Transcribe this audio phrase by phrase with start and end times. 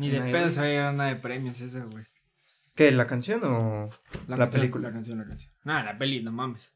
[0.00, 2.04] Ni de pedo se va a llegar nada de premios eso, güey.
[2.74, 2.90] ¿Qué?
[2.92, 3.90] ¿La canción o...?
[4.28, 4.88] La canción, película.
[4.88, 5.52] La canción, la canción.
[5.64, 6.74] Nada, la peli, no mames.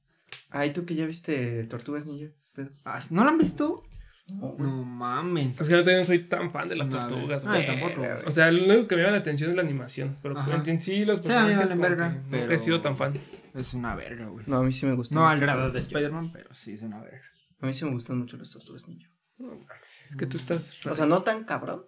[0.50, 2.32] Ay, tú que ya viste Tortugas Ninja.
[2.84, 3.82] Ah, ¿No la han visto?
[4.28, 5.60] No, mames.
[5.60, 7.66] Es que yo también no soy tan fan de las tortugas, güey.
[7.66, 8.10] tampoco, güey.
[8.26, 10.18] O sea, lo único que me llama la atención es la animación.
[10.22, 10.62] Pero Ajá.
[10.66, 13.12] en sí, los Sí, personajes como verga, que nunca he sido tan fan.
[13.54, 14.44] Es una verga, güey.
[14.48, 15.16] No, a mí sí me gustan.
[15.18, 15.78] No al grado de.
[15.78, 17.22] Spider-Man, pero sí es una verga.
[17.60, 19.08] A mí sí me gustan mucho las Tortugas Ninja.
[19.38, 20.74] No mames, Es que tú estás.
[20.86, 21.84] O sea, no tan cabrón.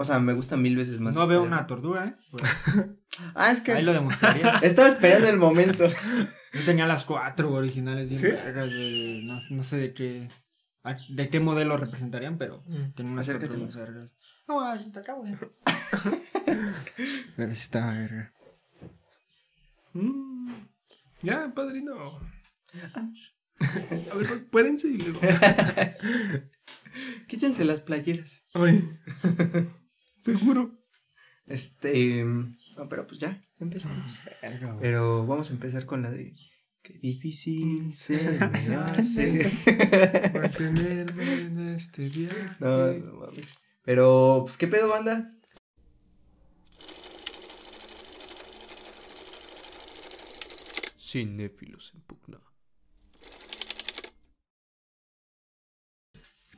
[0.00, 1.14] O sea, me gustan mil veces más.
[1.14, 2.14] No veo una tortuga, ¿eh?
[2.30, 2.42] Pues,
[3.34, 3.72] Ah, es que...
[3.72, 4.54] ahí lo demostraría.
[4.62, 5.86] Estaba esperando el momento.
[6.54, 8.26] Yo tenía las cuatro originales bien ¿Sí?
[8.28, 10.30] de- no, no sé de qué
[11.10, 12.92] de qué modelo representarían, pero Mm.
[12.94, 13.76] tenía unas Acércate cuatro más.
[13.76, 14.14] vergas.
[14.48, 15.36] No, se te acabo, güey.
[17.36, 18.32] Pero sí está verga.
[19.92, 20.52] Mm.
[21.20, 22.20] Ya, padrino.
[24.10, 25.20] A ver, puédense y luego.
[27.28, 28.42] Quítense las playeras.
[28.54, 28.88] Ay.
[30.20, 30.78] Seguro.
[31.46, 32.24] Este...
[32.24, 34.22] No, pero pues ya, empezamos.
[34.42, 34.76] Güey.
[34.80, 36.32] Pero vamos a empezar con la de...
[36.82, 39.50] Qué difícil se me hace.
[40.32, 42.56] Mantenerme en este viaje.
[42.58, 43.54] No, no mames.
[43.82, 45.34] Pero, pues, ¿qué pedo, banda?
[50.98, 52.40] Cinéfilos en pugna.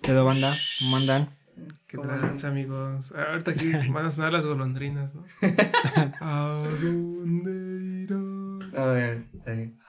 [0.03, 1.42] Pedo banda, ¿cómo andan?
[1.87, 3.13] ¿Qué ¿Cómo tranza, amigos?
[3.13, 5.25] Ahorita aquí van a sonar las golondrinas, ¿no?
[6.21, 8.59] ¿A dónde irán?
[8.75, 9.25] A ver.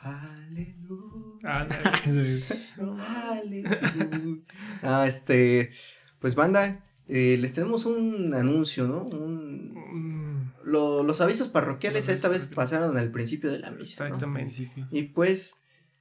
[0.02, 1.44] Aleluya.
[1.46, 1.68] Ah.
[3.32, 4.42] Aleluya.
[4.82, 5.72] Ah, este...
[6.20, 9.06] Pues, banda, eh, les tenemos un anuncio, ¿no?
[9.18, 9.74] Un...
[9.74, 14.16] Mm, Lo- los avisos parroquiales esta vez pasaron al principio de la misa, ¿no?
[14.16, 14.72] Exactamente.
[14.92, 15.58] Y pues,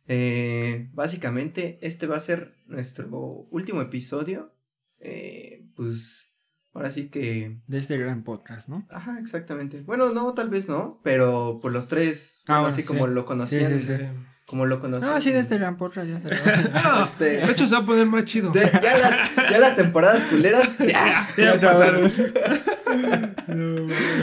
[0.06, 3.08] eh, básicamente, este va a ser nuestro
[3.50, 4.52] último episodio.
[5.00, 6.32] Eh, pues,
[6.74, 7.60] ahora sí que...
[7.66, 8.86] De este gran podcast, ¿no?
[8.90, 9.82] Ajá, exactamente.
[9.82, 12.86] Bueno, no, tal vez no, pero por los tres, Ah, bueno, así sí.
[12.86, 14.02] como lo conocían, Sí, sí, sí.
[14.46, 15.12] Como lo conocían.
[15.14, 17.86] No, sí, de este gran podcast ya se no, Este- De hecho, se va a
[17.86, 18.50] poner más chido.
[18.50, 21.28] De- ya, las, ya las temporadas culeras, ya.
[21.36, 22.10] Ya pasaron.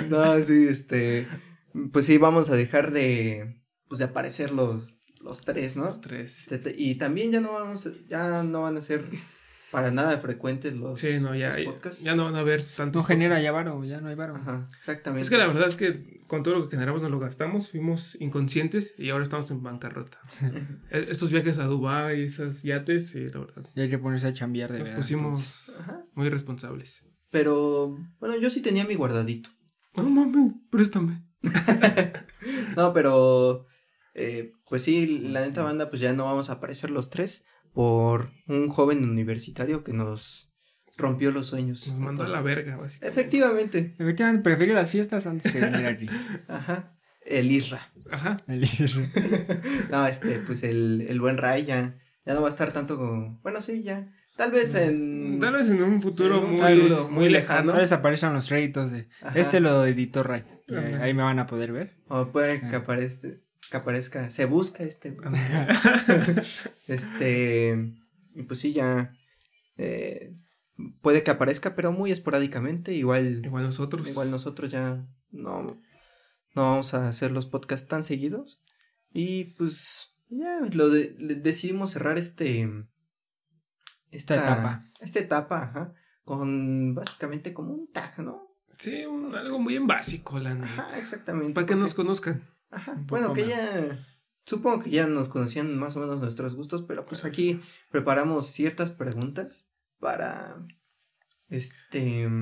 [0.10, 1.28] No, sí, este,
[1.92, 4.88] pues sí, vamos a dejar de, pues de aparecer los,
[5.24, 5.86] los tres, ¿no?
[5.86, 6.40] Los tres.
[6.40, 9.06] Este, te- y también ya no vamos, ya no van a ser
[9.72, 12.02] para nada frecuentes los, Sí, no, ya, los podcasts.
[12.02, 13.00] ya no van a ver tanto.
[13.00, 14.36] No genera ya varo, ya no hay varo.
[14.36, 15.24] Ajá, exactamente.
[15.24, 18.16] Es que la verdad es que con todo lo que generamos nos lo gastamos, fuimos
[18.20, 20.20] inconscientes y ahora estamos en bancarrota.
[20.92, 23.70] E- Estos viajes a Dubái, esos yates, sí, la verdad.
[23.76, 25.00] Ya hay que ponerse a chambear de Nos verdad.
[25.02, 26.04] pusimos Ajá.
[26.14, 27.06] muy responsables.
[27.32, 29.50] Pero, bueno, yo sí tenía mi guardadito.
[29.96, 31.24] No mames, préstame.
[32.76, 33.66] No, pero,
[34.14, 38.32] eh, pues sí, la neta banda, pues ya no vamos a aparecer los tres por
[38.48, 40.52] un joven universitario que nos
[40.98, 41.88] rompió los sueños.
[41.88, 43.20] Nos mandó a la verga, básicamente.
[43.22, 46.08] Efectivamente, Efectivamente, prefiero las fiestas antes que venir aquí.
[46.50, 47.92] ajá, el Isra.
[48.12, 48.38] Ajá.
[48.48, 48.68] El-
[49.92, 53.40] No, este, pues el, el buen Ray ya, ya no va a estar tanto como,
[53.42, 55.40] bueno, sí, ya, tal vez en...
[55.40, 57.50] Tal vez en un futuro, En un muy, futuro muy muy lejano.
[57.54, 57.72] lejano.
[57.72, 59.08] Ahora desaparecen los créditos de.
[59.22, 59.40] Ajá.
[59.40, 60.44] Este lo editó Ray.
[60.68, 61.96] Eh, ahí me van a poder ver.
[62.10, 62.80] O puede que Ah.
[62.80, 63.30] aparezca,
[63.72, 65.16] que aparezca, se busca este,
[66.88, 67.94] este,
[68.36, 69.14] y pues sí, ya,
[69.78, 70.36] eh,
[71.02, 74.08] puede que aparezca, pero muy esporádicamente, igual, Igual nosotros.
[74.10, 75.64] igual nosotros ya no,
[76.56, 78.60] no vamos a hacer los podcasts tan seguidos,
[79.12, 81.10] y pues, ya, lo de-
[81.42, 82.68] decidimos cerrar este,
[84.12, 84.82] Esta etapa.
[85.02, 85.94] esta etapa, ajá,
[86.24, 88.48] con básicamente como un tag, ¿no?
[88.78, 90.84] Sí, un- algo muy en básico, la neta.
[90.88, 91.54] Ajá, exactamente.
[91.54, 92.48] Para que porque- nos conozcan.
[92.72, 93.50] Ajá, bueno, que más.
[93.50, 94.06] ya.
[94.46, 98.48] Supongo que ya nos conocían más o menos nuestros gustos, pero pues Bueno, aquí preparamos
[98.48, 99.68] ciertas preguntas
[100.00, 100.66] para.
[101.50, 102.28] Este.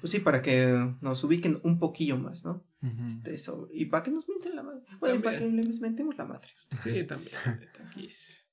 [0.00, 2.64] Pues sí, para que nos ubiquen un poquillo más, ¿no?
[3.06, 4.82] Este, sobre- y para que nos mienten la madre.
[5.00, 5.66] Bueno, y para que También.
[5.66, 6.48] les mentemos la madre.
[6.80, 7.32] Sí, también.
[7.90, 8.48] aquí es-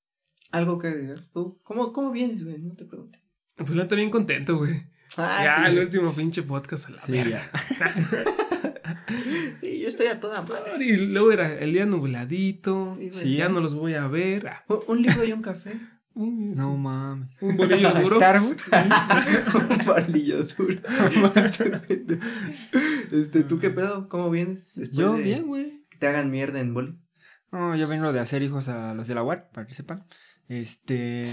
[0.52, 1.20] Algo que agregar.
[1.32, 1.60] ¿Tú?
[1.64, 2.58] ¿Cómo, cómo vienes, güey?
[2.60, 3.22] No te pregunté.
[3.56, 4.74] Pues la neta bien contento, güey.
[5.18, 5.72] Ah, ya, sí.
[5.74, 7.52] el último pinche podcast a la Sí, verga.
[9.62, 10.84] Sí, yo estoy a toda madre.
[10.86, 12.98] Y luego era el día nubladito.
[13.14, 14.48] Sí, Ya no los voy a ver.
[14.48, 15.72] Ah, Un- libro y un café.
[16.14, 16.78] uy, No sí.
[16.78, 17.30] mames.
[17.42, 18.16] un bolillo duro.
[18.18, 18.72] Starbucks.
[19.80, 20.80] un barlillo duro.
[23.12, 24.08] este, ¿tú qué pedo?
[24.10, 24.68] ¿Cómo vienes?
[24.76, 25.86] Después Yo de bien, güey.
[25.90, 26.98] que te hagan mierda en boli.
[27.52, 30.06] No, yo vengo de hacer hijos a los de la UAR, para que sepan.
[30.48, 31.24] Este.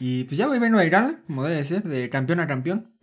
[0.00, 2.92] Y pues ya, vengo a Irán, como debe ser, de campeón a campeón.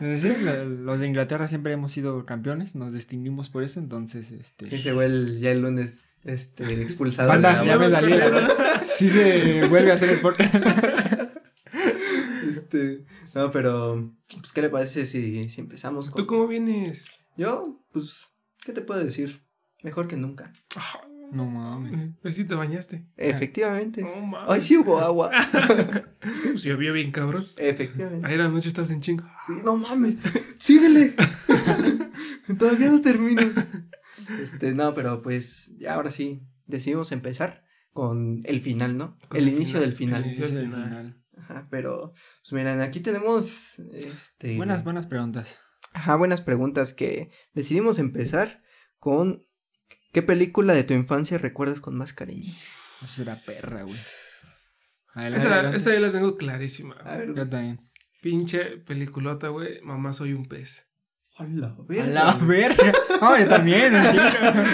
[0.00, 4.74] Es decir, los de Inglaterra siempre hemos sido campeones, nos distinguimos por eso, entonces, este.
[4.74, 7.28] Ese güey el- ya el lunes este, expulsado.
[7.28, 8.00] Banda, de ya la me bola.
[8.00, 8.84] salí.
[8.84, 10.54] Sí se vuelve a hacer el podcast.
[12.46, 13.04] Este,
[13.34, 16.22] no, pero, pues, ¿qué le parece si, si empezamos con...
[16.22, 17.06] ¿Tú cómo vienes?
[17.36, 18.26] Yo, pues,
[18.64, 19.42] ¿qué te puedo decir?
[19.82, 20.52] Mejor que nunca.
[20.76, 21.00] Ah,
[21.32, 22.10] No mames.
[22.22, 23.06] Pues sí te bañaste.
[23.16, 24.02] Efectivamente.
[24.02, 24.50] No mames.
[24.50, 25.30] Ay, sí hubo agua.
[26.42, 27.46] Pues llovió bien, cabrón.
[27.56, 28.26] Efectivamente.
[28.26, 29.24] Ayer la noche estás en chingo.
[29.46, 30.16] Sí, no mames.
[30.58, 31.14] Síguele.
[32.58, 33.42] Todavía no termino.
[34.40, 39.18] Este, no, pero pues, ya ahora sí, decidimos empezar con el final, ¿no?
[39.28, 40.20] Con el, el inicio final, del final.
[40.20, 41.22] el inicio del el final.
[41.36, 42.12] Ajá, pero,
[42.42, 44.56] pues miren, aquí tenemos, este...
[44.56, 45.58] Buenas, buenas preguntas.
[45.92, 48.62] Ajá, buenas preguntas que decidimos empezar
[48.98, 49.45] con
[50.16, 52.50] ¿qué película de tu infancia recuerdas con más cariño?
[53.04, 53.98] Esa era perra, güey.
[55.12, 56.94] Adelante, Esa, esa ya la tengo clarísima.
[57.04, 57.78] A ver, Yo también.
[58.22, 59.78] Pinche peliculota, güey.
[59.82, 60.88] Mamá, soy un pez.
[61.36, 62.06] a la A verga.
[62.12, 62.92] la verga.
[63.20, 63.94] No, yo también.
[63.94, 64.16] así.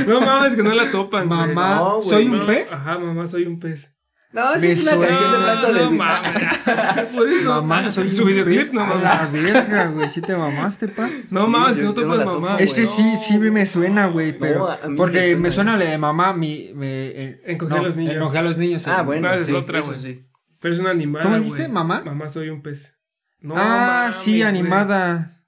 [0.06, 1.26] No mames, que no la topan.
[1.28, 2.72] Mamá, No, güey, ¿soy un pez?
[2.72, 3.91] Ajá, mamá, soy un pez.
[4.32, 6.04] No, esa Me es una suena- canción de No, Franco de Vita.
[6.04, 7.06] mames.
[7.12, 9.02] Por eso, Mamá, soy su un videoclip, no A mames.
[9.02, 10.08] la verga, güey.
[10.10, 11.10] Sí te mamaste, pa.
[11.30, 12.32] No Sí, mames, que no la mamá.
[12.32, 14.70] topo, Es que sí, sí me suena, güey, No, pero...
[14.70, 16.72] a mí porque me suena, la de mamá, mi...
[16.74, 18.16] Me, eh, Encogí a los niños.
[18.16, 18.88] Encogí a los niños.
[18.88, 19.98] Ah, bueno, No, es sí, otra, eso güey.
[20.00, 20.26] sí.
[20.60, 22.02] Pero es una animada, ¿Cómo dijiste, mamá?
[22.04, 22.96] Mamá, soy un pez.
[23.40, 25.41] No ah, sí, animada.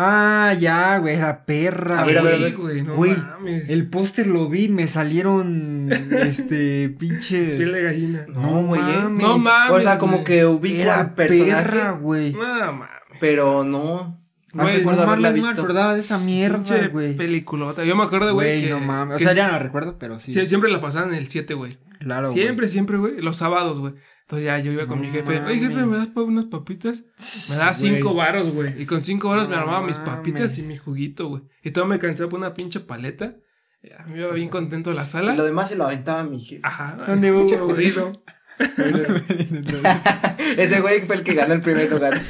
[0.00, 2.42] Ah, ya, güey, la perra, A ver, a ver, a güey.
[2.50, 2.56] ver.
[2.56, 3.68] güey, no Güey, mames.
[3.68, 7.56] El póster lo vi, me salieron, este, pinches...
[7.56, 8.26] Piel de gallina.
[8.28, 8.84] No, güey, eh.
[9.02, 9.22] mames.
[9.26, 9.70] No mames.
[9.76, 10.24] O sea, como güey.
[10.24, 12.32] que ubico al Era personaje, perra, güey.
[12.32, 12.38] No
[12.72, 12.88] mames.
[13.18, 14.20] pero no.
[14.54, 17.14] No Güey, recuerdo no haberla mames, no me acordaba de esa mierda, Pinche güey.
[17.16, 17.84] peliculota.
[17.84, 18.48] Yo me acuerdo, güey.
[18.60, 19.16] Güey, que- no mames.
[19.16, 20.32] O que sea, ya no la recuerdo, pero sí.
[20.32, 21.76] sí, siempre la pasaban en el 7, güey.
[22.00, 23.20] Claro, Siempre, siempre, güey.
[23.20, 23.94] Los sábados, güey.
[24.22, 25.40] Entonces ya yo iba con No mi jefe.
[25.40, 25.86] Oye, jefe, mames.
[25.88, 27.04] ¿me das pa- unas papitas?
[27.50, 27.74] Me da Güey.
[27.74, 28.80] cinco varos, güey.
[28.80, 30.58] Y con cinco varos me No armaba mis papitas mames.
[30.58, 31.42] y mi juguito, güey.
[31.62, 33.36] Y todo me cansaba por una pinche paleta.
[33.82, 35.34] Ya, me iba bien contento a la Y sala.
[35.34, 36.60] lo demás se lo aventaba mi jefe.
[36.64, 36.96] Ajá.
[37.06, 37.46] ¿Dónde hubo?
[40.56, 42.20] Ese güey fue el que ganó el primer lugar.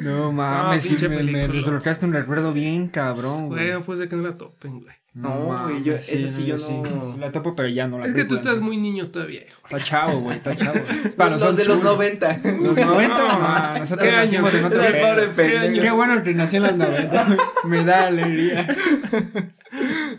[0.00, 3.60] No mames, sí, pinche me, me desbloqueaste un recuerdo bien cabrón, güey.
[3.64, 4.94] Güey, no puede ser que no la topen, güey.
[5.14, 8.26] No, güey, yo- ese sí yo no- La topo, pero ya no la Es que
[8.26, 8.60] tú estás sí.
[8.60, 9.60] muy niño todavía, hijo.
[9.64, 10.78] Está chavo, güey, está chavo.
[11.06, 11.96] Es para los, de los schools.
[11.96, 12.40] 90.
[12.60, 13.28] Los 90, No,
[13.72, 14.60] no, nosotros ¿qué nacimos años?
[14.74, 15.34] en otro.
[15.82, 17.36] Qué bueno que nací en los 90.
[17.64, 18.68] Me da alegría.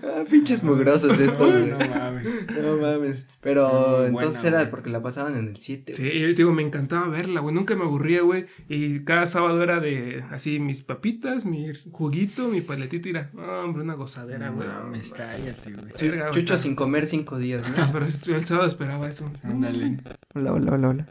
[0.03, 1.71] Ah, pinches mugrosos estos, güey.
[1.71, 2.27] No mames.
[2.63, 3.27] No mames.
[3.41, 4.69] Pero Muy buena, entonces era güey.
[4.69, 5.93] porque la pasaban en el 7.
[5.95, 7.53] Sí, yo digo, me encantaba verla, güey.
[7.55, 8.45] Nunca me aburría, güey.
[8.69, 13.07] Y cada sábado era de así mis papitas, mi juguito, mi paletita.
[13.07, 14.67] y era, no, hombre, una gozadera, No güey.
[14.67, 15.85] mames, cállate, güey.
[15.99, 17.91] Verga, Chucho sin comer 5 días, Ah, ¿no?
[17.93, 19.29] pero yo el sábado esperaba eso.
[19.43, 19.97] Ándale.
[20.35, 21.07] Hola, hola, hola, hola.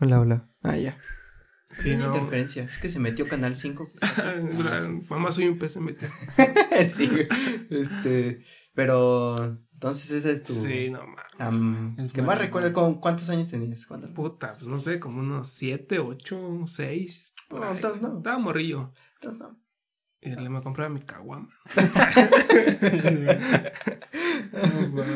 [0.00, 0.48] Hola, hola.
[0.62, 0.98] Ah, ya.
[1.78, 2.14] Sí, Una no.
[2.14, 2.64] interferencia.
[2.64, 3.88] Es que se metió Canal 5.
[5.08, 6.08] Mamá, soy un pez, se metió.
[6.88, 7.10] sí.
[7.70, 8.42] Este.
[8.74, 9.58] Pero.
[9.74, 10.54] Entonces esa es tu.
[10.54, 11.24] Sí, no mames.
[11.38, 12.72] am, Es ¿Qué más recuerdas?
[12.72, 13.86] ¿Con ¿Cuántos años tenías?
[13.86, 17.34] cuando Puta, pues no sé, como unos siete, ocho, seis.
[17.48, 17.74] por No, ahí.
[17.76, 18.16] entonces no.
[18.18, 18.92] Estaba morrillo.
[19.16, 19.60] Entonces, no.
[20.22, 21.48] Y le me compraba mi caguama.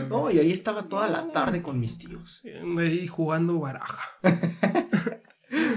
[0.09, 2.43] No, y ahí estaba toda la tarde con mis tíos.
[2.79, 4.03] Ahí jugando baraja.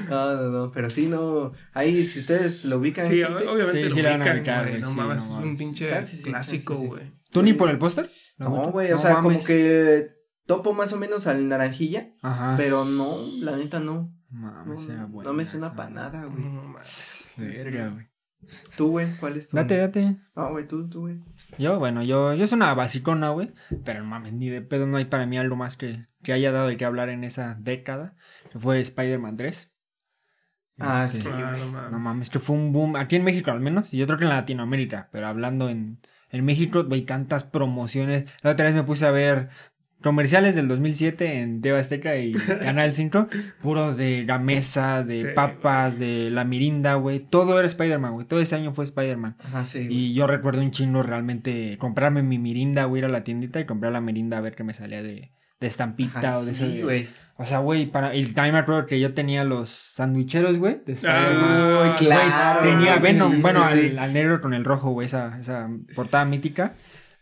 [0.09, 1.53] No, no, no, pero sí, no.
[1.73, 3.07] Ahí, si ustedes lo ubican.
[3.07, 5.87] Sí, gente, obviamente Sí, lo sí ubican, güey, No sí, mames, no es un pinche
[5.87, 7.13] Casi sí, clásico, güey.
[7.31, 8.09] ¿Tú ni por el póster?
[8.37, 10.09] No, güey, o No sea, como que
[10.45, 12.55] topo más o menos al naranjilla, Ajá.
[12.57, 14.13] pero no, la neta no.
[14.29, 15.29] No, Mames, era bueno.
[15.29, 16.43] no me suena para nada, güey.
[16.43, 17.33] No mames.
[17.37, 18.07] Verga, güey.
[18.75, 19.57] Tú, güey, ¿cuál es tu?
[19.57, 20.17] Date, date.
[20.35, 21.19] Ah, güey, tú, tú, güey.
[21.59, 23.51] Yo, bueno, yo, yo soy una basicona, güey.
[23.85, 26.67] Pero mames, ni de pedo no hay para mí algo más que, que haya dado
[26.67, 28.15] de qué hablar en esa década.
[28.51, 29.77] Que fue Spider-Man 3.
[30.79, 31.29] Ah, Este, sí.
[31.31, 31.99] Ah, no No mames.
[32.01, 32.95] mames, que fue un boom.
[32.95, 33.93] Aquí en México al menos.
[33.93, 35.09] Y yo creo que en Latinoamérica.
[35.11, 35.99] Pero hablando en,
[36.31, 38.25] en México, güey, tantas promociones.
[38.41, 39.49] La otra vez me puse a ver
[40.01, 42.31] comerciales del 2007 en TV Azteca y
[42.61, 43.27] Canal 5.
[43.61, 47.19] Puro de la mesa, de Sí, papas, de la mirinda, güey.
[47.19, 48.25] Todo era Spider-Man, güey.
[48.27, 49.37] Todo ese año fue Spider-Man.
[49.39, 49.85] Ajá, sí.
[49.89, 53.65] Y yo recuerdo un chingo realmente comprarme mi mirinda, güey, ir a la tiendita y
[53.65, 56.65] comprar la mirinda a ver qué me salía de, de estampita Ajá, o de eso.
[56.67, 57.07] sí, güey.
[57.41, 58.11] O sea, güey, para.
[58.11, 61.43] También me acuerdo que yo tenía los sandwicheros, güey, de Spider-Man.
[61.49, 62.61] Ah, Uy, claro.
[62.61, 63.97] Tenía sí, Venom, sí, bueno, sí, al, sí.
[63.97, 66.71] al negro con el rojo, güey, esa, esa portada mítica.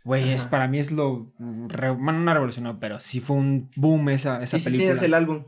[0.03, 1.31] Güey, es para mí es lo.
[1.67, 4.85] re- bueno, no revolucionó, pero sí fue un boom esa, esa ¿Y si película.
[4.87, 5.43] tienes el álbum?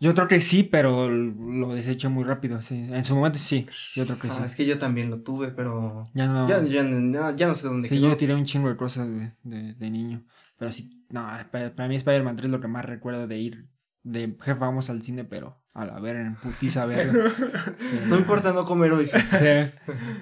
[0.00, 2.74] Yo creo que sí, pero lo deseché muy rápido, sí.
[2.90, 4.38] En su momento sí, yo creo que sí.
[4.40, 6.04] Ah, es que yo también lo tuve, pero.
[6.14, 6.48] Ya no.
[6.48, 8.08] Ya, ya, no, ya no sé dónde Sí, quedó.
[8.08, 10.22] yo tiré un chingo de cosas de, de, de niño.
[10.58, 13.68] Pero sí, no, para, para mí Spider-Man 3 es lo que más recuerdo de ir.
[14.02, 17.30] De jefe, vamos al cine, pero a la ver, en putiza verga.
[17.78, 19.08] Sí, No importa no comer hoy.
[19.26, 19.44] Sí,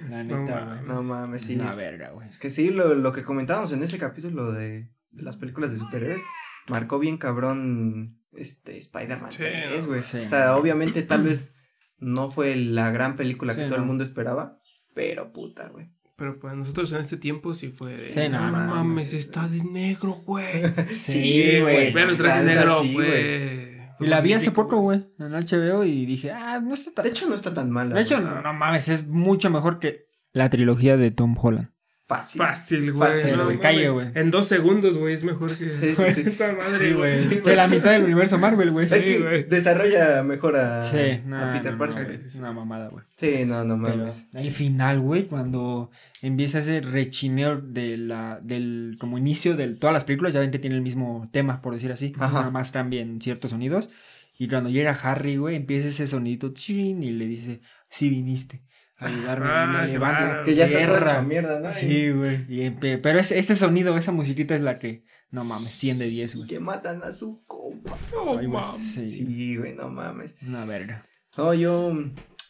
[0.09, 0.75] la No neta, mames.
[0.75, 0.87] güey.
[0.87, 1.55] No mames, sí.
[1.55, 2.29] Una es- verga, güey.
[2.29, 5.77] Es que sí, lo, lo que comentábamos en ese capítulo de, de las películas de
[5.77, 6.21] superhéroes
[6.69, 10.01] marcó bien cabrón este, Spider-Man Sí, 3, no, güey.
[10.01, 10.19] sí.
[10.19, 11.53] O sea, obviamente tal vez
[11.97, 13.87] no fue la gran película que todo el no.
[13.87, 14.59] mundo esperaba,
[14.93, 15.91] pero puta, güey.
[16.23, 18.09] Pero para nosotros en este tiempo sí fue de.
[18.11, 18.75] Sí, no, no, mames.
[18.75, 20.63] mames, está de negro, güey.
[20.97, 21.91] Sí, güey.
[21.91, 23.89] Ver el traje negro fue.
[23.99, 27.03] Y la vi hace poco, güey, en HBO y dije, ah, no está tan...
[27.03, 27.95] De hecho, no está tan mala.
[27.95, 28.33] De hecho, güey.
[28.33, 31.72] no, no mames, es mucho mejor que la trilogía de Tom Holland.
[32.17, 32.39] Fácil.
[32.39, 33.09] Fácil, güey.
[33.11, 33.61] Fácil, no güey, mames.
[33.61, 34.07] calle, güey.
[34.15, 35.69] En dos segundos, güey, es mejor que.
[35.79, 36.21] Sí, sí, sí.
[36.27, 37.17] Esa madre, Sí, güey.
[37.17, 37.35] Sí.
[37.43, 38.87] Que la mitad del universo Marvel, güey.
[38.91, 39.43] Es que güey.
[39.43, 42.11] desarrolla mejor a, Sí, no, a Peter no, Parker.
[42.25, 43.03] es una mamada, güey.
[43.17, 44.27] Sí, no, no Pero mames.
[44.33, 45.91] el final, güey, cuando
[46.21, 50.59] empieza ese rechineo de la, del como inicio de todas las películas, ya ven que
[50.59, 52.31] tiene el mismo tema, por decir así, Ajá.
[52.33, 53.89] nada más cambian ciertos sonidos.
[54.37, 58.61] Y cuando llega Harry, güey, empieza ese sonidito chin, y le dice, sí viniste
[59.07, 59.45] ayudarme.
[59.49, 60.43] Ah, claro.
[60.43, 61.71] Que ya está hecho mierda, ¿no?
[61.71, 62.45] Sí, güey.
[62.49, 66.33] y Pero ese, ese sonido, esa musiquita es la que, no mames, 100 de 10,
[66.33, 66.49] Y güey.
[66.49, 67.97] que matan a su compa.
[68.13, 68.93] No Ay, mames.
[68.93, 70.35] sí, Sí, güey, no mames.
[70.47, 71.05] Una verga.
[71.37, 71.93] No, yo,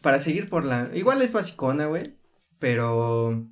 [0.01, 0.89] para seguir por la...
[0.93, 2.17] Igual es basicona, güey,
[2.59, 3.47] pero...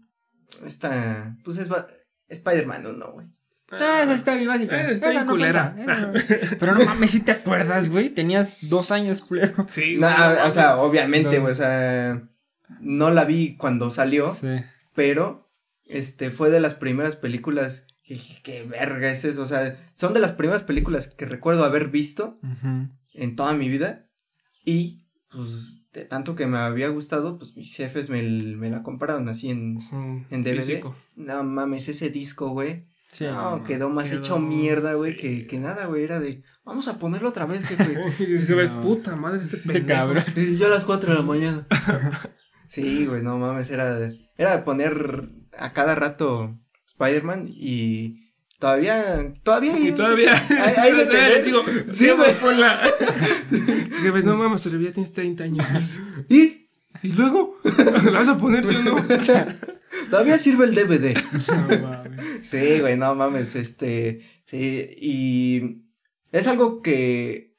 [0.66, 1.70] Esta, pues es...
[1.70, 1.88] ba-
[2.28, 3.28] Spider-Man 1, güey.
[3.74, 4.90] Ah, esa está bien básica.
[4.90, 5.74] Eh, está bien no culera.
[5.74, 8.10] cuenta, esa- Pero no mames, si te acuerdas, güey.
[8.10, 9.66] Tenías dos años, culero.
[9.70, 12.22] Sí, güey, no o sea, obviamente, güey, o sea...
[12.80, 14.48] No la vi cuando salió, Sí.
[14.96, 15.50] pero...
[15.86, 17.86] Este, fue de las primeras películas...
[18.04, 19.78] Que, dije, qué verga es eso, o sea...
[19.94, 22.88] Son de las primeras películas que recuerdo haber visto Ujú.
[23.14, 24.08] en toda mi vida.
[24.64, 29.28] Y, pues, de tanto que me había gustado, pues mis jefes me, me la compraron
[29.28, 29.80] así en...
[30.30, 30.56] En DVD.
[30.58, 30.96] físico.
[31.16, 32.86] No mames, ese disco, güey.
[33.12, 35.20] Sí, no, no, quedó más quedó, hecho mierda, güey, sí.
[35.20, 36.04] que, que nada, güey.
[36.06, 37.98] Era de, vamos a ponerlo otra vez, jefe.
[38.24, 38.82] Y se ves, No.
[38.82, 40.24] puta madre, este Este cabrón.
[40.38, 41.68] y yo a las 4 de la mañana.
[42.72, 49.34] sí, güey, no mames, era de, era de poner a cada rato Spider-Man y todavía,
[49.44, 49.78] todavía.
[49.78, 50.34] Y todavía.
[50.50, 52.40] Ahí- ahí de tener- digo, Sí, güey.
[52.40, 52.80] ponla.
[53.50, 56.00] Sí, ves, no mames, Olivia tienes 30 años.
[56.30, 56.70] Y
[57.04, 57.58] ¿Y luego?
[58.06, 58.96] ¿La vas a poner sí o no?
[60.12, 61.16] todavía sirve el DVD.
[61.82, 62.48] No mames.
[62.48, 65.84] Sí, güey, no mames, este, sí, y
[66.32, 67.56] es algo que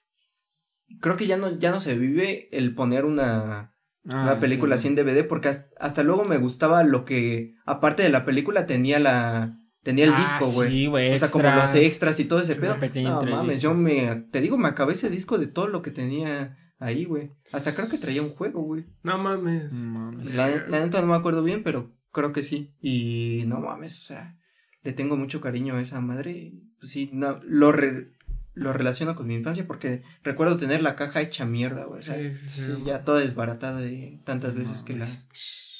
[1.00, 3.71] creo que ya no, ya no se vive el poner una,
[4.08, 4.88] Ah, una película así sí.
[4.88, 8.98] en DVD, porque hasta, hasta luego me gustaba lo que, aparte de la película, tenía
[8.98, 10.70] la, tenía el Ah, disco, güey.
[10.70, 11.14] Sí, güey.
[11.14, 12.76] o sea, como los extras y todo ese pedo.
[13.02, 16.56] No mames, yo me, te digo, me acabé ese disco de todo lo que tenía
[16.78, 17.30] ahí, güey.
[17.52, 18.86] Hasta creo que traía un juego, güey.
[19.04, 19.72] No mames.
[19.72, 20.34] No mames.
[20.34, 22.74] La, la neta no me acuerdo bien, pero creo que sí.
[22.80, 24.36] Y no mames, o sea,
[24.82, 26.54] le tengo mucho cariño a esa madre.
[26.80, 28.08] Pues sí, no, lo, re-
[28.54, 32.00] lo relaciono con mi infancia porque recuerdo tener la caja hecha mierda, güey.
[32.00, 32.82] O sea, Sí, sí, sí.
[32.84, 35.08] ya toda desbaratada de tantas No veces que la,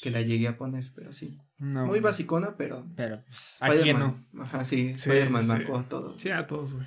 [0.01, 1.39] que la llegué a poner, pero sí.
[1.59, 3.59] No, Muy basicona, pero Pero, pues.
[3.63, 4.27] Spider-Man.
[4.41, 6.21] Ajá, sí, Spider-Man marcó a todos.
[6.21, 6.87] Sí, a todos, güey.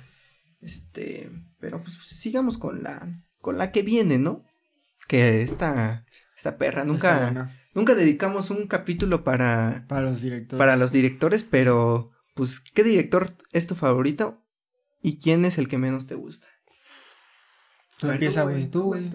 [0.60, 4.44] Este, pero pues sigamos con la, con la que viene, ¿no?
[5.08, 6.04] Que esta,
[6.36, 10.58] esta perra, nunca, nunca dedicamos un capítulo para, Para los directores.
[10.58, 14.42] para los directores, pero pues, ¿qué director es tu favorito?
[15.00, 16.48] ¿Y quién es el que menos te gusta?
[17.98, 18.70] Tú empieza, güey.
[18.70, 19.10] Tú, güey.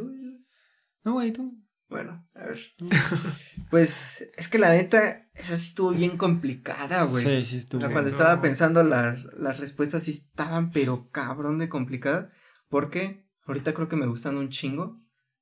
[1.03, 1.57] No, güey, tú.
[1.89, 2.59] Bueno, a ver.
[2.77, 2.87] tú.
[3.69, 7.23] Pues es que la neta, esa sí estuvo bien complicada, güey.
[7.23, 7.81] Sí, sí, O estuvo.
[7.81, 8.17] sea, cuando no.
[8.17, 12.31] estaba pensando las, las respuestas sí estaban, pero cabrón de complicadas.
[12.69, 14.99] Porque ahorita creo que me gustan un chingo.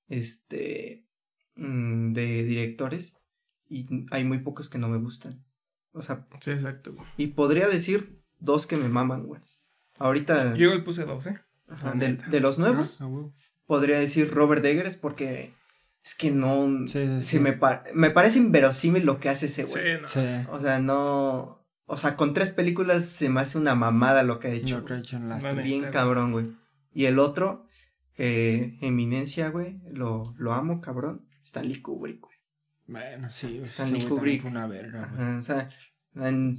[0.08, 1.08] Este.
[1.56, 3.16] mm, de directores.
[3.68, 5.46] Y hay muy pocos que no me gustan.
[5.92, 7.08] O sea, Sí, exacto, güey.
[7.18, 9.42] y podría decir dos que me maman, güey.
[10.00, 10.56] Ahorita.
[10.56, 11.38] Yo igual puse dos, ¿eh?
[11.70, 13.10] ajá, de, los nuevos, Ah,
[13.68, 15.54] podría decir Robert Eggers porque.
[16.04, 16.88] Es que no.
[16.88, 17.40] Sí, sí, se sí.
[17.40, 17.60] me,
[17.94, 19.84] me parece inverosímil lo que hace ese güey.
[19.84, 20.08] Sí, no.
[20.08, 20.48] Sí.
[20.52, 21.60] O sea, no.
[21.86, 24.80] O sea, con tres películas se me hace una mamada lo que ha hecho.
[24.80, 25.06] Lo que he güey.
[25.06, 25.64] hecho en las Vale.
[25.64, 26.52] Bien cabrón, güey.
[26.94, 27.66] Y el otro,
[28.14, 31.28] que Eminencia, güey, lo, lo amo, cabrón.
[31.44, 32.36] Stanley Kubrick, güey.
[32.88, 33.60] Bueno, sí.
[33.64, 34.46] Stanley Kubrick.
[34.46, 35.22] una verga, güey.
[35.28, 35.70] Ajá, o sea,
[36.16, 36.54] en-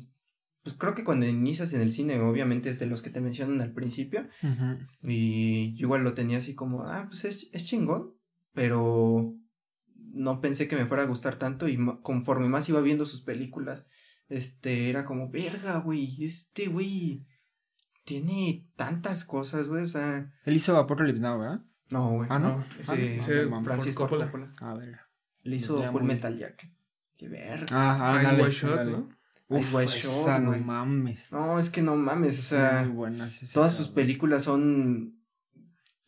[0.62, 3.61] pues creo que cuando inicias en el cine, obviamente es de los que te mencionan
[3.61, 4.29] al principio.
[4.43, 4.79] Ujú.
[5.02, 8.12] Y yo igual lo tenía así como, ah, pues es, es chingón,
[8.52, 9.35] pero
[10.12, 13.87] no pensé que me fuera a gustar tanto y conforme más iba viendo sus películas,
[14.29, 17.25] este, era como, verga, güey, este güey
[18.05, 21.61] tiene tantas cosas, güey, o sea, Él hizo Apocalypse Now, ¿verdad?
[21.90, 22.29] no, güey.
[22.31, 22.59] Ah, ¿no?
[22.59, 23.62] No, Ese, Ah, ese no.
[23.64, 24.26] Francisco Coppola.
[24.26, 24.52] Coppola.
[24.61, 24.99] A ver.
[25.43, 26.71] Le hizo Ya Full muy- Metal Jacket.
[27.17, 27.67] Qué verga.
[27.73, 28.90] Ah, Eyes ándale, Wide ándale.
[28.93, 29.09] ¿no?
[29.50, 31.21] Uf, Wide no mames.
[31.30, 33.28] No, es que no mames, o sea, Muy buena.
[33.28, 35.16] sí, sí, todas sus películas son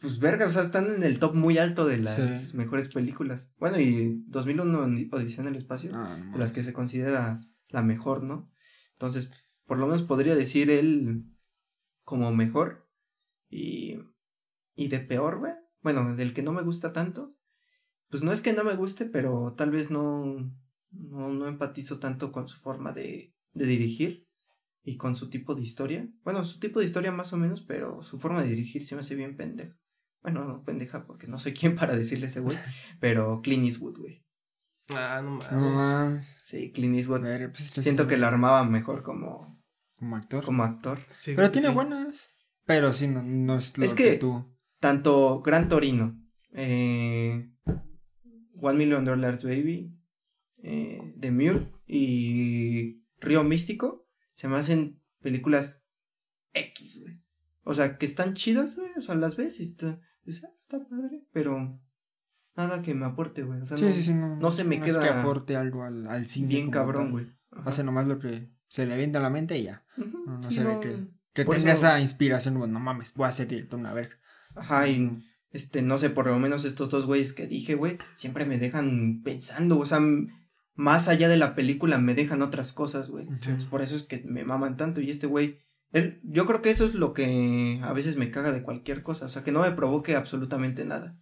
[0.01, 2.17] pues verga, o sea, están en el top muy alto de las
[2.51, 2.57] Sí.
[2.57, 3.53] mejores películas.
[3.59, 6.39] Bueno, y 2001 en Odisea en el espacio, Ah, no de mames.
[6.41, 8.51] las que se considera la mejor, ¿no?
[8.95, 9.31] Entonces,
[9.65, 11.25] por lo menos podría decir él
[12.05, 12.89] como mejor
[13.51, 13.99] y
[14.75, 15.53] Y de peor, güey.
[15.83, 17.37] Bueno, del que no me gusta tanto.
[18.09, 20.51] Pues no es que no me guste, pero tal vez no.
[20.93, 24.27] No, no empatizo tanto con su forma de, de dirigir
[24.85, 26.09] y con su tipo de historia.
[26.25, 29.01] Bueno, su tipo de historia más o menos, pero su forma de dirigir se me
[29.01, 29.77] hace bien pendeja.
[30.23, 32.57] Bueno, no pendeja porque no soy quien para decirle ese güey,
[33.01, 34.23] pero Clint Eastwood, güey.
[34.95, 35.53] Ah, no mames.
[35.53, 36.27] No mames.
[36.45, 37.23] Sí, Clint Eastwood.
[37.23, 39.63] Ver, pues, Siento sí, que lo armaba mejor como,
[39.97, 40.45] Como actor.
[40.45, 40.99] como actor.
[41.11, 41.75] Sí, Pero tiene sí.
[41.75, 42.31] buenas.
[42.67, 44.49] Pero sí, no, no es lo Es que, que- tú.
[44.81, 46.21] Tanto Gran Torino,
[46.53, 47.49] eh,
[48.61, 49.97] One Million Dollars Baby,
[50.63, 55.85] eh, The Mule y Río Místico se me hacen películas
[56.55, 57.21] X, güey.
[57.65, 58.91] O sea, que están chidas, güey.
[58.97, 60.01] O sea, las ves y está, "Ah,
[60.61, 61.79] está padre, pero
[62.57, 63.61] nada que me aporte, güey.
[63.61, 64.15] O sea, Sí, no, sí, sí.
[64.15, 66.49] No, no se me es queda que aporte algo al, al cine.
[66.49, 67.27] bien cabrón, güey.
[67.65, 69.85] Hace nomás lo que se le avienta a la mente y ya.
[69.97, 73.27] No, no se ve no, que- Que tenga eso- esa inspiración, bueno, no mames, voy
[73.27, 74.19] a hacer directo una ver.
[74.55, 78.45] Ajá, y este, no sé, por lo menos estos dos güeyes que dije, güey, siempre
[78.45, 80.01] me dejan pensando, o sea,
[80.75, 83.27] más allá de la película me dejan otras cosas, güey.
[83.27, 85.59] Pues Por eso es que me maman tanto y este güey,
[85.93, 89.27] él, yo creo que eso es lo que a veces me caga de cualquier cosa,
[89.27, 91.19] o sea, que no me provoque absolutamente nada.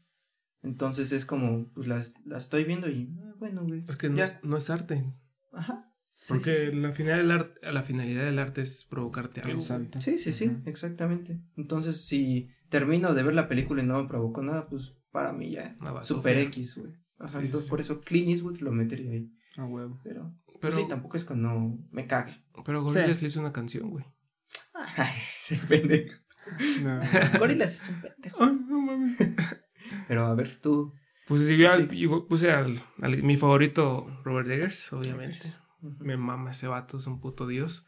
[0.63, 3.85] Entonces es como, pues las, las estoy viendo y, ah, bueno, güey.
[3.89, 4.25] Es que no ya.
[4.25, 5.05] es, no es arte.
[5.53, 5.87] Ajá.
[6.29, 9.59] Porque Sí, sí, La, final del arte, la finalidad del arte es provocarte algo.
[9.59, 10.01] Exacto.
[10.01, 11.41] sí, sí, sí, exactamente.
[11.57, 15.51] Entonces, si termino de ver la película y no me provocó nada, pues para mí
[15.51, 15.77] ya.
[16.03, 16.93] Super X, güey.
[17.19, 17.71] Ajá, entonces sí.
[17.71, 19.31] por eso Clint Eastwood lo metería ahí.
[19.57, 20.01] A huevo.
[20.05, 22.43] Pero, Pero, pero sí, tampoco es que no me cague.
[22.65, 24.05] pero Gorillaz le hizo una canción, güey.
[24.75, 26.17] Ay, ese pendejo.
[26.83, 27.01] No.
[27.39, 28.43] Gorilas es un pendejo.
[28.45, 29.17] Ay, no mames.
[30.09, 30.95] Pero a ver, tú.
[31.27, 31.65] Pues yo Sí.
[31.65, 35.39] al- yo puse al, al- mi favorito, Robert Eggers, obviamente.
[35.81, 37.87] Me mama ese vato, es un puto dios.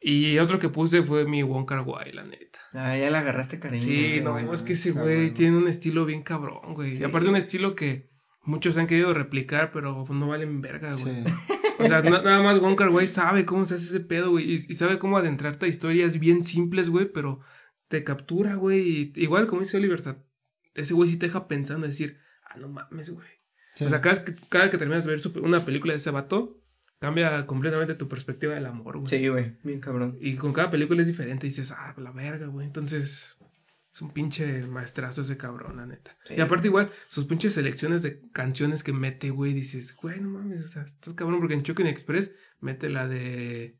[0.00, 2.58] Y otro que puse fue mi Wong Kar Wai, la neta.
[2.74, 3.82] Ah, ya le agarraste cariño.
[3.82, 6.94] Sí, no, güey, es que ese güey tiene un estilo bien cabrón, güey.
[6.94, 7.00] Sí.
[7.00, 8.10] Y aparte un estilo que
[8.44, 11.02] muchos han querido replicar, pero no valen verga, Sí.
[11.02, 11.24] güey.
[11.76, 14.48] O sea, na- nada más Wong Kar Wai sabe cómo se hace ese pedo, güey.
[14.48, 17.40] Y, y sabe cómo adentrarte a historias bien simples, güey, pero
[17.88, 18.88] te captura, güey.
[18.88, 20.00] y Igual como dice Oliver,
[20.74, 23.26] ese güey sí te deja pensando, decir, ah, no mames, güey.
[23.74, 23.84] Sí.
[23.86, 26.60] O sea, cada, cada que terminas de ver su- una película de ese vato,
[27.00, 29.08] cambia completamente tu perspectiva del amor, güey.
[29.10, 30.16] Sí, güey, bien cabrón.
[30.20, 31.46] Y con cada película es diferente.
[31.48, 32.66] Dices, ah, la verga, güey.
[32.68, 33.36] Entonces,
[33.94, 36.10] es un pinche maestrazo ese cabrón, la neta.
[36.26, 36.34] Sí.
[36.36, 40.64] Y aparte, igual, sus pinches selecciones de canciones que mete, güey, dices, güey, no mames,
[40.64, 41.38] o sea, estás cabrón.
[41.38, 43.78] Porque en Choking Express mete la de.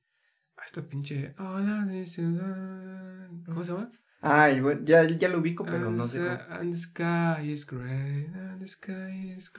[0.56, 1.34] ah, esta pinche.
[1.36, 3.28] Hola de ciudad.
[3.44, 3.90] ¿Cómo se llama?
[4.20, 6.30] Ay, güey, ya, ya lo ubico, pero no sé cómo.
[6.60, 8.26] And the sky is gray.
[8.26, 9.50] And the sky is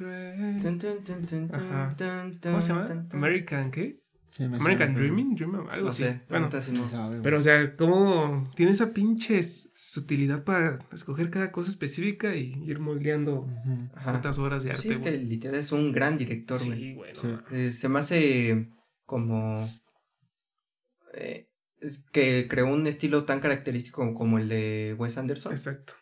[1.51, 1.95] Ajá.
[1.97, 3.07] tun, ¿Cómo se llama?
[3.11, 4.04] American, ¿qué?
[4.37, 6.03] American suena, Dreaming, Dream, algo No así.
[6.03, 7.11] sé, Bueno, sí no.
[7.23, 12.79] Pero, o sea, cómo tiene esa pinche sutilidad para escoger cada cosa específica y ir
[12.79, 13.47] moldeando
[14.03, 16.79] tantas horas de arte, Sí, es que literal es un gran director, güey.
[16.79, 17.13] Sí, güey.
[17.13, 17.27] no Sí.
[17.27, 17.51] mames.
[17.51, 18.69] Eh, se me hace
[19.05, 19.69] como
[21.13, 21.49] eh,
[22.11, 25.93] que creó un estilo tan característico como, el de Wes Anderson, Exacto.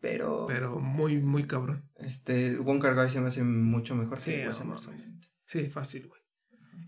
[0.00, 1.84] pero, Pero muy, muy cabrón.
[1.96, 4.94] este Wong Kar Wai se me hace mucho mejor Sí, que Wes no Anderson.
[5.46, 6.17] Sí, fácil, güey.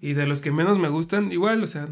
[0.01, 1.89] Y de los que menos me gustan, igual, o sea,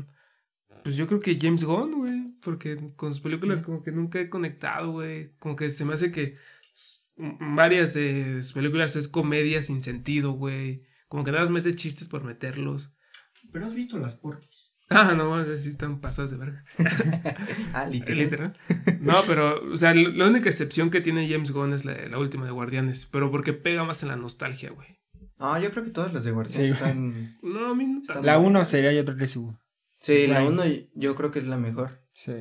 [0.83, 4.31] pues yo creo que James Gunn, güey, porque con sus películas como que nunca he
[4.31, 5.33] conectado, güey.
[5.39, 6.37] Como que se me hace que
[7.41, 10.85] varias de sus películas es comedia sin sentido, güey.
[11.09, 12.93] Como que nada más mete chistes por meterlos.
[13.53, 14.49] Pero has visto las porquis.
[14.91, 16.65] Ah, no, así están pasadas de verga.
[17.75, 18.19] Ah, literal.
[18.19, 18.59] Literal.
[19.03, 22.47] No, pero, o sea, la única excepción que tiene James Gunn es la, la última
[22.47, 24.99] de Guardianes, pero porque pega más en la nostalgia, güey.
[25.39, 26.71] Ah, yo creo que todas las de Guardián Sí.
[26.73, 27.39] están.
[27.43, 28.27] No, a mí no Está tanto.
[28.27, 29.55] La 1 sería yo creo que su.
[30.01, 30.51] Sí, la Right.
[30.51, 30.63] 1
[30.95, 32.03] yo creo que es la mejor.
[32.13, 32.33] Sí.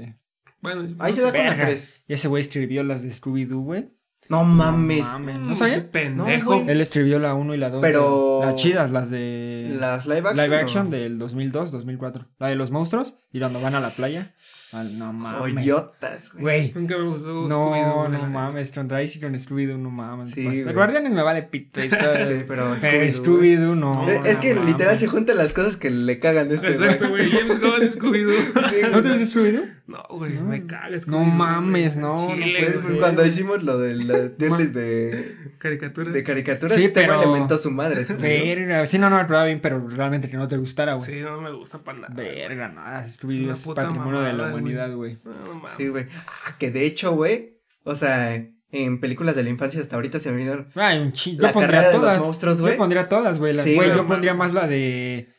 [0.62, 1.65] Bueno, Ahí no se da con la Verga.
[1.65, 2.01] 3.
[2.07, 3.89] Y ese güey escribió las de Scooby-Doo, güey.
[4.29, 5.07] No mames.
[5.13, 5.39] No mames.
[5.39, 5.89] ¿No sabía?
[5.91, 6.55] pendejo.
[6.63, 6.69] No.
[6.69, 7.81] Él escribió la 1 y la 2.
[7.81, 9.77] Pero- Las chidas, las de.
[9.79, 10.38] Las live action.
[10.38, 10.60] live ¿o?
[10.60, 12.27] action del 2002, 2004.
[12.39, 14.33] La de los monstruos y cuando van a la playa.
[14.73, 15.53] No mames.
[15.53, 16.41] Joyotas, güey.
[16.43, 16.71] Güey.
[16.75, 18.71] Nunca me gustó No, Scooby-Doo, güey, no mames.
[18.71, 20.32] Con Rice y con Scooby-Doo, no mames.
[20.32, 20.75] Sí, Pues, güey.
[20.75, 21.99] Guardianes me vale pito y todo.
[22.27, 24.06] Sí, pero Scooby-Doo, no.
[24.06, 24.99] No, Es que no literal mames.
[25.01, 27.30] se juntan las cosas que le cagan a este Exacto, güey.
[27.30, 27.39] güey.
[27.39, 28.69] James Gunn, Scooby-Doo.
[28.69, 29.01] Sí, ¿No güey.
[29.03, 29.77] te ves Scooby-Doo?
[29.88, 30.43] No, güey, No.
[30.43, 31.08] me cagas.
[31.08, 36.13] No mames, no, no Pues, puede pues, cuando hicimos lo de la tierlist de, Caricaturas.
[36.13, 38.04] de caricaturas, Sí, este güey pero- le mentó a su madre.
[38.19, 38.86] Verga.
[38.86, 41.06] Sí, no, no me probaba bien, pero realmente que no te gustara, güey.
[41.06, 42.13] Sí, no me gusta para nada.
[42.13, 43.06] Verga, nada.
[43.06, 44.62] Es es puta patrimonio de la mamada, güey.
[44.62, 45.17] humanidad, güey.
[45.23, 45.71] No, no mames.
[45.78, 46.06] Sí, güey.
[46.45, 48.36] Ah, que de hecho, güey, o sea,
[48.69, 50.65] en películas de la infancia hasta ahorita se me vino...
[50.76, 51.43] Ay, un chingo.
[51.43, 52.19] La Yo pondría carrera de los todas.
[52.19, 52.73] monstruos, güey.
[52.73, 53.54] Yo pondría todas, güey.
[53.54, 53.95] Sí, güey, güey.
[53.97, 55.30] yo pondría más la de.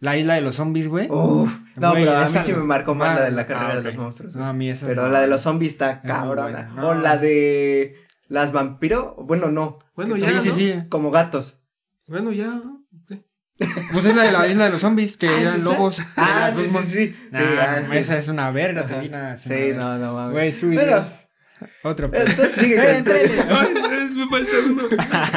[0.00, 1.08] La isla de los zombies, güey.
[1.10, 3.68] Uf, no, Güey, pero a mí sí me marcó más Ah, la de la carrera
[3.70, 3.84] ah, de ok.
[3.86, 4.36] los monstruos.
[4.36, 5.08] No, a mí esa Pero no.
[5.08, 6.70] la de los zombies está cabrona.
[6.72, 6.86] buena.
[6.86, 7.96] O la de
[8.28, 9.78] las vampiro, bueno, no.
[9.94, 10.82] Bueno, ya, Sí, son sí, sí.
[10.88, 11.60] Como gatos.
[12.06, 12.60] Bueno, ya.
[13.92, 15.98] Pues es la de la isla de los zombies, que Ah, ¿es eran lobos.
[16.16, 17.16] Ah, sí, sí, sí.
[17.32, 18.94] Ah, es que- esa es una verga, Ajá.
[18.96, 20.60] te vi, nada, es una Sí, no, no mames.
[20.62, 21.02] Güey, Pero-
[21.82, 22.10] Otro.
[22.12, 23.56] Entonces sigue con Scooby-Doo.
[23.58, 24.82] Ay, es- me falta uno.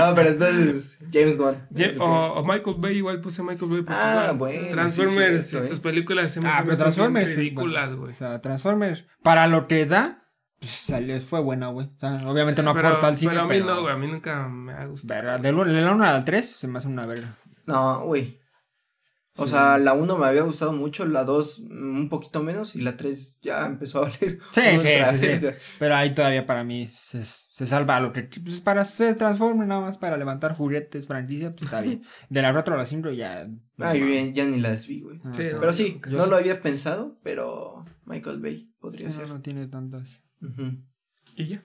[0.10, 1.68] No, pero entonces James Wan.
[2.00, 3.82] O, o Michael Bay, igual puse Michael Bay.
[3.82, 5.82] porque Ah, bueno, Transformers, sí, sus ¿eh?
[5.82, 8.02] películas se me Ah, pero Transformers ridículas, bueno.
[8.02, 8.12] güey.
[8.14, 10.24] O sea, Transformers, para lo que da,
[10.60, 11.88] pues salió, fue buena, güey.
[11.88, 13.66] O sea, obviamente no pero, aporta al cine, pero a mí pero...
[13.66, 13.94] no, güey.
[13.94, 15.22] A mí nunca me ha gustado.
[15.22, 17.36] Verga, del 1 al 3 se me hace una verga.
[17.66, 18.41] No, güey.
[19.42, 22.96] O sea, la 1 me había gustado mucho, la 2 un poquito menos y la
[22.98, 24.40] 3 ya empezó a valer.
[24.52, 25.48] Sí, sí, sí, sí.
[25.80, 28.24] Pero ahí todavía para mí se, se salva lo que...
[28.24, 32.04] Pues para hacer Transformers, nada más para levantar juguetes, franquicia, pues está bien.
[32.30, 33.48] De la 4 a la 5 ya...
[33.80, 35.20] Ah, yo ya, ya ni las vi, güey.
[35.24, 35.60] Ah, Sí, no.
[35.60, 39.28] Pero sí, yo no lo había pensado, pero Michael Bay podría ser.
[39.30, 40.22] no tiene tantas...
[41.36, 41.62] Y ya.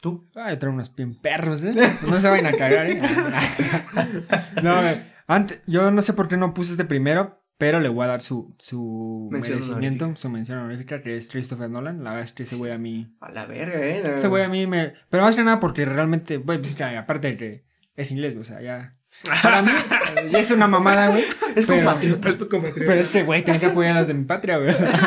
[0.00, 0.28] ¿Tú?
[0.34, 1.74] Ay, trae unos bien perros, ¿eh?
[2.08, 3.00] No se vayan a cagar, ¿eh?
[4.62, 5.11] no, güey.
[5.26, 8.22] Antes, yo no sé por qué no puse este primero, pero le voy a dar
[8.22, 10.20] su, su Mención merecimiento, honorífica.
[10.22, 12.02] su mención honorífica, que es Christopher Nolan.
[12.02, 13.14] La verdad es que ese güey a mí...
[13.20, 14.02] A la verga, eh.
[14.16, 14.94] Ese güey a mí me...
[15.10, 18.44] Pero más que nada porque realmente, güey, pues que aparte de que es inglés, o
[18.44, 18.96] sea, ya...
[19.42, 21.22] Para mí, eh, ya es una mamada, güey.
[21.54, 22.28] Es pero- compatriota.
[22.30, 22.78] Es compatriota.
[22.78, 24.70] Pero este güey tiene que apoyar a las de mi patria, güey.
[24.70, 24.90] o sea,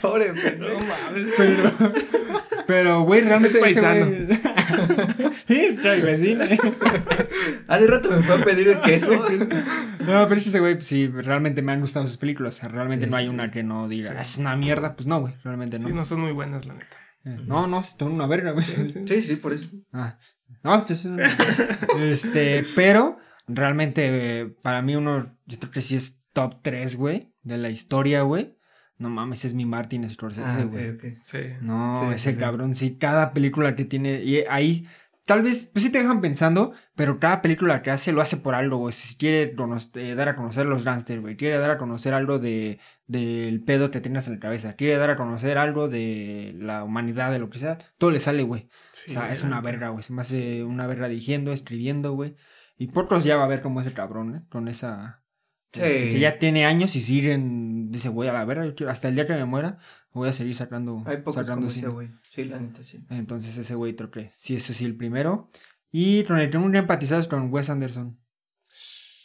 [0.00, 0.78] Pobre No pendejo.
[0.80, 1.34] mames.
[1.36, 1.72] pero...
[2.66, 4.06] Pero, güey, realmente ese Paisano.
[4.06, 4.39] güey...
[5.46, 6.58] sí, es que mi vecino, ¿eh?
[7.68, 9.12] Hace rato me fue a pedir el queso.
[10.00, 12.56] No, pero es que ese güey, sí, realmente me han gustado sus películas.
[12.56, 14.16] O sea, realmente Sí, no hay sí, una que no diga, Sí.
[14.18, 14.96] "Ah, es una mierda.
[14.96, 15.86] Pues no, güey, realmente no.
[15.88, 16.96] Sí, no son muy buenas, la neta.
[17.26, 18.64] Eh, no, no, son una verga, güey.
[18.64, 19.68] Sí, sí, por eso.
[19.92, 20.18] Ah,
[20.64, 21.06] no, pues,
[21.98, 27.32] este, pero realmente eh, para mí uno, yo creo que sí es top 3, güey,
[27.42, 28.56] de la historia, güey.
[28.98, 30.90] No mames, es mi Martin Scorsese, Ah, güey.
[30.90, 31.04] ok, ok.
[31.24, 31.38] Sí.
[31.62, 32.40] No, Sí, ese sí, sí.
[32.40, 34.86] cabrón, sí, cada película que tiene, y ahí,
[35.24, 38.54] tal vez, pues sí te dejan pensando, pero cada película que hace lo hace por
[38.54, 38.92] algo, güey.
[38.92, 39.54] Si quiere
[39.94, 43.90] eh, dar a conocer los gangsters, güey, quiere dar a conocer algo de del pedo
[43.90, 47.50] que tengas en la cabeza, quiere dar a conocer algo de la humanidad, de lo
[47.50, 48.68] que sea, todo le sale, güey.
[48.92, 50.04] Sí, o sea, es una verga, güey.
[50.04, 52.36] Se me hace una verga dirigiendo, escribiendo, güey.
[52.78, 54.42] Y pocos ya va a ver cómo es el cabrón, ¿eh?
[54.48, 55.19] Con esa...
[55.72, 55.80] Sí.
[55.82, 59.08] este, que ya tiene años y siguen, dice, güey, a la verga, yo quiero- hasta
[59.08, 59.78] el día que me muera,
[60.12, 61.92] voy a seguir sacando, Hay pocos sacando como ese cine".
[61.92, 62.08] güey.
[62.30, 63.04] Sí, la neta, sí.
[63.10, 65.50] Entonces ese güey creo que sí, eso sí, el primero.
[65.92, 68.16] Y con el que nunca empatizado es con Wes Anderson.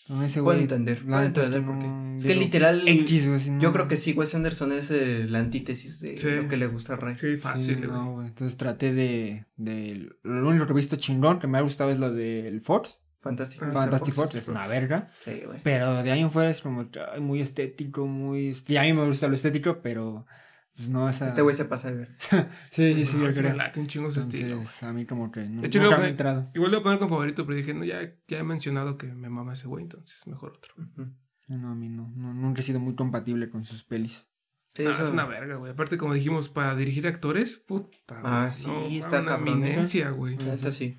[0.08, 0.64] Con ese Puedo güey.
[0.64, 1.88] entender, la puedo neta es entender que por qué.
[1.88, 5.26] no- Es que digo, literal, X, no- yo creo que sí, Wes Anderson es eh,
[5.28, 6.30] la antítesis de Sí.
[6.30, 7.16] lo que le gusta a Ray.
[7.16, 7.90] Sí, fácil, güey.
[7.90, 8.28] no, güey.
[8.28, 10.10] Entonces traté de, de.
[10.22, 13.02] Lo único que he visto chingón que me ha gustado es lo del Fox.
[13.26, 13.72] Ah.
[13.74, 14.34] Fantastic Fox.
[14.34, 15.10] Fox es una verga.
[15.24, 15.60] Sí, güey.
[15.64, 16.88] Pero de ahí en fuera es como
[17.20, 18.54] muy estético, muy.
[18.54, 20.26] Sí, a mí me gusta lo estético, pero.
[20.76, 21.28] Pues no esa.
[21.28, 22.16] Este güey se pasa de ver.
[22.70, 23.56] Sí, sí, sí, No, yo sí me creo.
[23.58, 24.62] late un chingo ese estilo.
[24.82, 25.42] a mí como que.
[25.48, 26.46] No, De hecho, nunca me he entrado.
[26.54, 29.08] Igual lo voy a poner con favorito, pero dije, no, ya, ya he mencionado que
[29.08, 30.74] me mama ese güey, entonces mejor otro.
[30.78, 31.14] Ujú.
[31.48, 32.34] No, a mí no, no.
[32.34, 34.30] Nunca he sido muy compatible con sus pelis.
[34.74, 35.72] Sí, Ah, eso- es una verga, güey.
[35.72, 37.96] Aparte, como dijimos, para dirigir actores, puta.
[38.10, 40.36] Ah, güey, sí, está una cabrón, eminencia, güey.
[40.36, 40.98] Neta sí.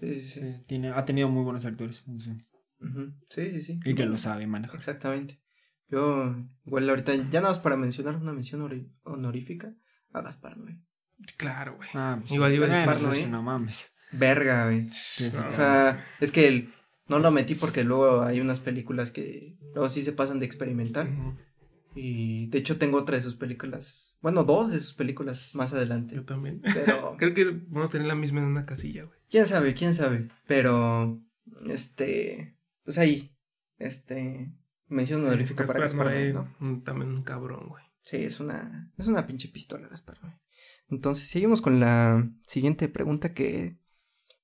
[0.00, 0.64] Sí, sí, sí.
[0.66, 2.04] Tiene, ha tenido muy buenos actores.
[2.18, 2.32] sí.
[2.80, 3.12] Ujú.
[3.28, 3.80] Sí, sí, sí.
[3.84, 4.76] Y que lo sabe manejar.
[4.76, 5.38] Exactamente.
[5.88, 6.34] Yo,
[6.64, 9.74] igual ahorita, ya nada más para mencionar una mención honorífica
[10.12, 10.80] a Gaspar Noé.
[11.36, 11.88] Claro, güey.
[11.92, 13.20] Ah, pues, Igual iba a decir pues es Noé.
[13.20, 13.92] que no mames.
[14.12, 14.88] Verga, güey.
[14.92, 16.72] Sí, sí, No, O sea, es que el-
[17.08, 21.08] no lo metí porque luego hay unas películas que luego sí se pasan de experimental.
[21.94, 24.09] Y de hecho tengo otra de sus películas.
[24.20, 26.14] Bueno, dos de sus películas más adelante.
[26.14, 26.60] Yo también.
[26.62, 29.18] Pero Creo que vamos a tener la misma en una casilla, güey.
[29.30, 30.28] quién sabe, quién sabe.
[30.46, 31.20] Pero,
[31.68, 33.34] este, pues ahí,
[33.78, 34.52] este,
[34.88, 36.82] mención honorífica para Gaspar Gaspar Noé, ¿no?
[36.82, 37.84] También un cabrón, güey.
[38.02, 40.38] Sí, es una, es una pinche pistola, Gaspar Noé.
[40.88, 43.78] Entonces, seguimos con la siguiente pregunta que,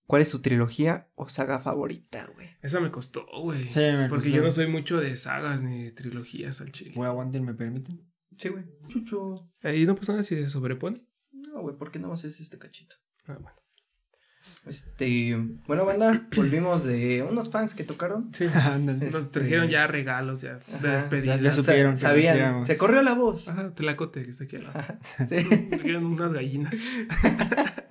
[0.06, 2.48] ¿cuál es su trilogía o saga favorita, güey?
[2.62, 3.64] Esa me costó, güey.
[3.64, 4.36] Sí, me Porque costó.
[4.36, 6.92] yo no soy mucho de sagas ni de trilogías al chile.
[6.94, 8.06] Güey, aguanten, ¿me permiten?
[8.38, 8.64] Sí, güey.
[8.88, 9.50] Chucho.
[9.62, 11.04] Ahí no pasa nada si se sobrepone.
[11.32, 12.96] No, güey, ¿por qué no haces este cachito?
[13.26, 13.56] Ah, bueno.
[14.66, 18.32] Este, bueno, banda, volvimos de unos fans que tocaron.
[18.34, 18.46] Sí.
[18.54, 19.06] Ándale.
[19.10, 20.96] Nos Este- trajeron ya regalos, ya de Ajá.
[20.96, 21.36] despedida.
[21.36, 23.48] Ya- ya O sea, supieron que sabían, se corrió la voz.
[23.48, 24.78] Ajá, telacote que está aquí al lado.
[24.80, 25.44] Ajá, sí.
[25.70, 26.74] Trajeron unas gallinas.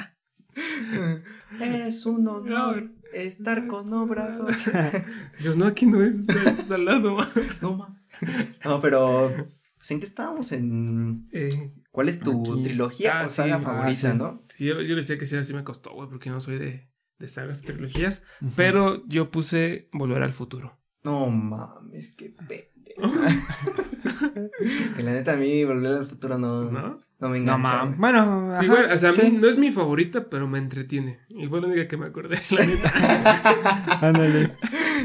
[1.61, 4.53] es un honor estar con Obrador.
[5.41, 7.17] Yo, no, aquí no es, está al lado.
[7.61, 8.01] No, ma.
[8.63, 9.33] No, pero,
[9.85, 10.51] pues, ¿en qué estábamos?
[10.51, 11.27] En...
[11.31, 12.63] Eh, ¿Cuál es tu Aquí.
[12.63, 13.63] trilogía Ah, o saga sí.
[13.63, 14.17] favorita, Ah, sí.
[14.17, 14.43] no?
[14.57, 16.89] sí, yo, yo le decía que sí, así me costó, güey, porque no soy de,
[17.19, 18.23] de sagas, trilogías.
[18.41, 18.51] Ujú.
[18.55, 20.79] Pero yo puse Volver al Futuro.
[21.03, 23.13] No mames, qué pendejo.
[24.95, 27.29] que la neta a mí volver al futuro no, no, ¿No?
[27.29, 27.57] me No engancha.
[27.59, 27.87] mames.
[27.97, 27.99] güey.
[27.99, 29.31] Bueno, ajá, Igual, o sea, a mí sí.
[29.31, 31.19] no es mi favorita, pero me entretiene.
[31.29, 33.99] Y fue la única que me acordé, la neta.
[34.01, 34.55] Ándale.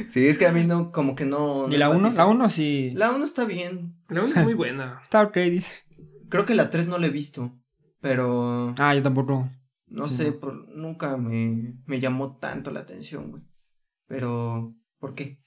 [0.08, 1.68] Sí, es que a mí no, como que no.
[1.70, 1.96] ¿Y la 1?
[1.98, 2.22] empatiza.
[2.24, 2.92] La 1 sí.
[2.94, 3.94] La 1 está bien.
[4.08, 5.00] La una es muy buena.
[5.02, 5.80] Está ok, dice.
[6.28, 7.52] Creo que la 3 no la he visto.
[8.00, 9.50] Pero Ah, yo tampoco.
[9.88, 10.40] no sí, sé, no.
[10.40, 13.42] por, nunca me, me llamó tanto la atención, güey.
[14.06, 15.38] Pero, ¿por qué?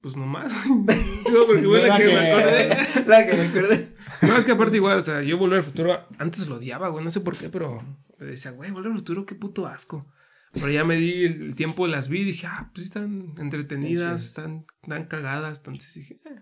[0.00, 0.52] Pues nomás.
[0.64, 3.06] Digo, porque fue la La que que- me acordé.
[3.06, 3.96] la que me acuerde.
[4.22, 7.04] No, es que aparte igual, o sea, yo Volver al Futuro antes lo odiaba, güey,
[7.04, 7.82] no sé por qué, pero
[8.18, 10.06] me decía, güey, Volver al Futuro, qué puto asco.
[10.54, 14.24] Pero ya me di el tiempo, las vi y dije, ah, pues sí están entretenidas,
[14.24, 16.40] están, están cagadas, entonces dije, eh,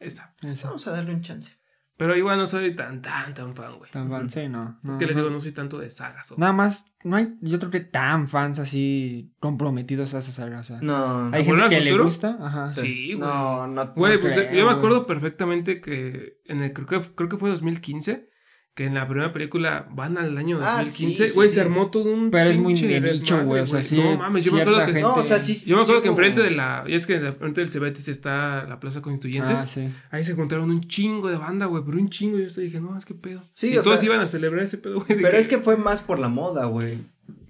[0.00, 0.34] esa.
[0.42, 0.68] Esa.
[0.68, 1.52] Vamos a darle un chance.
[1.96, 3.88] Pero igual no soy tan, tan, tan fan, güey.
[3.92, 4.80] Tan fan, sí, no.
[4.82, 6.32] Es no, que les digo, no soy tanto de sagas.
[6.32, 10.60] o- Nada más, no hay, yo creo que tan fans así comprometidos a esa saga.
[10.60, 12.04] O sea, No, hay ¿A gente que le Futuro?
[12.06, 12.38] gusta.
[12.40, 12.70] Ajá.
[12.70, 13.18] Sí, güey.
[13.28, 13.92] No, no.
[13.94, 14.76] Güey, No pues creo, yo me güey.
[14.76, 18.28] acuerdo perfectamente que en el, creo que creo que fue 2015
[18.74, 21.90] que en la primera película van al año Ah, 2015, sí, güey, sí, se armó
[21.90, 23.60] todo un Pero es muy nicho, güey.
[23.60, 23.98] O sea, sí.
[23.98, 25.68] No mames, yo me acuerdo que No, o sea, gente- sí.
[25.70, 28.64] yo me acuerdo sí que enfrente de la, ya es que enfrente del Cebetis está
[28.66, 29.60] la Plaza Constituyentes.
[29.60, 29.84] Ah, sí.
[30.10, 32.38] Ahí se encontraron un chingo de banda, güey, pero un chingo.
[32.38, 33.42] Yo hasta dije, no, es que pedo.
[33.52, 35.20] Sí, y o todos sea- iban a celebrar ese pedo, güey.
[35.20, 36.98] Pero es que fue más por la moda, güey.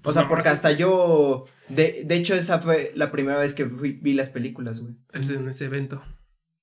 [0.03, 1.45] O sea, no, porque hasta yo.
[1.69, 4.95] De, de hecho, esa fue la primera vez que fui- vi las películas, güey.
[5.13, 6.03] Es en ese evento.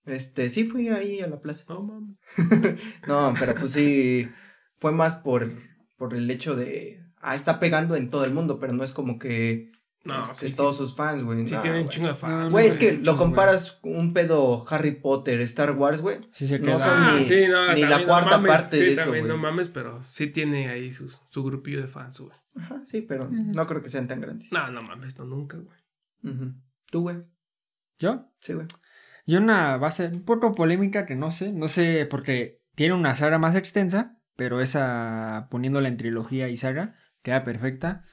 [0.06, 1.64] Este, sí fui ahí a la plaza.
[1.68, 2.16] No mames.
[3.08, 4.28] No, pero pues sí.
[4.80, 5.52] Fue más por,
[5.96, 7.00] por el hecho de.
[7.20, 9.70] Ah, está pegando en todo el mundo, pero no es como que.
[10.02, 10.56] No, este, sí, sí.
[10.56, 11.46] todos sus fans, güey.
[11.46, 12.50] Sí, no, tienen chingo de fans.
[12.50, 16.16] Güey, es que lo comparas un pedo Harry Potter, Star Wars, güey.
[16.32, 18.82] Sí se No son Ah, ni- sí, no, ni la no cuarta mames, parte sí,
[18.82, 19.36] de eso, también güey.
[19.36, 22.32] No mames, pero sí tiene ahí su, su grupillo de fans, güey.
[22.56, 24.50] Ajá, sí, pero no creo que sean tan grandes.
[24.52, 25.76] No, no mames, no, nunca, güey.
[26.34, 26.54] Ujú.
[26.90, 27.18] ¿Tú, güey?
[27.98, 28.26] ¿Yo?
[28.40, 28.66] Sí, güey.
[29.26, 33.38] Y una base un poco polémica que no sé, no sé, porque tiene una saga
[33.38, 38.04] más extensa, pero esa poniéndola en trilogía y saga, queda perfecta.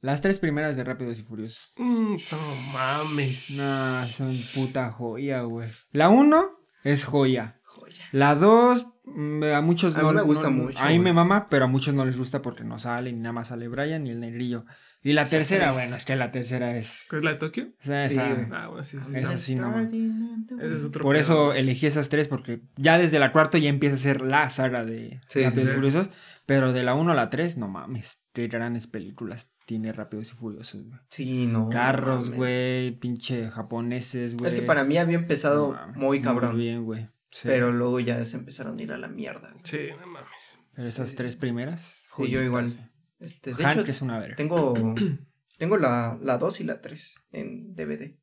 [0.00, 1.72] Las tres primeras de Rápidos y Furiosos.
[1.76, 3.50] Mm, no mames.
[3.50, 5.68] No, son puta joya, güey.
[5.90, 6.50] La uno
[6.84, 7.58] es joya.
[7.64, 8.04] Joya.
[8.12, 11.12] La dos, mm, a muchos A no mí me gusta no- mucho, A mí me
[11.12, 14.06] mama, pero a muchos no les gusta porque no sale, ni nada más sale Brian
[14.06, 14.64] y el negrillo.
[15.04, 17.04] Y la tercera, bueno, es que la tercera es.
[17.10, 17.68] ¿Qué es la de Tokio?
[17.80, 18.48] esa- Sí, esa-.
[18.52, 19.12] Ah, bueno, sí, sí.
[19.18, 19.80] Esa sí, no.
[19.80, 23.68] Ese es otro Por pedo, eso elegí esas tres, porque ya desde la cuarta ya
[23.68, 25.70] empieza a ser la saga de Sí, Rápidos sí.
[25.72, 26.10] y Furiosos.
[26.46, 30.36] Pero de la 1 a la 3, no mames, qué grandes películas tiene Rápidos y
[30.36, 31.00] Furiosos, güey.
[31.10, 31.68] Sí, no.
[31.68, 34.46] Carros, güey, pinche japoneses, güey.
[34.48, 36.56] Es que para mí había empezado No mames, muy cabrón.
[36.58, 37.08] bien, güey.
[37.30, 37.48] Sí.
[37.48, 39.50] Pero luego ya se empezaron a ir a la mierda.
[39.50, 39.60] güey.
[39.64, 40.58] Sí, no mames.
[40.74, 42.04] Pero esas sí, tres primeras.
[42.16, 42.90] Sí, yo joyitas, igual.
[43.22, 44.36] Este, de Hank hecho, es una verga.
[44.36, 44.74] tengo,
[45.58, 48.16] tengo la, la 2 y la 3 en DVD.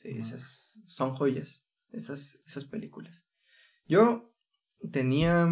[0.00, 0.20] Sí, Ah.
[0.20, 1.66] esas son joyas.
[1.90, 3.26] Esas, esas películas.
[3.86, 4.32] Yo
[4.90, 5.46] tenía.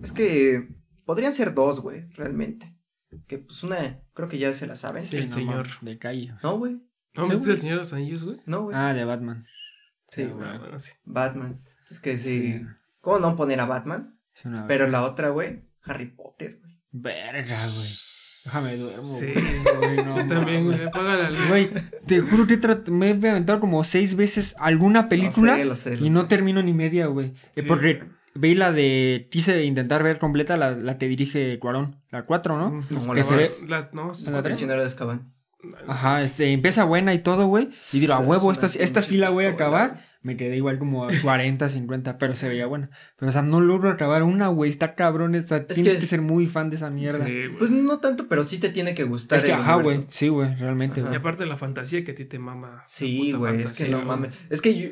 [0.00, 0.68] Es que
[1.04, 2.74] podrían ser dos, güey, realmente.
[3.26, 5.02] Que pues una, creo que ya se la saben.
[5.04, 5.66] Sí, el no señor.
[5.80, 6.34] De calle.
[6.42, 6.80] No, güey.
[7.14, 8.40] ¿No Sí, viste el Señor de los Anillos, güey?
[8.46, 8.76] No, güey.
[8.78, 9.44] Ah, de Batman.
[10.08, 10.48] sí, ah, güey.
[10.48, 10.92] Ah, bueno, sí.
[11.04, 11.64] Batman.
[11.90, 12.52] Es que sí.
[12.58, 12.66] Sí.
[13.00, 14.18] ¿Cómo no poner a Batman?
[14.34, 16.67] Es una Pero la otra, güey, Harry Potter, güey.
[16.92, 17.88] Verga, güey.
[18.44, 19.18] Déjame duermo.
[19.18, 19.26] Sí.
[19.78, 20.82] güey, no Yo también, güey.
[20.84, 21.48] Apaga la luz.
[21.48, 21.70] Güey,
[22.06, 22.58] te juro que
[22.90, 26.28] me he aventado como seis veces alguna película Lo sé, lo sé, lo y no
[26.28, 27.28] termino ni media, güey.
[27.28, 27.62] Eh, Sí.
[27.62, 29.28] Porque veí la de.
[29.30, 32.00] Quise intentar ver completa la, la que dirige Cuarón.
[32.10, 32.86] La 4, ¿no?
[32.88, 35.34] Como que la se ve- La, no, ¿En la de Azkaban.
[35.88, 37.70] Ajá, este, empieza buena y todo, güey.
[37.92, 40.04] Y digo, a huevo, esta, esta sí la voy a acabar.
[40.20, 42.90] Me quedé igual como a 40, 50, pero se veía buena.
[43.16, 44.68] Pero, o sea, no logro acabar una, güey.
[44.70, 45.34] Está cabrón.
[45.36, 47.24] O sea, tienes que que, es- ser muy fan de esa mierda.
[47.24, 47.58] Sí, güey.
[47.58, 49.38] Pues no tanto, pero sí te tiene que gustar.
[49.38, 50.04] es que, el ajá, güey.
[50.08, 52.82] Sí, güey, realmente, Y aparte la fantasía que a ti te mama.
[52.86, 54.34] Sí, güey, es que no mames.
[54.50, 54.88] Es que yo.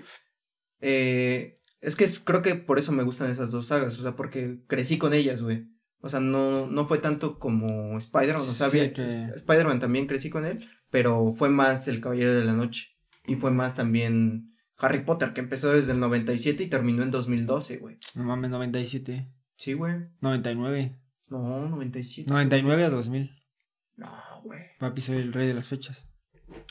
[0.80, 3.98] Eh, es que es- creo que por eso me gustan esas dos sagas.
[3.98, 5.66] O sea, porque crecí con ellas, güey.
[6.00, 8.48] O sea, no, no fue tanto como Spider-Man.
[8.48, 10.68] O sea, Sí, que- Spider-Man también crecí con él.
[10.90, 12.90] Pero fue más El Caballero de la Noche.
[13.26, 17.78] Y fue más también Harry Potter, que empezó desde el 97 y terminó en 2012,
[17.78, 17.96] güey.
[18.14, 19.32] No mames, 97.
[19.56, 19.94] Sí, güey.
[20.20, 21.00] 99.
[21.30, 22.30] No, 97.
[22.30, 23.30] 99 a 2000.
[23.96, 24.12] No,
[24.44, 24.60] güey.
[24.78, 26.06] Papi, soy el rey de las fechas.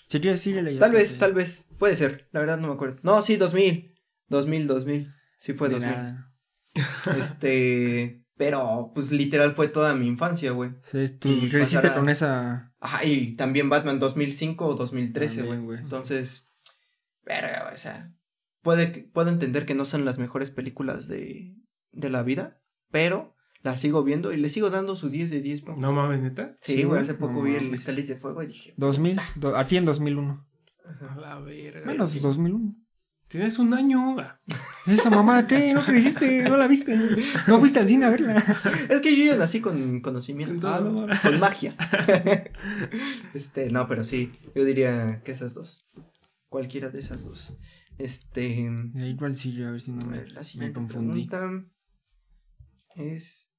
[0.07, 0.77] Si quieres, síguele.
[0.77, 1.67] Tal vez, tal vez.
[1.79, 2.29] Puede ser.
[2.31, 2.97] La verdad no me acuerdo.
[3.03, 3.95] No, sí, 2000.
[4.29, 5.13] 2000, 2000.
[5.39, 5.89] Sí fue De 2000.
[5.95, 6.31] nada.
[7.17, 10.71] Este, pero pues literal fue toda mi infancia, güey.
[10.83, 12.73] Sí, tú creciste con esa.
[12.79, 15.77] Ajá, y también Batman 2005 o 2013, También, güey.
[15.77, 15.79] güey.
[15.79, 16.44] Entonces,
[17.25, 18.13] verga, güey, o sea,
[18.61, 21.55] puede, puedo entender que no son las mejores películas de,
[21.91, 22.61] de la vida,
[22.91, 25.81] pero las sigo viendo y le sigo dando su 10 de 10, papá.
[25.81, 26.55] No mames, neta.
[26.61, 27.83] Sí, sí, güey, hace poco no vi el.
[27.83, 29.19] Cáliz de Fuego y dije, 2000.
[29.35, 30.47] do- aquí en 2001.
[31.09, 31.85] A la verga.
[31.85, 32.19] Menos Sí.
[32.19, 32.75] 2001.
[33.27, 34.15] Tienes un año.
[34.85, 35.73] Esa mamá, ¿qué?
[35.73, 36.43] ¿No creciste?
[36.47, 36.95] ¿No la viste?
[37.47, 38.35] ¿No fuiste al cine a verla?
[38.89, 40.67] Es que yo ya nací con conocimiento.
[40.67, 41.75] Ah, no con magia.
[43.33, 44.31] este, no, pero sí.
[44.55, 45.87] Yo diría que esas dos.
[46.55, 47.53] Cualquiera de esas dos.
[47.97, 48.69] Este.
[48.95, 51.27] Ahí cuál sí, a ver si no me, la me confundí.
[51.27, 51.65] pregunta
[52.95, 53.49] es.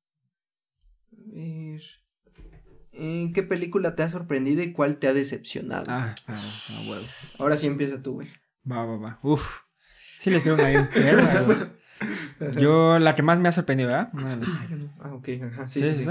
[1.12, 1.82] A ver.
[2.92, 5.85] ¿En qué película te ha sorprendido y cuál te ha decepcionado?
[5.88, 7.04] Ah, claro, a huevo.
[7.38, 8.28] Ahora sí empieza tú, güey.
[8.70, 9.18] Va, va, va.
[9.22, 9.59] Uf.
[10.18, 11.59] Sí les tengo una bien perra, güey.
[12.59, 14.09] Yo, la que más me ha sorprendido, ¿verdad?
[14.14, 14.48] Una de las-
[15.00, 15.68] Ah, ok, ajá.
[15.68, 16.11] Sí, ¿Sí, sí, sí.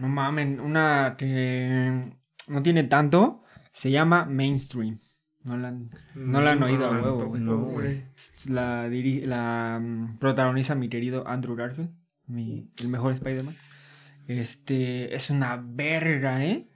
[0.00, 2.12] No mamen, una que
[2.48, 4.98] no tiene tanto, se llama Mainstream.
[5.44, 7.40] No la han, no la han oído a huevo, güey.
[7.42, 8.04] No, güey.
[8.48, 11.90] La, diri- la mm, protagoniza mi querido Andrew Garfield,
[12.26, 13.54] mi, el mejor Spider-Man.
[14.28, 16.68] Este, es una verga, ¿eh?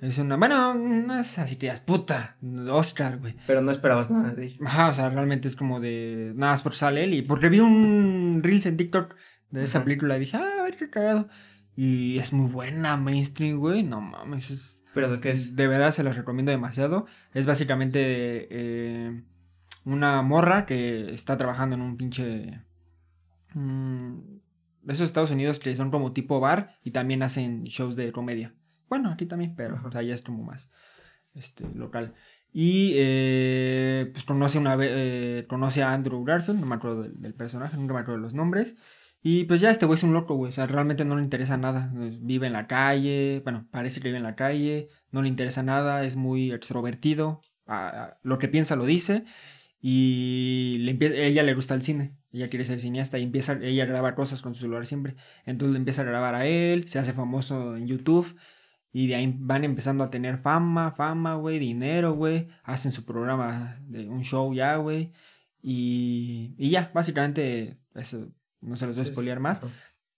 [0.00, 2.36] Es una, bueno, no es así digas, puta,
[2.70, 3.36] Oscar, güey.
[3.46, 4.56] Pero no esperabas nada de ella.
[4.64, 6.32] Ajá, o sea, realmente es como de.
[6.34, 7.14] Nada más por sale él.
[7.14, 9.14] Y porque vi un Reels en TikTok
[9.50, 9.84] de esa Ajá.
[9.84, 11.28] película y dije, ah, a ver qué cagado.
[11.76, 13.82] Y es muy buena, mainstream, güey.
[13.82, 14.84] No mames, es.
[14.94, 15.56] ¿Pero de qué es?
[15.56, 17.06] De verdad se los recomiendo demasiado.
[17.32, 19.22] Es básicamente eh,
[19.84, 22.60] una morra que está trabajando en un pinche.
[23.54, 24.18] mm,
[24.82, 28.54] de esos Estados Unidos que son como tipo bar y también hacen shows de comedia.
[28.88, 30.70] Bueno, aquí también, pero o sea, ya es como más
[31.34, 32.14] este, local.
[32.52, 37.34] Y eh, pues conoce, una, eh, conoce a Andrew Garfield, no me acuerdo del, del
[37.34, 38.76] personaje, nunca me acuerdo de los nombres.
[39.26, 40.50] Y pues ya este güey es un loco, güey.
[40.50, 41.90] O sea, realmente no le interesa nada.
[41.94, 46.04] Vive en la calle, bueno, parece que vive en la calle, no le interesa nada,
[46.04, 47.40] es muy extrovertido.
[48.22, 49.24] lo que piensa lo dice.
[49.80, 52.14] Y ella le gusta el cine.
[52.32, 55.16] Ella quiere ser cineasta y empieza, ella graba cosas con su celular siempre.
[55.46, 58.36] Entonces le empieza a grabar a él, se hace famoso en YouTube.
[58.92, 62.48] Y de ahí van empezando a tener fama, fama, güey, dinero, güey.
[62.62, 65.12] Hacen su programa de un show ya, güey.
[65.62, 68.28] Y, y ya, básicamente, eso
[68.64, 69.60] no se los voy a spoilear más.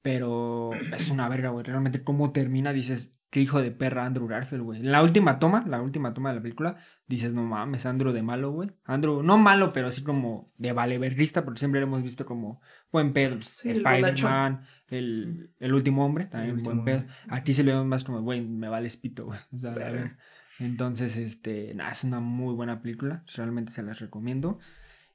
[0.02, 1.64] Pero es una verga, güey.
[1.64, 4.80] Realmente, cómo termina, dices, qué hijo de perra Andrew Garfield, güey.
[4.80, 6.76] En la última toma, la última toma de la película,
[7.08, 8.70] dices, no mames, Andrew de malo, güey.
[8.84, 12.60] Andrew, no malo, pero así como de valeverguista, porque siempre lo hemos visto como
[12.92, 13.42] buen pedo.
[13.42, 16.98] Sí, Spider-Man, el, el último hombre, también El buen último pedo.
[17.00, 17.14] hombre.
[17.28, 19.40] Aquí se le vemos más como, güey, me vale pito, güey.
[19.52, 19.90] O sea, a Verga.
[20.02, 20.16] ver.
[20.60, 23.24] Entonces, este, nada, es una muy buena película.
[23.34, 24.58] Realmente se las recomiendo.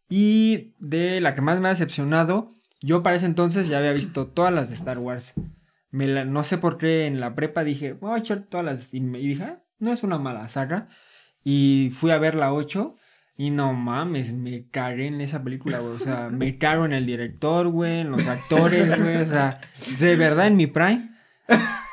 [0.10, 4.28] Y de la que más me ha decepcionado, yo para ese entonces ya había visto
[4.28, 5.34] todas las de Star Wars.
[5.92, 8.94] Me la- no sé por qué en la prepa dije, voy a echar todas las.
[8.94, 10.88] Y, me, y dije, ah, no es una mala saga.
[11.44, 12.96] Y fui a ver la 8.
[13.38, 15.96] Y no mames, me cagué en esa película, güey.
[15.96, 19.18] O sea, me cago en el director, güey, en los actores, güey.
[19.18, 19.60] O sea,
[20.00, 21.10] de verdad en mi prime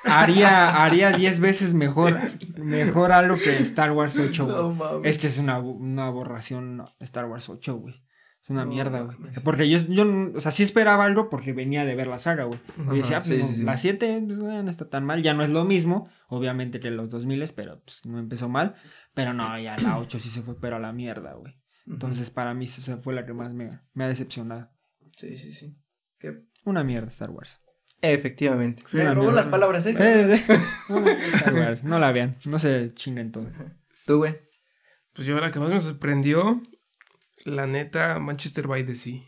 [0.05, 2.16] haría haría 10 veces mejor
[2.57, 4.57] mejor algo que Star Wars 8, güey.
[4.57, 5.01] No mames.
[5.11, 7.94] Es que es una, una aberración Star Wars 8, güey.
[8.49, 9.17] Es una No mierda, güey.
[9.45, 12.59] Porque yo, yo, o sea, sí esperaba algo porque venía de ver la saga, güey.
[12.93, 13.63] Y decía, sí, pues, no, sí, sí.
[13.63, 15.23] la 7 pues, no está tan mal.
[15.23, 18.75] Ya no es lo mismo, obviamente, que los 2000, pero pues no empezó mal.
[19.13, 21.55] Pero no, ya la 8 sí se fue, pero a la mierda, güey.
[21.87, 24.71] Entonces, para mí, esa fue la que más me, me ha decepcionado.
[25.17, 25.77] Sí, sí, sí.
[26.19, 26.45] ¿Qué?
[26.65, 27.61] Una mierda Star Wars.
[28.01, 28.83] Efectivamente.
[28.87, 29.43] Sí, Me robó mierda.
[29.43, 29.95] las palabras, ¿eh?
[29.99, 30.59] Eh, eh,
[30.89, 33.51] no, Star Wars, no la vean, no se chinguen todo.
[34.07, 34.35] Tú, güey.
[35.15, 36.63] Pues yo la que más me sorprendió,
[37.49, 39.21] la neta, Manchester by the Sea.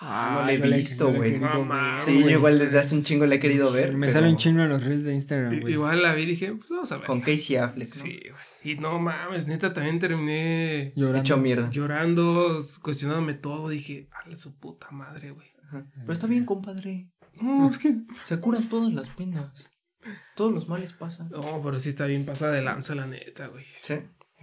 [0.00, 1.38] Ah, no la he visto, güey.
[1.38, 1.68] No.
[1.98, 3.92] Sí, yo igual desde hace un chingo la he querido ver.
[3.92, 5.74] Me pero sale un chingo en los reels de Instagram, güey.
[5.74, 7.06] Igual la vi y dije, pues vamos a ver.
[7.06, 7.94] Con Casey Affleck, ¿no?
[7.94, 8.74] Sí, güey.
[8.74, 11.20] Y no mames, neta, también terminé Llorando.
[11.20, 11.70] Hecho mierda.
[11.70, 13.68] llorando, cuestionándome todo.
[13.68, 15.48] Dije, a su puta madre, güey.
[15.64, 15.86] Ajá.
[15.94, 17.08] Pero está bien, compadre.
[17.40, 17.94] No, es que.
[18.24, 19.70] Se curan todas las penas.
[20.34, 21.28] Todos los males pasan.
[21.30, 23.64] No, pero sí está bien pasada de lanza, la neta, güey.
[23.72, 23.94] Sí.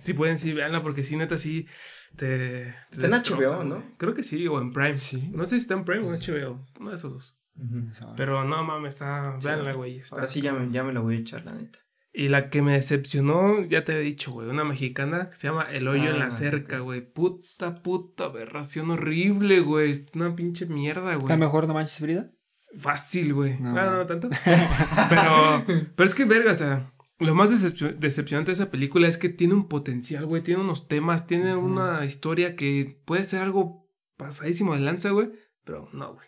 [0.02, 1.68] Sí pueden, sí, véanla, porque sí, neta, sí
[2.16, 2.74] te...
[2.92, 3.84] te Está en HBO, ¿no?
[3.98, 4.96] Creo que sí, o en Prime.
[4.96, 5.30] Sí.
[5.34, 6.66] No sé si está en Prime o en HBO.
[6.80, 7.36] Uno de esos dos.
[8.16, 9.36] Pero no mames, está...
[9.40, 9.48] Sí.
[9.48, 9.98] Véanla, güey.
[10.00, 11.80] está- Ahora sí ya me, ya me la voy a echar, la neta.
[12.12, 15.64] Y la que me decepcionó, ya te he dicho, güey, una mexicana que se llama
[15.72, 16.84] El Hoyo en Ah, la Cerca, ok.
[16.84, 17.02] güey.
[17.14, 20.06] Puta, puta aberración horrible, güey.
[20.16, 21.20] Una pinche mierda, güey.
[21.20, 22.32] ¿Está mejor No Manches Frida?
[22.78, 23.60] Fácil, güey.
[23.60, 23.74] No.
[23.74, 24.30] Bueno, no tanto.
[25.10, 25.64] pero,
[25.96, 29.30] pero es que, verga, o sea, lo más decepcio- decepcionante de esa película es que
[29.30, 30.42] tiene un potencial, güey.
[30.44, 35.30] Tiene unos temas, tiene una historia que puede ser algo pasadísimo de lanza, güey.
[35.66, 36.28] Pero no, güey.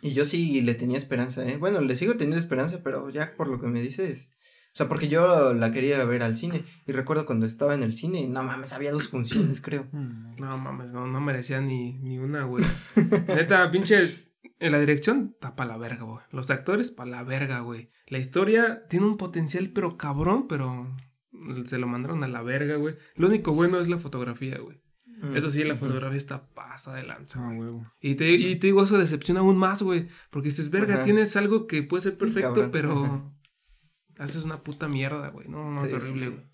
[0.00, 1.56] Y yo sí le tenía esperanza, ¿eh?
[1.56, 4.30] Bueno, le sigo teniendo esperanza, pero ya por lo que me dices.
[4.72, 6.64] O sea, porque yo la quería ir a ver al cine.
[6.86, 9.88] Y recuerdo cuando estaba en el cine, no mames, había dos funciones, creo.
[9.90, 10.36] Mm.
[10.38, 12.64] No mames, no, no merecía ni, ni una, güey.
[13.26, 14.27] Neta, pinche.
[14.60, 16.24] En la dirección, está pa' la verga, güey.
[16.32, 17.90] Los actores, pa' la verga, güey.
[18.08, 20.96] La historia tiene un potencial, pero cabrón, pero.
[21.66, 22.96] se lo mandaron a la verga, güey.
[23.14, 24.80] Lo único bueno es la fotografía, güey.
[25.06, 25.36] Mm.
[25.36, 27.70] Eso sí, la fotografía está pasa de lanza, Ah, güey.
[28.00, 30.08] Y te, y te digo, eso decepciona aún más, güey.
[30.30, 31.04] Porque dices, verga, Ajá.
[31.04, 32.70] tienes algo que puede ser perfecto, cabrón.
[32.72, 33.32] pero Ajá.
[34.18, 35.48] haces una puta mierda, güey.
[35.48, 36.30] No, no, es sí, horrible, sí.
[36.30, 36.44] güey.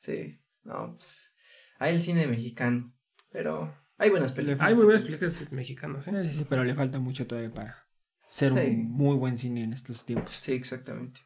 [0.00, 1.32] Sí, no, pues.
[1.78, 2.92] Hay el cine mexicano.
[3.30, 4.60] Pero hay buenas películas.
[4.62, 6.28] Hay muy buenas películas mexicanas, ¿eh?
[6.28, 7.86] Sí, sí, pero le falta mucho todavía para
[8.28, 8.58] ser Sí.
[8.58, 10.34] un muy buen cine en estos tiempos.
[10.42, 11.20] Sí, exactamente.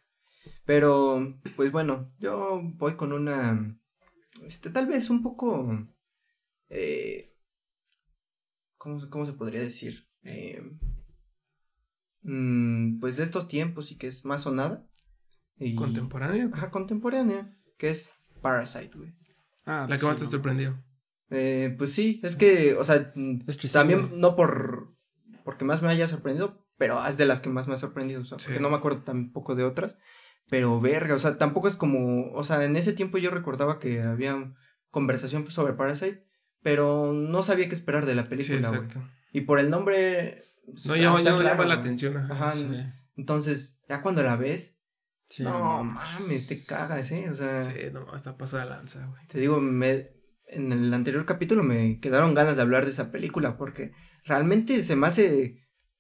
[0.64, 3.78] Pero, pues bueno, yo voy con una.
[4.44, 5.86] Este, tal vez un poco.
[6.68, 7.36] Eh,
[8.78, 10.08] ¿cómo, se- ¿Cómo se podría decir?
[10.24, 10.62] Eh,
[12.22, 14.86] mm, pues de estos tiempos y que es más sonada.
[15.58, 16.48] Y, Contemporánea.
[16.52, 17.54] Ajá, contemporánea.
[17.78, 19.12] Que es Parasite, güey.
[19.64, 20.30] Ah, La pues que más te no.
[20.30, 20.82] sorprendió.
[21.32, 24.92] Eh, pues sí, es que, o sea, mm, Es que sí, también no por
[25.44, 28.24] porque más me haya sorprendido, pero es de las que más me ha sorprendido, o
[28.24, 28.60] sea, porque Sí.
[28.62, 29.98] no me acuerdo tampoco de otras,
[30.48, 34.02] pero verga, o sea, tampoco es como, o sea, en ese tiempo yo recordaba que
[34.02, 34.52] había
[34.90, 36.26] conversación sobre Parasite,
[36.62, 38.80] pero no sabía qué esperar de la Sí, película, güey.
[38.84, 39.08] exacto.
[39.32, 42.16] y por el nombre No está- está no claro, llama la atención.
[42.18, 42.34] ajá.
[42.34, 42.68] Ajá, Sí,
[43.16, 44.78] entonces, ya cuando la ves,
[45.26, 46.46] sí, no mames.
[46.46, 47.28] te cagas, ¿eh?
[47.30, 49.26] O sea, Sí, no, hasta pasa de lanza, güey.
[49.26, 50.10] te digo, me,
[50.52, 53.92] en el anterior capítulo me quedaron ganas de hablar de esa película porque
[54.24, 55.56] realmente se me hace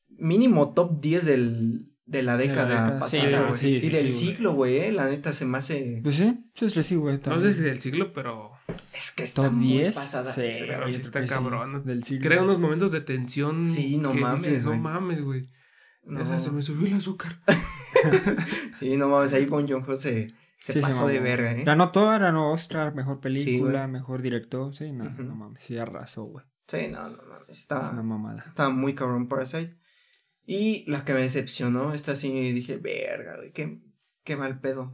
[0.08, 3.56] mínimo top 10 del, de la De la década pasada, sí, güey.
[3.60, 6.00] sí, y sí, del siglo, güey, eh, la neta se me hace...
[6.02, 7.18] Pues sí, sí, es que sí, güey.
[7.26, 8.52] No sé si del siglo, pero
[8.92, 9.94] Es que está Top muy 10.
[9.94, 10.32] pasada.
[10.32, 11.84] Sí, pero está cabrón.
[11.84, 12.28] del siglo.
[12.28, 13.62] crea unos momentos de tensión.
[13.62, 15.46] Sí, no que mames, dices, no mames, güey.
[16.04, 17.40] No, Esa se me subió el azúcar.
[18.80, 21.64] Sí, no mames, ahí Bon Joon-ho se, se Sí, pasó de verga, ¿eh?
[21.64, 24.74] Ganó todo, ganó Oscar, mejor película, mejor director.
[24.74, 25.22] Sí, no, Ujú.
[25.24, 26.44] no mames, sí arrasó, güey.
[26.68, 27.90] Sí, no, no mames, Es está...
[27.90, 28.44] una mamada.
[28.48, 29.76] Estaba muy cabrón Parasite.
[30.46, 33.80] Y la que me decepcionó, esta sí dije, verga, güey, qué,
[34.24, 34.90] qué mal pedo.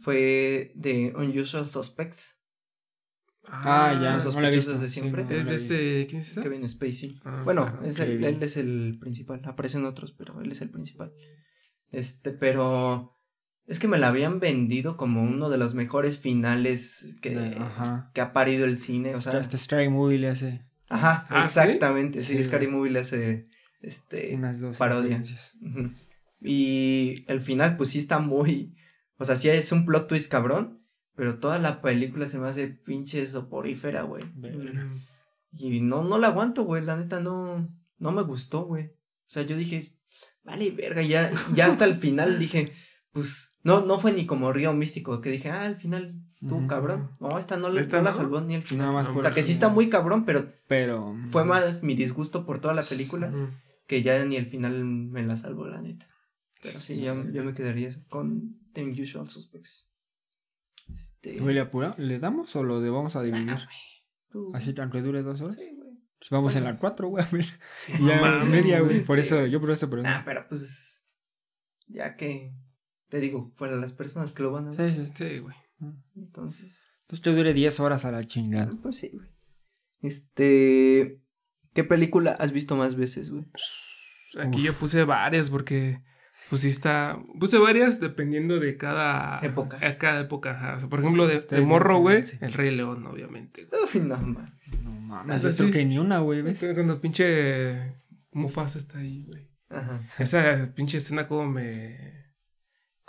[0.00, 2.36] Fue de Unusual Suspects,
[3.44, 4.72] Ah, ya, Los no la he visto.
[4.72, 5.24] sospechosos de Sí, siempre.
[5.24, 6.06] no, no Es de este.
[6.08, 6.42] ¿Quién es esa?
[6.42, 7.18] Kevin Spacey.
[7.24, 7.84] Ah, bueno, claro.
[7.86, 8.24] es el- Kevin.
[8.24, 9.40] él es el principal.
[9.46, 11.12] Aparecen otros, pero él es el principal.
[11.90, 13.16] Este, pero
[13.70, 18.10] es que me la habían vendido como uno de los mejores finales que, De- ajá.
[18.12, 19.14] que ha parido el cine.
[19.14, 21.60] O sea, Hasta Strike Movie le hace ajá, Ah, ¿sí?
[21.60, 22.20] exactamente.
[22.20, 22.76] Sí, Sí, Scary güey.
[22.76, 23.48] Movie le hace
[23.80, 25.22] este unas dos parodia.
[26.42, 28.74] Y el final, pues sí está muy.
[29.18, 30.78] O sea, sí es un plot twist cabrón.
[31.16, 34.24] Pero toda la película se me hace pinche soporífera, güey.
[35.52, 36.82] Y no, no la aguanto, güey.
[36.82, 37.68] La neta no.
[37.98, 38.86] No me gustó, güey.
[38.86, 38.92] O
[39.32, 39.84] sea, yo dije,
[40.42, 41.02] vale, verga.
[41.02, 42.72] Ya, ya hasta el final dije,
[43.12, 43.52] pues.
[43.62, 46.66] No, no fue ni como Río Místico, que dije, ah, al final estuvo Ujú.
[46.66, 47.10] cabrón.
[47.20, 48.16] No, esta no, la- ¿Esta no la no?
[48.16, 48.92] salvó ni el final.
[48.92, 51.14] Más por o sea, que eso, sí está muy cabrón, pero Pero.
[51.30, 53.32] fue más mi disgusto por toda la película
[53.86, 56.06] que ya ni el final me la salvó, la neta.
[56.62, 59.88] Pero sí, yo, yo me quedaría con The Usual Suspects.
[60.92, 61.40] Este.
[61.40, 61.94] ¿Huele apura?
[61.98, 63.56] ¿Le damos o lo de vamos a dividir?
[64.30, 65.54] tú- Así aunque dure dos horas.
[65.56, 65.90] Sí, güey.
[66.18, 66.74] Pues vamos en Bueno.
[66.74, 67.24] la cuatro, güey.
[67.24, 67.44] a ver.
[67.76, 68.94] Sí, ya es media, güey.
[68.94, 69.04] güey.
[69.04, 69.26] Por Sí.
[69.26, 70.02] eso, yo por eso, pero.
[70.06, 71.06] Ah, pero pues.
[71.86, 72.54] Ya que.
[73.10, 74.94] Te digo, para las personas que lo van a ver.
[74.94, 75.12] Sí, sí.
[75.14, 75.56] Sí, güey.
[76.16, 76.86] Entonces.
[77.02, 78.70] Entonces te dure 10 horas a la chingada.
[78.82, 79.28] Pues sí, güey.
[80.00, 81.20] Este.
[81.74, 83.46] ¿Qué película has visto más veces, güey?
[84.38, 84.64] Aquí Uf.
[84.64, 86.02] yo puse varias porque.
[86.48, 87.20] Pues sí está.
[87.40, 89.40] Puse varias dependiendo de cada.
[89.40, 89.78] Época.
[89.82, 90.52] A cada época.
[90.52, 90.76] ajá.
[90.76, 92.22] O sea, por ejemplo, de, morro, güey.
[92.22, 92.38] sí.
[92.40, 93.68] El Rey León, obviamente.
[93.72, 94.80] Uy, no mames.
[94.84, 95.44] No mames.
[95.44, 95.72] Esto sí.
[95.72, 96.60] que ni una, güey, ¿ves?
[96.60, 97.96] Cuando pinche
[98.30, 99.50] Mufasa está ahí, güey.
[99.68, 100.00] Ajá.
[100.18, 102.19] Esa pinche escena como me...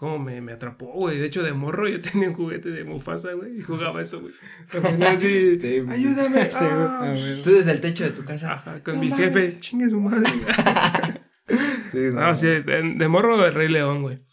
[0.02, 1.20] Como me, me atrapó, güey.
[1.20, 3.60] De hecho, de morro yo tenía un juguete de Mufasa, güey.
[3.60, 4.34] Y jugaba eso, güey.
[5.06, 6.46] Así, Sí, ayúdame.
[6.52, 7.14] Sí, ah".
[7.44, 8.54] Tú desde el techo de tu casa.
[8.54, 9.26] Ajá, con No mi mames.
[9.32, 9.60] jefe.
[9.60, 10.28] Chingue su madre.
[11.92, 14.24] Sí, no, sí, de, de morro el Rey León, güey.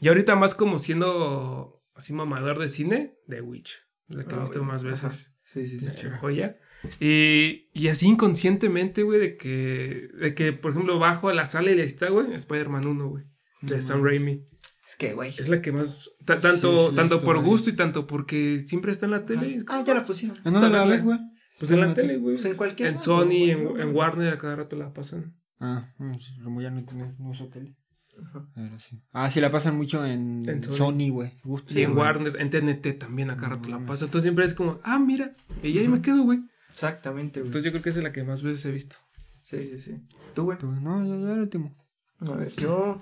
[0.00, 3.76] Y ahorita más como siendo así mamador de cine, The Witch.
[4.06, 4.90] La que he Ah, visto más Ajá.
[4.92, 5.34] veces.
[5.44, 5.88] Sí, sí, sí.
[6.06, 6.56] Eh, joya.
[7.00, 11.70] Y, y así inconscientemente, güey, de que, de que, por ejemplo, bajo a la sala
[11.70, 13.24] y le está, güey, Spider-Man 1, güey,
[13.62, 14.02] de No Sam.
[14.04, 14.46] Raimi.
[14.88, 15.28] Es que, güey.
[15.30, 17.46] Es la que más, ta- tanto, Sí, tanto visto, por güey.
[17.48, 19.58] gusto y tanto porque siempre está en la tele.
[19.68, 20.38] Ah, ya la pusieron.
[20.44, 21.18] ¿En dónde la ves, güey?
[21.58, 22.36] Pues en la tele, güey.
[22.36, 22.88] Pues en cualquier.
[22.88, 23.78] En lado, Sony, güey, en, ¿no?
[23.78, 25.34] en Warner, a cada rato la pasan.
[25.60, 26.80] Ah, no, como ya no,
[27.18, 27.76] no uso tele.
[28.24, 28.48] Ajá.
[28.54, 29.00] Pero sí.
[29.12, 31.10] Ah, sí, la pasan mucho en, En Sony.
[31.10, 31.32] Güey.
[31.66, 31.96] Sí, en.
[31.96, 34.06] Warner, en TNT también a cada No rato la pasan.
[34.06, 36.40] Entonces siempre es como, ah, mira, y ahí me quedo, güey.
[36.70, 37.48] Exactamente, güey.
[37.48, 38.96] Entonces yo creo que esa es la que más veces he visto.
[39.42, 39.94] Sí, sí, sí.
[40.34, 40.56] ¿Tú, güey?
[40.58, 41.74] Tú, No, ya, ya el último.
[42.20, 43.00] A ver, yo.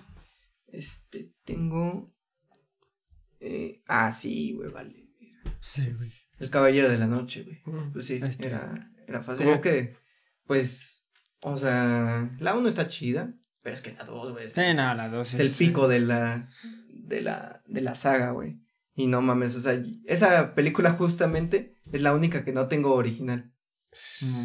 [0.77, 2.15] Este, tengo.
[3.41, 5.09] Eh, ah, sí, güey, vale.
[5.61, 6.13] Sí, güey.
[6.39, 7.63] El Caballero de la Noche, güey.
[7.65, 7.93] Mm.
[7.93, 8.49] Pues sí, Este.
[8.49, 9.49] era, era fácil.
[9.49, 9.97] Es que,
[10.45, 11.09] pues,
[11.41, 14.95] o sea, la 1 está chida, pero es que la 2, güey, es, Sí, no,
[14.95, 16.51] la dos es el pico de la,
[16.93, 18.61] de la, de la saga, güey.
[18.95, 23.53] Y no mames, o sea, esa película justamente es la única que no tengo original.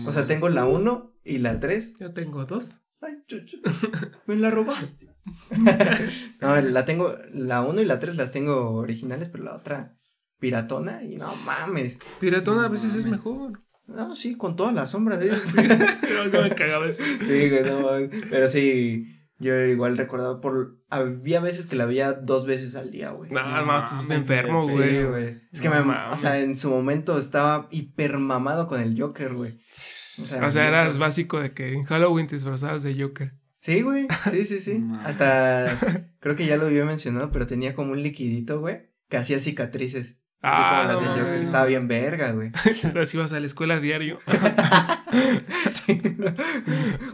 [0.06, 1.98] O sea, tengo la 1 y la 3.
[2.00, 2.82] Yo tengo dos.
[3.02, 3.58] Ay, chuchu,
[4.28, 5.11] me la robaste.
[6.42, 9.96] no, la tengo, la 1 y la 3 las tengo originales, pero la otra
[10.40, 12.00] piratona y no mames.
[12.20, 13.62] Piratona No a veces es mejor.
[13.88, 15.22] No, sí, con todas las sombras.
[15.22, 15.32] ¿eh?
[16.02, 17.04] Pero no me cagaba eso.
[17.22, 18.10] Sí, güey, no mames.
[18.30, 19.06] Pero sí,
[19.38, 20.78] yo igual recordaba por.
[20.90, 23.32] Había veces que la veía dos veces al día, güey.
[23.32, 25.04] No, No mames, tú estás enfermo, Sí, güey.
[25.04, 25.42] güey.
[25.52, 25.82] Es que No me.
[25.82, 26.22] O mames.
[26.22, 29.60] sea, en su momento estaba hiper mamado con el Joker, güey.
[30.22, 33.34] O sea, O sea, eras básico de que en Halloween te disfrazabas de Joker.
[33.62, 34.08] Sí, güey.
[34.32, 34.80] Sí, sí, sí.
[34.80, 35.00] No.
[35.02, 35.78] Hasta.
[36.20, 38.88] Creo que ya lo había mencionado, pero tenía como un liquidito, güey.
[39.08, 40.18] Que hacía cicatrices.
[40.42, 41.42] Así Ah, como las no del Joker.
[41.44, 42.50] Estaba bien verga, güey.
[42.50, 44.20] O sea, si ibas a la escuela a diario.
[45.72, 46.02] Sí.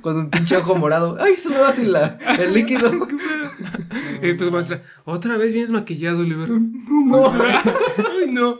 [0.02, 1.18] Con un pinche ojo morado.
[1.20, 2.92] Ay, eso no va sin la, el líquido.
[4.22, 6.50] Y tu maestra, otra vez vienes maquillado, Oliver.
[6.50, 7.32] No.
[7.32, 8.60] Ay, no.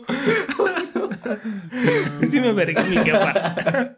[2.28, 3.96] Sí me vergué mi jefa.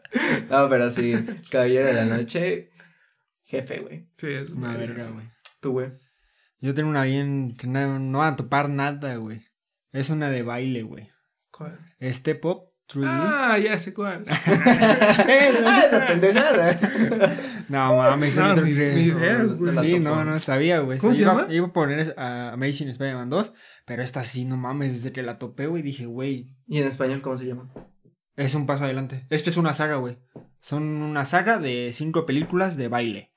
[0.51, 1.15] No, pero sí.
[1.51, 2.70] Caballero de la noche.
[3.51, 4.09] Jefe, güey.
[4.15, 5.11] Sí, es Una sí, verga, sí.
[5.13, 5.27] güey.
[5.61, 5.91] Tú, güey.
[6.61, 9.43] Yo tengo una bien que no, no van a topar nada, güey.
[9.93, 11.11] Es una de baile, güey.
[11.51, 11.79] ¿Cuál?
[12.01, 13.05] Step Up 3D.
[13.07, 14.25] Ah, ya sé cuál.
[14.29, 16.79] Ah, esa pendejada.
[17.69, 19.73] No mames, No, ni- ni idea, güey.
[19.77, 20.99] Sí, no, no sabía, güey.
[20.99, 21.53] ¿Cómo Sí, se iba, llama?
[21.53, 23.53] Iba a poner a Amazing Spider-Man 2,
[23.85, 27.21] pero esta sí, no mames, desde que la topé, güey, dije, güey, ¿Y en español
[27.23, 27.73] cómo se llama?
[28.37, 29.27] es un paso adelante.
[29.31, 30.19] Esto es una saga, güey.
[30.61, 33.30] Son una saga de cinco películas de baile.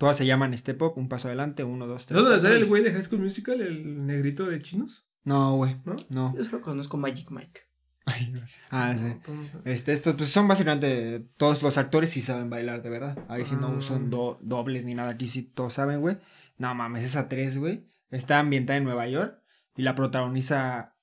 [0.00, 2.16] Todas se llaman Step Up, un paso adelante, uno, dos, tres.
[2.16, 5.06] ¿Dónde cuatro, sale el güey de High School Musical, el negrito de chinos?
[5.24, 5.94] No, güey, ¿No?
[6.08, 6.34] no.
[6.34, 7.60] Yo solo conozco Magic Mike.
[8.06, 8.40] Ay, no.
[8.70, 9.04] Ah, sí.
[9.04, 13.26] Entonces, Este, estos pues son básicamente todos los actores sí saben bailar de verdad.
[13.28, 13.80] Ahí sí no Ah.
[13.82, 15.10] son do- dobles ni nada.
[15.10, 16.16] Aquí sí todos saben, güey.
[16.56, 17.84] No mames, esa tres, güey.
[18.10, 19.38] Está ambientada en Nueva York
[19.76, 20.96] y la protagoniza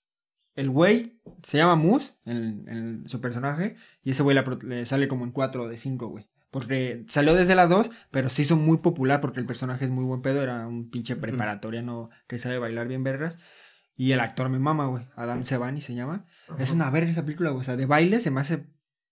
[0.56, 1.20] el güey.
[1.44, 3.76] Se llama Moose, en, en su personaje.
[4.04, 6.28] Y ese güey la le sale como en 4 de 5, güey.
[6.52, 10.06] Porque salió desde la 2, pero se hizo muy popular porque el personaje es muy
[10.06, 10.42] buen pedo.
[10.42, 13.38] Era un pinche preparatoriano que sabe bailar bien vergas.
[13.98, 15.06] Y el actor me mama, güey.
[15.16, 16.26] Adam Sevani se llama.
[16.60, 17.62] Es una verga esa película, güey.
[17.62, 18.68] O sea, de baile se me hace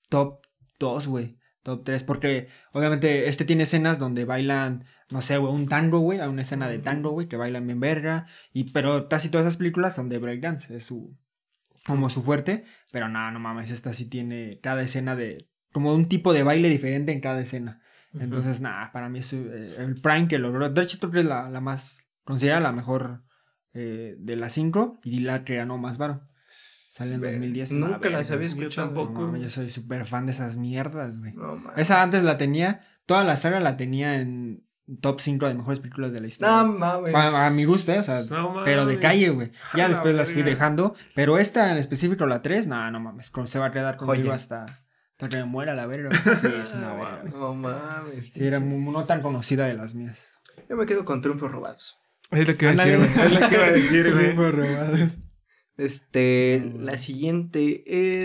[0.09, 0.45] top
[0.79, 1.39] 2, güey.
[1.63, 2.03] Top 3.
[2.03, 6.19] Porque obviamente este tiene escenas donde bailan, no sé, güey, un tango, güey.
[6.19, 8.27] Hay una escena de tango, güey, que bailan bien verga.
[8.53, 10.73] Y, pero casi todas esas películas son de breakdance.
[10.75, 11.17] Es su.
[11.87, 12.63] Como su fuerte.
[12.91, 13.71] Pero no, no mames.
[13.71, 15.49] Esta sí tiene cada escena de.
[15.75, 17.81] Como un tipo de baile diferente en cada escena.
[18.17, 20.69] Entonces, nada, para mí es eh, el Prime que logró.
[20.69, 22.01] De hecho, creo que es la, la más.
[22.23, 23.23] Considerada la mejor
[23.73, 25.01] eh, de las cinco.
[25.03, 26.21] Y la que ganó más varo.
[26.47, 27.73] Sale en Ver- 2010.
[27.73, 28.87] Nunca las había yo escuchado.
[28.87, 29.19] tampoco.
[29.19, 31.33] no mames, yo soy súper fan de esas mierdas, güey.
[31.33, 31.77] No, mames.
[31.77, 34.63] Esa antes la tenía, toda la saga la tenía en
[35.01, 36.55] top 5 de mejores películas de la historia.
[36.63, 37.13] No mames.
[37.13, 37.99] a, a mi gusto, ¿eh?
[37.99, 39.49] O sea, No pero de calle, güey.
[39.75, 40.95] Ya después las fui dejando.
[41.15, 43.29] Pero esta en específico, la 3, no, no mames.
[43.43, 44.35] Se va a quedar conmigo Joya.
[44.35, 44.65] hasta,
[45.17, 46.09] hasta que me muera la verga.
[46.41, 47.23] Sí, es una No verga.
[47.37, 48.31] No mames.
[48.33, 50.39] Sí, era muy- no tan conocida de las mías.
[50.69, 51.97] Yo me quedo con triunfos robados.
[52.31, 53.13] Es lo que iba a decir, Ándale.
[53.13, 53.25] güey.
[53.27, 54.23] Es lo que iba a decir, güey.
[54.33, 55.19] Triunfos robados.
[55.77, 57.83] Este, la siguiente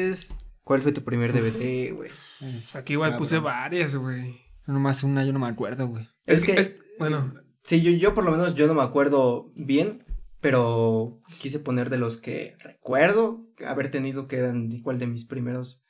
[0.08, 0.34] es.
[0.62, 2.10] ¿Cuál fue tu primer DVD, güey?
[2.40, 3.52] Es Aquí igual puse cabrón.
[3.52, 4.40] varias, güey.
[4.66, 6.08] Nomás una, yo no me acuerdo, güey.
[6.26, 10.04] Es que- bueno, Sí, yo, yo por lo menos yo no me acuerdo bien,
[10.40, 15.82] pero quise poner de los que recuerdo haber tenido que eran igual de mis primeros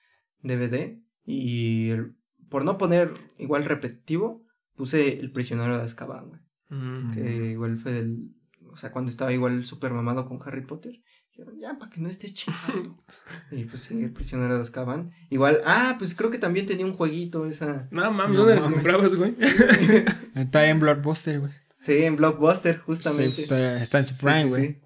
[0.43, 0.99] DVD.
[1.25, 2.15] Y el-
[2.49, 6.41] por no poner igual repetitivo, puse El prisionero de Azkaban, güey.
[6.71, 8.31] mm, Que igual fue del.
[8.73, 11.01] O sea, cuando estaba igual súper mamado con Harry Potter.
[11.37, 13.03] yo, Ya, para que no estés chingando.
[13.53, 15.11] y pues sí, El prisionero de Azkaban.
[15.31, 17.89] Igual, ah, pues creo que también tenía un jueguito esa.
[17.91, 19.35] no mames, No ¿dónde las comprabas, güey?
[20.35, 21.53] Está en Blockbuster, güey.
[21.79, 23.43] Sí, en Blockbuster, Sí, justamente.
[23.43, 24.81] está, está en su Sí, Prime, sí, güey.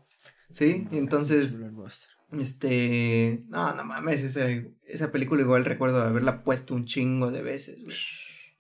[0.53, 0.87] sí.
[0.93, 2.09] Entonces, Blockbuster.
[2.41, 4.47] Este, no, no mames, esa,
[4.87, 7.97] esa película igual recuerdo haberla puesto un chingo de veces, güey.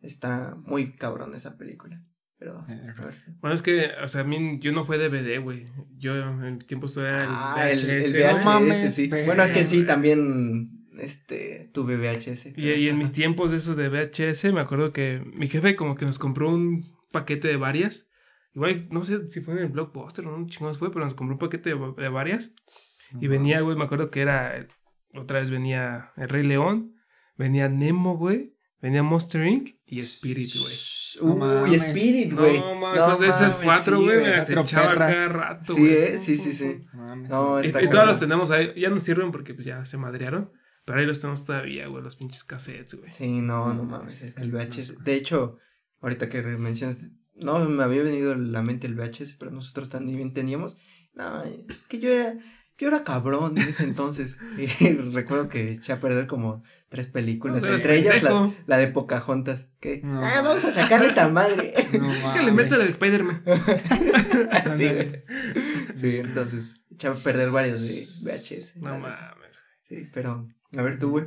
[0.00, 2.02] Está muy cabrón esa película.
[2.38, 3.14] Pero, a Eh, ver.
[3.40, 5.64] Bueno, es que, o sea, a mí yo no fue DVD, güey.
[5.96, 8.44] Yo en mis tiempos todavía el Ah, el, el VHS.
[8.44, 9.10] No mames, sí.
[9.24, 9.86] Bueno, es que sí, güey.
[9.86, 12.52] también, este, tuve VHS.
[12.56, 15.94] Y, y en mis tiempos de esos de VHS, me acuerdo que mi jefe como
[15.94, 18.08] que nos compró un paquete de varias.
[18.54, 21.34] Igual, no sé si fue en el Blockbuster o no, chingados fue, pero nos compró
[21.34, 22.54] un paquete de, de varias.
[23.20, 24.66] Y venía, güey, me acuerdo que era,
[25.14, 26.94] otra vez venía El Rey León,
[27.36, 29.70] venía Nemo, güey, venía Monster Inc.
[29.86, 30.74] y Spirit, güey.
[31.20, 31.74] Uy.
[31.76, 32.59] Spirit, güey.
[32.59, 35.92] No, mames, entonces esas cuatro, sí, güey, me las echaba cada rato, Sí, güey.
[35.92, 36.80] eh, sí, sí, sí.
[36.92, 37.30] No mames.
[37.30, 38.09] No, Y, está y todos cabrón.
[38.09, 40.50] los tenemos ahí, ya no sirven porque pues ya se madrearon,
[40.84, 43.12] pero ahí los tenemos todavía, güey, los pinches cassettes, güey.
[43.12, 45.05] Sí, no, no No mames, el VHS.
[45.05, 45.59] De hecho,
[46.00, 46.98] ahorita que mencionas,
[47.36, 50.76] no me había venido a la mente el VHS, pero nosotros también teníamos.
[51.14, 51.44] No,
[51.88, 52.34] que yo era,
[52.76, 54.36] yo era cabrón en ese entonces.
[54.58, 54.66] Y
[55.12, 57.62] recuerdo que eché a perder como tres películas.
[57.62, 58.22] No, entre ellas
[58.66, 59.68] la, de Pocahontas.
[59.80, 61.74] Que, No, ah, vamos a sacarle tan madre.
[62.00, 62.90] No Que le meto la de.
[62.90, 63.42] Spider-Man.
[64.76, 65.24] sí, güey.
[65.94, 68.76] Sí, entonces eché a perder varios de VHS.
[68.76, 69.62] No mames.
[69.82, 71.26] Sí, pero, a ver tú, güey.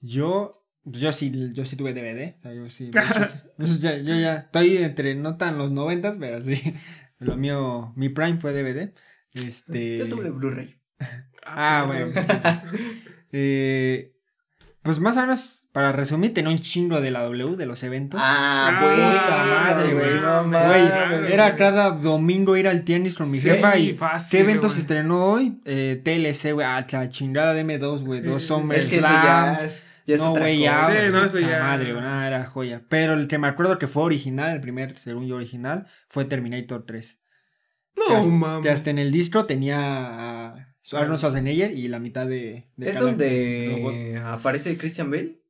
[0.00, 2.36] Yo, yo sí, yo sí tuve DVD.
[2.38, 2.90] O sea, yo sí.
[2.90, 3.38] de hecho, sí.
[3.58, 6.60] Entonces, ya, yo ya estoy entre, no tan los noventas, pero sí.
[7.18, 8.92] Lo mío, mi prime fue DVD.
[9.44, 9.98] Este.
[9.98, 10.76] Yo tuve Blu-ray.
[11.44, 12.06] Ah, bueno.
[12.12, 12.26] pues,
[13.32, 14.12] eh,
[14.82, 18.20] pues más o menos, para resumir, tenía un chingo de la W, de los eventos.
[18.22, 18.96] Ah, Ah, güey.
[18.96, 21.30] puta madre, güey, No mames.
[21.30, 24.74] era cada domingo ir al tianguis con mi Sí, jefa y fácil, ¿qué evento güey.
[24.74, 25.60] se estrenó hoy?
[25.64, 28.84] Eh, TLC, güey, ah, la chingada de M2, güey, dos hombres.
[28.84, 29.56] Es que ya
[30.18, 30.88] no, güey, ya.
[30.88, 31.62] Sí, no, eso puta ya.
[31.64, 32.82] Madre, güey, nada, era joya.
[32.88, 36.84] Pero el que me acuerdo que fue original, el primer, según yo, original, fue Terminator
[36.86, 37.20] 3.
[37.96, 38.62] Que No, hasta, mames.
[38.62, 42.68] que hasta en el distro tenía a Arnold Schwarzenegger y la mitad de.
[42.76, 45.40] de ¿Es donde aparece Christian Bale?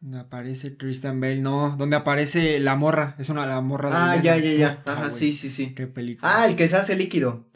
[0.00, 1.76] Donde aparece Christian Bale, no.
[1.78, 3.14] Donde aparece la morra.
[3.18, 4.76] Es una la morra de Ah, ya, ya, ya.
[4.78, 5.74] Puta, Ajá, güey, sí, sí, sí.
[5.74, 6.28] Qué película.
[6.42, 7.48] Ah, el que se hace líquido.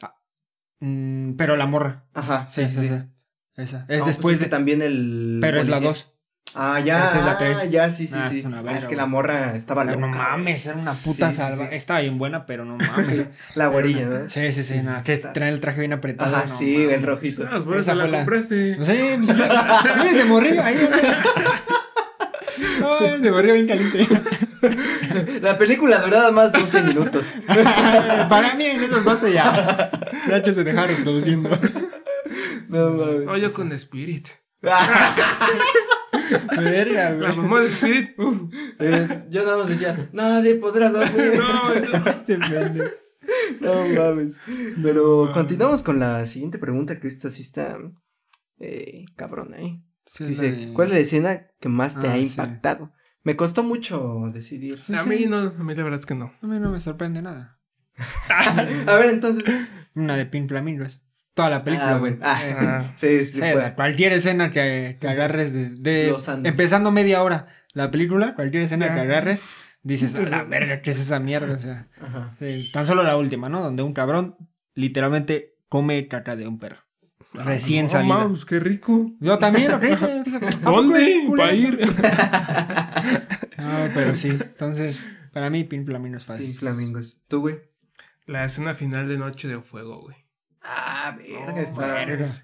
[0.79, 2.05] Mm, pero la morra.
[2.13, 2.93] Ajá, sí, Esa, sí, sí.
[2.93, 3.09] esa,
[3.57, 3.77] esa.
[3.79, 4.49] No, Es pues después es que de.
[4.51, 5.39] también el.
[5.41, 5.89] Pero es la policía.
[6.05, 6.16] 2.
[6.55, 7.05] Ah, ya.
[7.05, 7.69] Esta es la ah, tres.
[7.69, 8.39] ya, sí, sí, Ah, sí.
[8.39, 9.97] es una Ah, es que la morra estaba loca.
[9.97, 11.65] no mames, era una puta Sí, sí, salva.
[11.69, 11.75] sí.
[11.75, 13.29] Estaba bien buena, pero no mames.
[13.55, 14.29] La güerilla, ¿no?
[14.29, 14.75] Sí, sí, sí.
[14.81, 16.35] nada, que Está- trae el traje bien apretado.
[16.35, 16.97] Ajá, no sí, mames.
[16.97, 17.47] el rojito.
[17.51, 18.75] Ah, por eso la compraste.
[18.77, 19.37] No sé, pues,
[20.03, 20.77] desde morrillo ahí.
[22.99, 24.07] Ay, de morrillo bien caliente.
[25.41, 27.35] La película duraba más 12 minutos.
[28.29, 29.91] Para mí en esos 12 ya.
[30.27, 31.49] Ya que se dejaron reproduciendo.
[32.69, 33.25] No mames.
[33.25, 34.27] No, yo con Spirit.
[36.57, 37.37] Verga, La güey.
[37.37, 38.19] mamá de Spirit.
[38.19, 38.53] uf.
[38.79, 41.33] Eh, yo nada más decía, nadie podrá dormir.
[41.37, 42.07] No, no.
[42.09, 42.37] Este.
[43.59, 44.39] No mames.
[44.81, 47.77] Pero continuamos con la siguiente pregunta, que esta sí está
[48.59, 49.81] eh, cabrona, ¿eh?
[50.05, 52.23] Sí, Dice, la de- ¿cuál es la escena que más te Ah, ha sí.
[52.23, 52.91] impactado?
[53.23, 54.81] Me costó mucho decidir.
[54.95, 56.31] A mí no, a mí la verdad es que no.
[56.41, 57.59] A mí no me sorprende nada.
[58.29, 59.43] A ver, entonces.
[59.95, 61.01] Una de Pin Flamingos.
[61.37, 61.91] Toda la película.
[61.91, 62.13] Ah, güey.
[62.13, 62.25] bueno.
[62.27, 62.93] Ah, Ah.
[62.95, 66.51] sí, sí, o sea, cualquier escena que, que agarres de, de- Los Andes.
[66.51, 69.43] empezando media hora la película, cualquier escena que agarres,
[69.83, 71.53] dices, a la verga, ¿qué es esa mierda?
[71.53, 72.33] O sea, Ajá.
[72.39, 73.61] sí, tan solo la última, ¿no?
[73.61, 74.35] Donde un cabrón
[74.73, 76.77] literalmente come caca de un perro.
[77.33, 78.29] Recién No, salida.
[78.47, 79.11] qué rico.
[79.19, 79.91] Yo también lo creí.
[79.91, 81.23] dije, ¿a poco es ¿Dónde?
[81.27, 81.63] culero Va a eso?
[81.67, 81.79] ir.
[83.57, 84.29] No, pero sí.
[84.29, 86.53] Entonces, para mí, Pin Flamingos es fácil.
[86.55, 87.21] flamingos.
[87.27, 87.57] ¿Tú, güey?
[88.25, 90.15] La escena final de Noche de Fuego, güey.
[90.69, 92.25] Ah, verga, No, está, verga.
[92.25, 92.43] está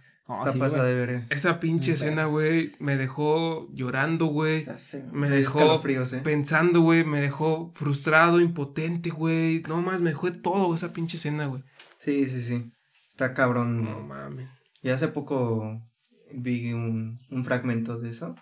[0.53, 1.25] No, pasada de verga.
[1.29, 4.65] Esa pinche Mm, escena, güey, me dejó llorando, güey.
[5.11, 6.21] Me dejó ¿eh?
[6.23, 9.61] Pensando, güey, me dejó frustrado, impotente, güey.
[9.67, 11.63] No más, me dejó de todo esa pinche escena, güey.
[11.97, 12.71] Sí, sí, sí.
[13.09, 13.83] Está cabrón.
[13.83, 14.47] No mames.
[14.81, 15.81] Y hace poco
[16.31, 18.35] vi un, un fragmento de eso.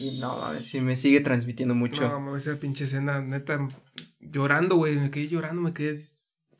[0.00, 2.02] Y no, mames, sí me sigue transmitiendo mucho.
[2.08, 3.68] No mames, esa pinche escena, neta,
[4.18, 4.96] llorando, güey.
[4.96, 6.04] Me quedé llorando, me quedé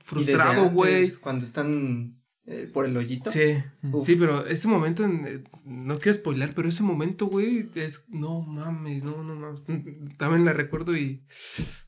[0.04, 1.10] frustrado, antes, güey.
[1.16, 2.19] Cuando están
[2.52, 3.30] eh, por el hoyito.
[3.30, 4.04] Sí, Uf.
[4.04, 8.40] sí, pero este momento, en- eh, no quiero spoiler, pero ese momento, güey, es, no
[8.42, 9.64] mames, no, no mames.
[10.18, 11.24] También la recuerdo y,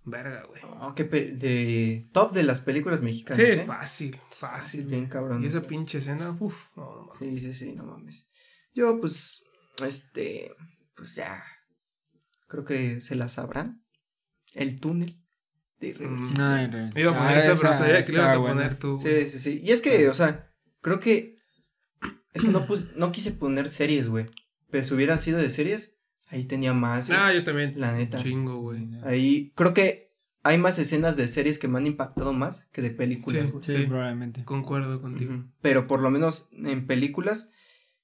[0.05, 0.63] verga, güey.
[0.81, 3.37] Oh, qué de top de las películas mexicanas.
[3.45, 3.65] Sí, ¿eh?
[3.67, 4.85] fácil, fácil.
[4.87, 5.43] bien cabrón.
[5.43, 5.67] Y esa esa.
[5.67, 7.19] pinche escena, uff, no, no mames.
[7.19, 8.29] Sí, sí, sí, no mames.
[8.75, 9.43] Yo, pues,
[9.85, 10.55] este,
[10.97, 11.43] pues ya,
[12.49, 13.83] creo que se la sabrán.
[14.55, 15.19] El túnel
[15.81, 18.55] de re- Iba a poner Ah, esa, pero sabía que le ibas a buena.
[18.55, 18.99] poner tú.
[18.99, 19.61] Sí, sí, sí.
[19.65, 20.52] Y es que, o sea,
[20.83, 21.37] creo que,
[22.35, 24.27] es que no, pus- no quise poner series, güey.
[24.71, 25.95] Pero si hubiera sido de series,
[26.29, 27.09] ahí tenía más.
[27.11, 27.75] eh, Ah, yo también.
[27.77, 28.19] la neta.
[28.23, 28.87] Chingo, güey.
[29.05, 30.13] Ahí, creo que
[30.43, 33.51] hay más escenas de series que me han impactado más que de películas, Sí.
[33.53, 33.65] güey.
[33.65, 33.87] Sí, Sí.
[33.87, 34.45] probablemente.
[34.45, 35.45] Concuerdo contigo.
[35.61, 37.51] Pero por lo menos en películas,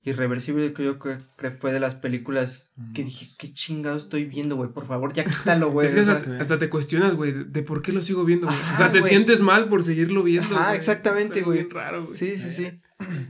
[0.03, 1.19] Irreversible creo que,
[1.59, 5.71] fue de las películas que dije, qué chingado estoy viendo, güey, por favor, ya quítalo,
[5.73, 5.89] güey.
[5.89, 8.59] es que hasta, hasta te cuestionas, güey, de, por qué lo sigo viendo, güey.
[8.59, 10.55] O sea, te sientes mal por seguirlo viendo.
[10.55, 10.77] Güey.
[10.77, 11.69] exactamente, güey.
[11.69, 12.17] raro, güey.
[12.17, 12.81] sí, sí, sí.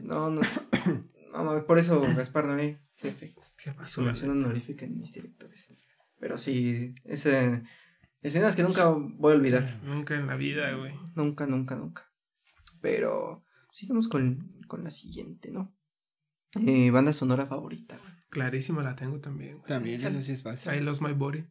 [0.02, 0.40] No, no.
[1.30, 3.34] No, mames, por eso Gaspar Noé, jefe.
[3.62, 4.02] ¿Qué pasó?
[4.02, 5.68] Mención honorífica en mis directores.
[6.18, 7.62] Pero sí, ese,
[8.22, 9.80] escenas que nunca voy a olvidar.
[9.84, 10.94] Nunca en la vida, güey.
[11.14, 12.10] Nunca, nunca, nunca.
[12.80, 15.74] Pero sigamos con, con la siguiente, ¿no?
[16.54, 17.96] Eh, banda sonora favorita.
[17.96, 18.12] güey.
[18.30, 19.58] Clarísima la tengo también.
[19.58, 19.66] güey.
[19.66, 20.18] También, Échale.
[20.18, 20.74] eso sí es fácil.
[20.74, 21.44] I lost my body.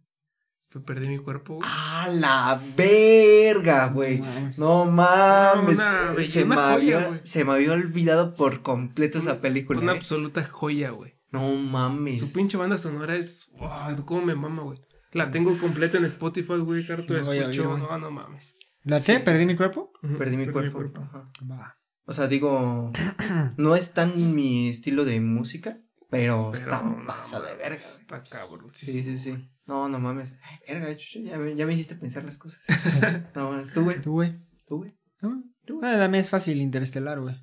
[0.86, 1.68] Perdí mi cuerpo, güey.
[1.72, 4.20] ¡A la verga, güey!
[4.20, 4.60] mames.
[4.60, 5.76] No mames.
[5.78, 7.20] una se, belleza, me una joya, había, güey.
[7.24, 9.80] se me había olvidado por completo esa película.
[9.80, 9.96] Una eh.
[9.96, 11.16] absoluta joya, güey.
[11.32, 12.20] No mames.
[12.20, 13.50] Su pinche banda sonora es.
[13.58, 14.80] wow, ¿Cómo me mama, güey?
[15.14, 16.86] La tengo completa en Spotify, güey.
[16.92, 17.70] Harto la No escucho.
[17.70, 17.82] güey.
[17.82, 18.56] No, no mames.
[18.84, 19.20] ¿La qué?
[19.20, 19.92] ¿Perdí mi cuerpo?
[20.18, 21.02] Perdí mi cuerpo.
[21.02, 21.32] Ajá.
[21.50, 21.77] Va.
[22.10, 22.92] O sea, digo,
[23.58, 25.78] no es tan mi estilo de música,
[26.10, 27.76] pero, Pero está no, pasa de verga.
[27.76, 28.72] Está cabrón.
[28.74, 29.50] Sí, Sí, sí, sí.
[29.66, 30.34] No, no mames.
[30.42, 32.62] Ay, verga, chucho, ya me, ya me hiciste pensar las cosas.
[33.36, 34.02] no mames, tú, güey.
[34.02, 34.38] ¿Tú, güey?
[34.68, 34.92] Tú, güey.
[35.22, 35.44] ¿No?
[35.84, 37.36] Ah, también es fácil Interestelar, güey.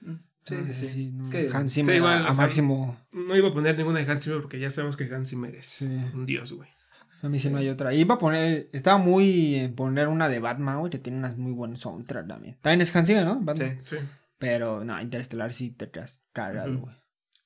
[0.00, 0.14] Mm,
[0.44, 1.10] Sí, Ah, sí, sí.
[1.12, 2.96] no, Es que Hans Sí, Zimmer igual, a, a o sea, máximo.
[3.10, 5.66] No iba a poner ninguna de Hans Zimmer porque ya sabemos que Hans Zimmer es
[5.66, 5.86] Sí.
[6.14, 6.68] un dios, güey.
[7.22, 7.94] A mí sí no hay otra.
[7.94, 11.52] Iba a poner, estaba muy en poner una de Batman, güey, que tiene unas muy
[11.52, 12.58] buenas soundtrack también.
[12.60, 13.40] También es Hans Zimmer, ¿no?
[13.40, 13.78] Batman.
[13.84, 13.96] Sí.
[13.96, 14.04] Sí.
[14.38, 16.96] Pero no, Interestelar sí te quedas cagado, güey.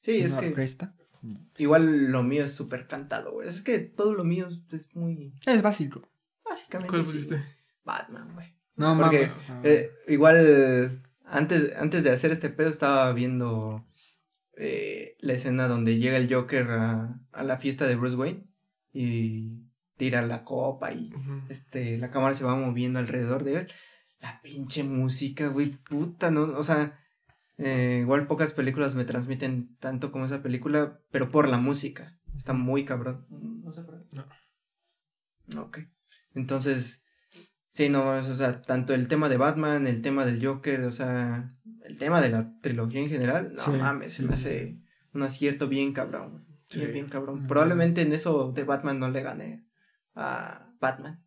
[0.03, 0.95] Sí, es que orquesta.
[1.59, 3.49] igual lo mío es súper cantado, güey.
[3.49, 5.35] Es que todo lo mío es- muy.
[5.45, 6.09] Es básico.
[6.49, 6.89] Básicamente.
[6.91, 7.13] ¿Cuál sí.
[7.13, 7.43] pusiste?
[7.85, 8.55] Batman, güey.
[8.77, 9.65] No Porque, mames.
[9.65, 13.87] Eh, igual, antes, antes de hacer este pedo estaba viendo
[14.57, 18.45] eh, la escena donde llega el Joker a, a la fiesta de Bruce Wayne
[18.93, 19.66] y
[19.97, 21.11] tira la copa y
[21.49, 23.69] este la cámara se va moviendo alrededor de él.
[24.21, 26.43] La pinche música, güey, puta, ¿no?
[26.43, 26.99] O sea,
[27.59, 32.19] eh, igual pocas películas me transmiten tanto como esa película, pero por la música.
[32.35, 33.27] Está muy cabrón.
[33.31, 34.21] No sé por qué.
[35.55, 35.63] No.
[35.63, 35.79] Ok.
[36.35, 37.03] Entonces,
[37.71, 40.93] sí, no, es, o sea, tanto el tema de Batman, el tema del Joker, o
[40.93, 43.71] sea, el tema de la trilogía en general, no Sí.
[43.71, 44.79] mames, se me hace
[45.15, 46.47] un acierto bien cabrón.
[46.69, 46.81] Sí.
[46.81, 47.47] Bien, bien cabrón.
[47.47, 49.66] Probablemente en eso de Batman no le gane
[50.17, 51.23] a Batman.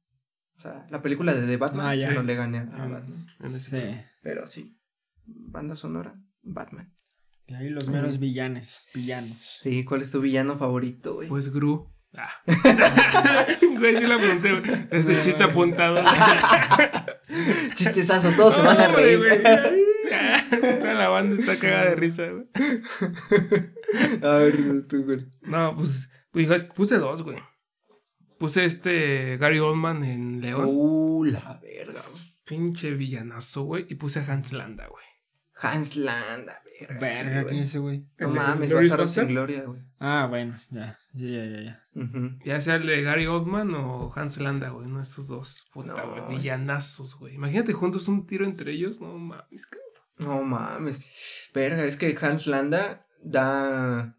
[0.58, 2.12] O sea, la película de The Batman Ah, ya.
[2.12, 2.92] no le gane a Mm.
[2.92, 3.28] Batman.
[3.62, 3.78] Sí.
[4.22, 4.78] Pero sí,
[5.26, 6.94] banda sonora, Batman.
[7.48, 9.60] Y ahí los meros villanes, villanos.
[9.64, 11.30] Sí, ¿cuál es tu villano favorito, güey?
[11.30, 11.92] Pues Gru.
[12.14, 12.30] Ah.
[13.80, 14.88] güey, sí la pregunté.
[14.92, 16.02] Este chiste apuntado.
[17.76, 19.18] Chistezazo, todos se van a reír.
[19.20, 19.42] güey.
[20.80, 22.48] Toda la banda está cagada de risa, güey.
[24.24, 25.20] a ver, tú, güey.
[25.42, 27.38] No, pues, pues, puse dos, güey.
[28.40, 30.66] Puse este Gary Oldman en León.
[30.68, 32.02] Uh, la verga.
[32.46, 33.86] Pinche villanazo, güey.
[33.90, 35.06] Y puse a Hans Landa, güey.
[35.62, 37.00] Hans Landa, verga.
[37.00, 38.00] Verga, sí, ¿quién es ese güey?
[38.18, 39.24] No ¿El de mames, va a Glorious estar Buster?
[39.26, 39.82] sin gloria, güey.
[40.00, 40.98] Ah, bueno, ya.
[41.14, 41.62] Ya, ya, ya.
[41.62, 41.84] ya.
[41.96, 42.40] Ujú.
[42.46, 44.86] Ya sea el de Gary Oldman o Hans Landa, güey.
[44.88, 45.68] Uno de esos dos.
[45.74, 46.38] Puta, No, güey.
[46.38, 47.36] Villanazos, güey.
[47.36, 49.02] Imagínate juntos un tiro entre ellos.
[49.02, 49.90] No mames, cabrón.
[50.18, 51.00] No mames.
[51.54, 54.16] Verga, es que Hans Landa da.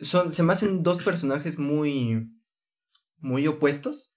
[0.00, 2.30] Son, se me hacen dos personajes muy.
[3.20, 4.12] Muy opuestos.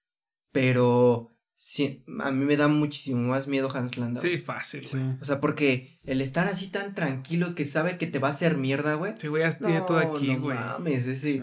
[0.52, 1.28] Pero.
[1.54, 4.20] Sí, a mí me da muchísimo más miedo Hans Landa.
[4.20, 4.40] Sí, güey.
[4.42, 4.96] fácil, Sí.
[4.98, 5.16] güey.
[5.20, 8.56] O sea, porque el estar así tan tranquilo que sabe que te va a hacer
[8.56, 9.14] mierda, güey.
[9.16, 10.56] Sí, güey, ya tiene todo aquí, no güey.
[10.58, 11.34] mames, ese.
[11.38, 11.42] Sí.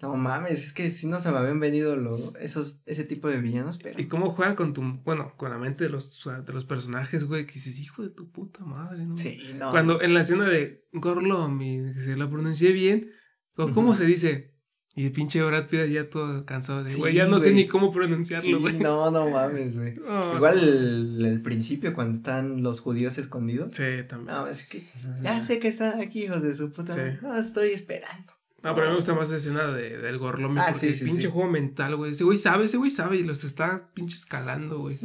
[0.00, 3.38] No mames, es que sí no se me habían venido lo, esos, ese tipo de
[3.38, 4.00] villanos, pero.
[4.00, 7.44] Y cómo juegan con tu, bueno, con la mente de los, de los personajes, güey,
[7.46, 9.18] que dices, hijo de tu puta madre, ¿no?
[9.18, 9.70] Sí, no.
[9.72, 13.10] Cuando en la escena de Gorlom y que se lo pronuncié bien,
[13.56, 14.54] o ¿cómo se dice?
[14.98, 17.68] Y el pinche Brad Pitt ya todo cansado de, Sí, güey, ya no sé ni
[17.68, 18.80] cómo Sí, pronunciarlo, güey.
[18.80, 19.94] no, no mames, güey.
[20.34, 23.74] Igual el, el principio, cuando están los judíos escondidos.
[23.74, 24.36] Sí, también.
[24.36, 25.46] No, es que Sí, sí, ya sí.
[25.46, 26.94] sé que están aquí, hijos de su puta.
[26.94, 27.16] Sí.
[27.22, 28.32] No, estoy esperando.
[28.64, 30.58] No, pero a mí me gusta más la escena de, del Gorlom.
[30.58, 31.28] Ah, porque sí, sí, pinche sí.
[31.28, 32.10] juego mental, güey.
[32.10, 34.98] Ese güey sabe, ese güey sabe y los está pinche escalando, güey.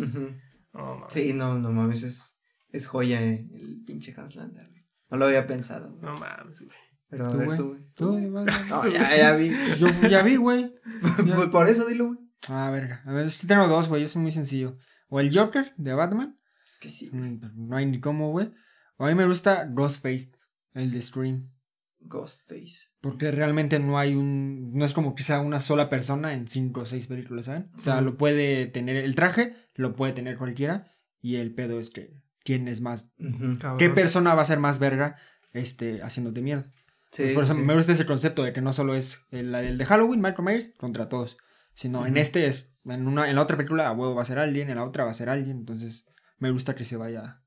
[0.74, 1.14] No, mames.
[1.14, 2.40] Sí, no, no mames, es,
[2.72, 4.84] es joya eh, el pinche Hans Landa, güey.
[5.12, 5.96] No lo había pensado.
[6.02, 6.72] No mames, güey.
[7.18, 7.58] Pero ¿Tú, güey?
[7.58, 7.84] tú, güey.
[7.94, 8.20] Tú.
[8.70, 9.52] No, ya, ya vi.
[9.80, 10.74] Yo ya vi, güey.
[11.36, 12.20] Por- Por eso dilo, güey.
[12.50, 13.02] Ah, verga.
[13.06, 14.04] A ver, sí tengo dos, güey.
[14.04, 14.78] Eso es muy sencillo.
[15.10, 16.38] O el Joker de Batman.
[16.68, 17.10] Es que sí.
[17.14, 18.52] Mm, pues, No hay ni cómo, güey.
[18.98, 20.32] O a mí me gusta Ghostface,
[20.74, 21.50] el de Scream.
[22.00, 22.90] Ghostface.
[23.02, 24.74] Porque realmente no hay un.
[24.74, 27.70] No es como que sea una sola persona en cinco o seis películas, ¿saben?
[27.76, 28.98] O sea, lo puede tener.
[28.98, 30.92] El traje lo puede tener cualquiera.
[31.22, 32.14] Y el pedo es que.
[32.44, 33.10] ¿Quién es más?
[33.80, 35.16] ¿Qué persona va a ser más verga
[35.54, 36.70] este, haciéndote mierda?
[37.14, 39.54] Sí, Pues por eso sí, me gusta ese concepto de que no solo es el,
[39.56, 41.38] el de Halloween, Michael Myers, contra todos.
[41.76, 42.22] Sino en Ujú.
[42.22, 42.76] este es.
[42.86, 45.06] En, una, en la otra película, a huevo va a ser alguien, en la otra
[45.06, 45.58] va a ser alguien.
[45.58, 46.06] Entonces,
[46.40, 47.40] me gusta que se vaya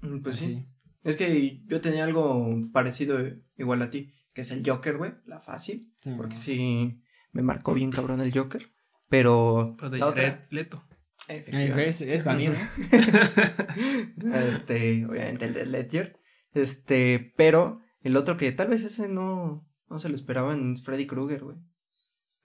[0.00, 0.44] Mm, Pues así.
[0.46, 0.66] sí.
[1.04, 5.12] Es que yo tenía algo parecido eh, igual a ti, que es el Joker, güey,
[5.26, 6.40] la fácil, Sí, porque no.
[6.40, 8.70] sí me marcó bien cabrón el Joker,
[9.08, 10.82] pero Pero de la otra, Leto.
[11.28, 12.14] Efectivamente.
[12.14, 14.34] es también, ¿no?
[14.36, 16.18] este, obviamente el de Ledger,
[16.54, 21.06] este, pero el otro que tal vez ese no, no se lo esperaban es Freddy
[21.06, 21.56] Krueger, güey.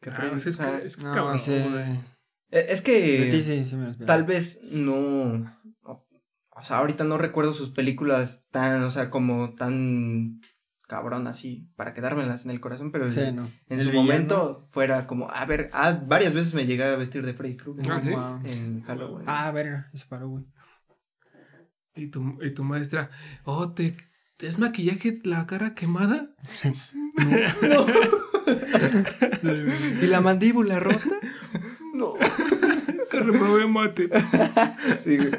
[0.02, 1.52] Que Ah, Freddy- es, que es, o sea, es que es No, cabrón, sí.
[1.60, 1.92] güey.
[2.52, 7.70] eh, es que sí, sí me tal vez no, o, sea, ahorita no recuerdo sus
[7.70, 10.40] películas tan, o sea, como tan
[10.88, 13.52] cabrón así, para quedármelas en el corazón, pero Sí, en, no.
[13.68, 16.96] en El su villano, momento fuera como, a ver, ah, varias veces me llegué a
[16.96, 18.12] vestir de Freddy Krueger Ah, ¿sí?
[18.50, 19.26] en Halloween.
[19.28, 20.46] Ah, verga, se paró, güey.
[21.96, 23.10] Y tu, y tu maestra,
[23.44, 24.07] oh, ¿te, ¿te
[24.40, 26.30] es maquillaje la cara quemada?
[30.02, 31.20] ¿Y la mandíbula rota?
[31.94, 32.16] no.
[33.10, 34.10] que reprobé mate.
[34.98, 35.32] Sí, güey.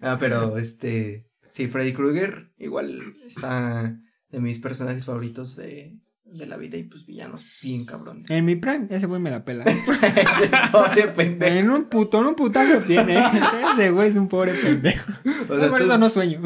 [0.00, 1.26] Ah, pero este.
[1.50, 3.98] Sí, Freddy Krueger igual está
[4.30, 8.22] de mis personajes favoritos de, de la vida y pues villanos bien cabrón.
[8.28, 9.64] En mi prime, ese güey me la pela.
[9.64, 11.54] Ese pobre pendejo.
[11.56, 13.18] En un puto, en un putazo tiene.
[13.18, 13.24] ¿eh?
[13.72, 15.12] Ese güey es un pobre pendejo.
[15.48, 16.40] O sea, por tú- eso no sueño.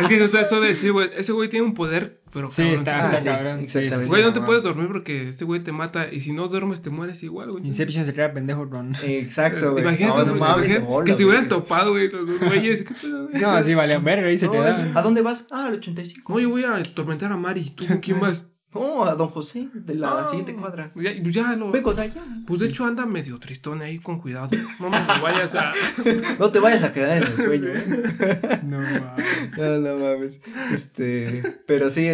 [0.00, 2.92] Es que usted suele decir, güey, ese güey tiene un poder, pero Sí, cabrón, está,
[2.92, 3.66] Ah, está sí, cabrón.
[3.66, 6.80] sí, Güey, no te puedes dormir porque este güey te mata y si no duermes
[6.80, 7.66] te mueres igual, güey.
[7.66, 8.94] Inception se crea pendejo con.
[9.02, 9.82] Exacto, güey.
[9.84, 11.28] Imagínate, No, no pues, mames, imagínate bola, que se güey.
[11.36, 12.82] hubieran topado, güey, los güeyes.
[12.82, 13.42] ¿Qué pedo, güey?
[13.42, 14.96] No, así valían verga y se quedaban.
[14.96, 15.44] ¿A dónde vas?
[15.50, 16.32] Ah, al 85.
[16.32, 17.70] No, yo voy a atormentar a Mari.
[17.70, 18.46] ¿Tú con quién vas?
[18.78, 20.92] No, a Don José, de la Ah, siguiente cuadra.
[20.94, 21.70] Ya, pues ya lo.
[21.70, 22.22] Vengo de allá.
[22.46, 24.50] Pues de hecho anda medio tristón ahí, con cuidado.
[24.80, 25.72] No me lo vayas a.
[26.38, 28.60] No te vayas a quedar en el sueño, ¿eh?
[28.64, 29.58] No, mames.
[29.58, 30.40] No, no mames.
[30.72, 32.08] Este, pero sí,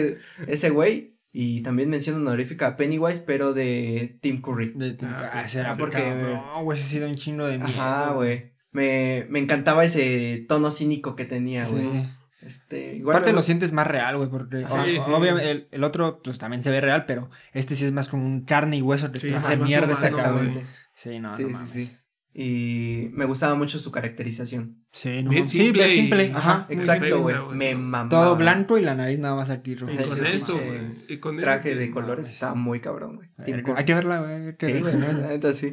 [0.47, 1.13] ese güey.
[1.37, 4.73] Y también mención honorífica a Pennywise, pero de Tim Curry.
[4.77, 5.99] De- Ah, ah, será Ah, porque.
[5.99, 7.69] porque- No, güey, ese ha sido un chingo de miedo.
[7.81, 8.53] Ajá, güey.
[8.71, 11.83] Me, me encantaba ese tono cínico que tenía, güey.
[11.85, 12.09] Sí.
[12.45, 14.85] Este, igual Aparte lo gusta- sientes más real, güey, porque Ajá.
[14.85, 15.11] Sí, sí.
[15.11, 18.27] obviamente el, el otro pues también se ve real, pero este sí es más como
[18.27, 19.93] un carne y hueso que Sí, te hace mierda.
[19.93, 20.65] Exactamente.
[20.93, 21.69] Sí, no, Sí, no sí, mames.
[21.71, 21.91] sí.
[22.37, 24.85] Y me gustaba mucho su caracterización.
[24.91, 25.51] Sí, no Bien mames.
[25.53, 26.33] Sí, simple y- simple.
[26.35, 27.57] Ajá, muy exacto, simple, güey.
[27.57, 28.09] Me mamaba.
[28.09, 29.93] Todo blanco y la nariz nada más aquí rojo.
[29.93, 31.05] Y con eso, pinche güey.
[31.09, 33.31] Y con Traje eso, de colores estaba muy cabrón, güey.
[33.39, 34.49] Hay que verla, güey.
[34.51, 35.15] Sí, güey, reaccionar.
[35.15, 35.71] la neta sí.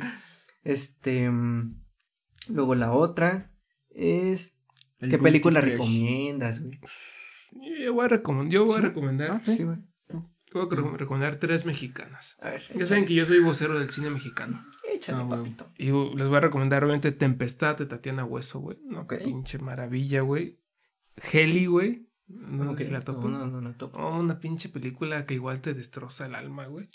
[0.64, 1.30] Este.
[1.30, 1.82] mm,
[2.48, 3.52] Luego la otra
[3.90, 4.58] es.
[5.10, 6.80] ¿Qué película recomiendas, güey?
[7.84, 9.32] Yo voy a, recomend- yo voy a recomendar.
[9.32, 9.56] Ah, sí.
[9.56, 9.78] Sí, güey.
[10.54, 12.38] Yo voy a re- recomendar tres mexicanas.
[12.42, 12.62] A ver.
[12.76, 14.64] Ya saben que yo soy vocero del cine mexicano.
[14.94, 15.72] Échale, Ah, papito.
[15.78, 18.78] Y les voy a recomendar, obviamente, Tempestad de Tatiana Hueso, güey.
[18.86, 19.16] No, Ok.
[19.24, 20.60] pinche maravilla, güey.
[21.32, 22.08] Heli, güey.
[22.28, 23.28] No sé si la topo.
[23.28, 23.98] No, no, no, la topo.
[23.98, 26.88] Oh, una pinche película que igual te destroza el alma, güey.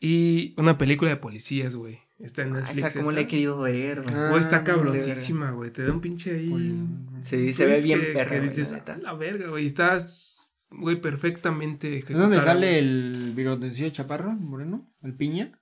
[0.00, 2.00] Y una película de policías, güey.
[2.18, 2.78] Está en Ah, Netflix.
[2.78, 3.12] esa como esa.
[3.16, 4.14] la he querido ver, güey.
[4.14, 5.70] Ah, Güey, está cabroncísima, güey.
[5.70, 6.48] Te da un pinche ahí.
[6.52, 6.74] Uy,
[7.22, 8.94] Sí, se ve twist bien que- perra, Que dices, la neta.
[8.94, 9.66] "A la verga, güey.
[9.66, 10.36] Estás,
[10.70, 14.92] güey, perfectamente ¿Es donde sale el bigotencillo chaparro, moreno?
[15.02, 15.60] ¿El piña?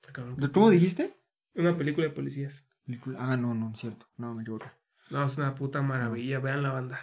[0.00, 0.36] Está cabrón.
[0.52, 1.16] ¿Cómo dijiste?
[1.54, 2.64] Una película de policías.
[2.86, 4.06] Película- Ah, no, no, cierto.
[4.16, 4.66] No, me equivoco.
[5.10, 6.38] No, es una puta maravilla.
[6.38, 7.00] Vean la banda.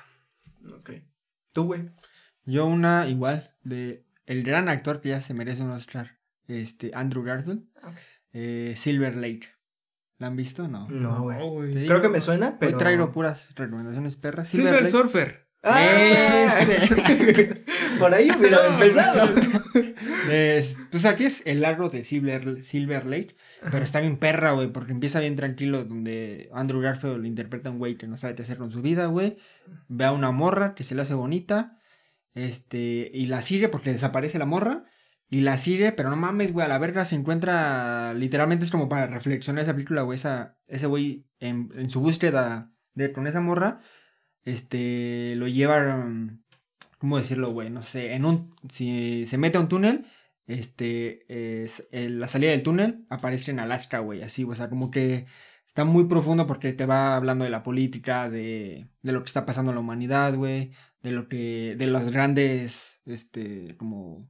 [0.79, 0.91] Ok.
[1.53, 1.89] Tú, güey.
[2.45, 7.23] Yo una igual de el gran actor que ya se merece un Oscar, este Andrew
[7.23, 7.95] Garfield, Ok.
[8.37, 9.47] Eh, Silver Lake.
[10.17, 10.67] ¿La han visto?
[10.67, 10.87] No.
[10.89, 11.71] No, güey.
[11.71, 12.73] Creo digo, que me suena, pero.
[12.73, 14.49] Hoy traigo puras recomendaciones perras.
[14.49, 14.89] Silver Lake.
[14.91, 15.45] Surfer.
[15.63, 16.59] ¡Ah!
[16.61, 17.63] Ese.
[17.99, 19.33] Por ahí hubiera No, empezado.
[20.31, 23.35] Es- pues aquí es el largo de Silver, Silver Lake,
[23.71, 27.71] pero está bien perra, güey, porque empieza bien tranquilo, donde Andrew Garfield le interpreta a
[27.71, 29.37] un güey que no sabe qué hacer con su vida, güey,
[29.87, 31.79] ve a una morra que se le hace bonita,
[32.33, 34.85] este, y la sigue porque desaparece la morra,
[35.29, 38.87] y la sigue, pero no mames, güey, a la verga se encuentra, literalmente es como
[38.89, 43.41] para reflexionar esa película, güey, esa, ese güey en, en su búsqueda de, con esa
[43.41, 43.81] morra,
[44.43, 46.43] este, lo lleva, um,
[46.99, 47.69] ¿cómo decirlo, güey?
[47.69, 50.05] No sé, en un, si se mete a un túnel,
[50.47, 51.25] este,
[51.91, 55.25] la salida del túnel aparece en Alaska, güey, así, o sea, como que
[55.65, 59.45] está muy profundo porque te va hablando de la política, de, de lo que está
[59.45, 60.71] pasando en la humanidad, güey,
[61.01, 64.29] de lo que, de las grandes, este, como,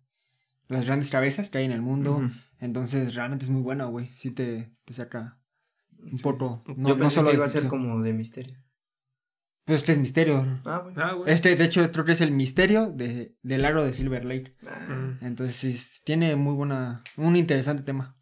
[0.67, 2.21] las grandes cabezas que hay en el mundo,
[2.59, 5.39] entonces realmente es muy buena, güey, sí te, te saca
[5.99, 8.57] un poco, no, Yo no pensé solo que iba a ser como de misterio.
[9.65, 10.61] Pues que es misterio.
[10.63, 10.95] Ah, güey.
[10.97, 11.33] Ah, güey.
[11.33, 14.55] Este, de hecho, creo que es el misterio de, del lago de Silver Lake.
[14.67, 15.25] Ah, Mm.
[15.25, 18.15] Entonces, tiene muy buena, un interesante tema.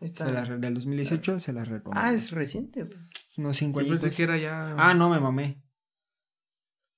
[0.00, 0.26] está.
[0.26, 1.98] Se re- del 2018 se las recomiendo.
[2.06, 2.98] Ah, es reciente, güey.
[3.38, 4.02] unos 5 Yo años.
[4.02, 4.74] pensé que era ya.
[4.76, 5.62] Ah, no, me mamé.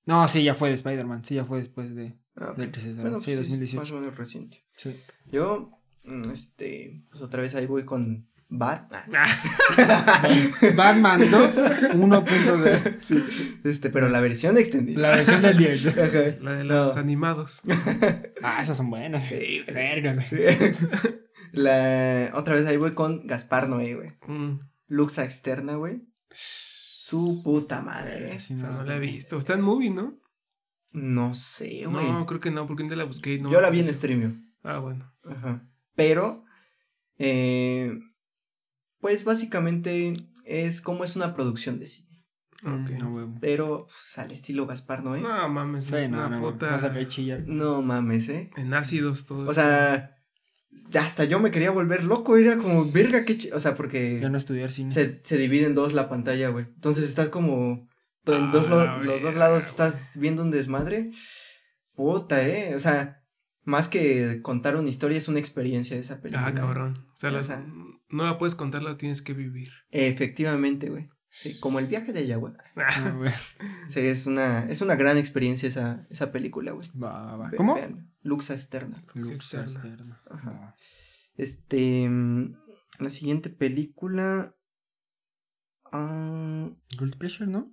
[0.06, 1.24] No, sí, ya fue de Spider-Man.
[1.24, 2.18] Sí, ya fue después de.
[2.40, 2.54] Ah.
[2.56, 2.70] Del.
[2.96, 3.76] Bueno, Sí, pues, es 2018.
[3.80, 4.62] Más o menos reciente.
[4.76, 4.96] Sí.
[5.30, 5.70] Yo,
[6.04, 8.90] mm, este, pues otra vez ahí voy con Bat.
[10.76, 11.56] Batman 2,
[11.94, 12.96] 1.0.
[13.02, 13.24] Sí,
[13.64, 15.00] este, pero la versión extendida.
[15.00, 16.00] La versión del director.
[16.00, 16.36] Ajá.
[16.40, 17.00] La de los No.
[17.00, 17.62] animados.
[18.42, 19.24] Ah, esas son buenas.
[19.24, 19.74] Sí, güey.
[19.74, 20.74] Verga, güey.
[21.52, 24.10] La, otra vez ahí voy con Gaspar Noé, güey.
[24.28, 24.60] Mm.
[24.86, 26.02] Luxa externa, güey.
[26.30, 28.34] Su puta madre.
[28.36, 28.40] eh.
[28.40, 29.36] Sí, O sea, no, no la he visto.
[29.38, 30.17] Está en movie, ¿no?
[30.98, 32.06] No sé, güey.
[32.12, 33.50] No, creo que no, porque día la busqué y no.
[33.50, 33.92] Yo la vi en no.
[33.92, 34.32] Streamio.
[34.62, 35.12] Ah, bueno.
[35.24, 35.62] Ajá.
[35.94, 36.44] Pero,
[37.18, 37.98] eh,
[39.00, 42.24] pues básicamente es como es una producción de cine.
[42.64, 42.90] Ok.
[42.98, 43.36] No.
[43.40, 45.20] Pero pues, al estilo Gaspar Noé.
[45.20, 46.70] No, No mames, Sí, no, una no, puta.
[46.72, 47.46] Vas a caer chillar.
[47.82, 48.50] mames, ¿eh?
[48.56, 49.48] En ácidos todo.
[49.48, 50.16] O sea,
[50.90, 52.36] ya hasta yo me quería volver loco.
[52.36, 53.52] Era como, verga, qué ch-".
[53.54, 54.92] O sea, porque Ya no estudiar cine.
[54.92, 56.64] se, se divide en dos la pantalla, güey.
[56.74, 57.88] Entonces estás como.
[58.26, 61.10] En Ah, dos lo- la los dos lados estás viendo un desmadre.
[61.94, 62.74] Puta, ¿eh?
[62.74, 63.22] O sea,
[63.64, 66.46] más que contar una historia, es una experiencia esa película.
[66.46, 66.94] Ah, cabrón.
[67.12, 67.64] O sea, la- O sea-
[68.10, 69.68] no la puedes contar, la tienes que vivir.
[69.90, 71.08] Efectivamente, güey.
[71.30, 72.64] Sí, como el viaje de ayahuasca.
[73.10, 73.32] Ah, güey.
[73.88, 76.88] Sí, es una, es una gran experiencia esa, esa película, güey.
[77.00, 77.50] Va, va.
[77.50, 77.76] Ve- ¿Cómo?
[78.22, 79.04] Luxa Externa.
[79.14, 79.72] Lux Externa.
[79.72, 80.22] externa.
[80.30, 80.50] Ajá.
[80.50, 80.74] Va.
[81.36, 82.08] Este.
[82.08, 82.56] mm,
[82.98, 84.54] La siguiente película.
[85.92, 87.72] ah, Guilty Pleasure, ¿no?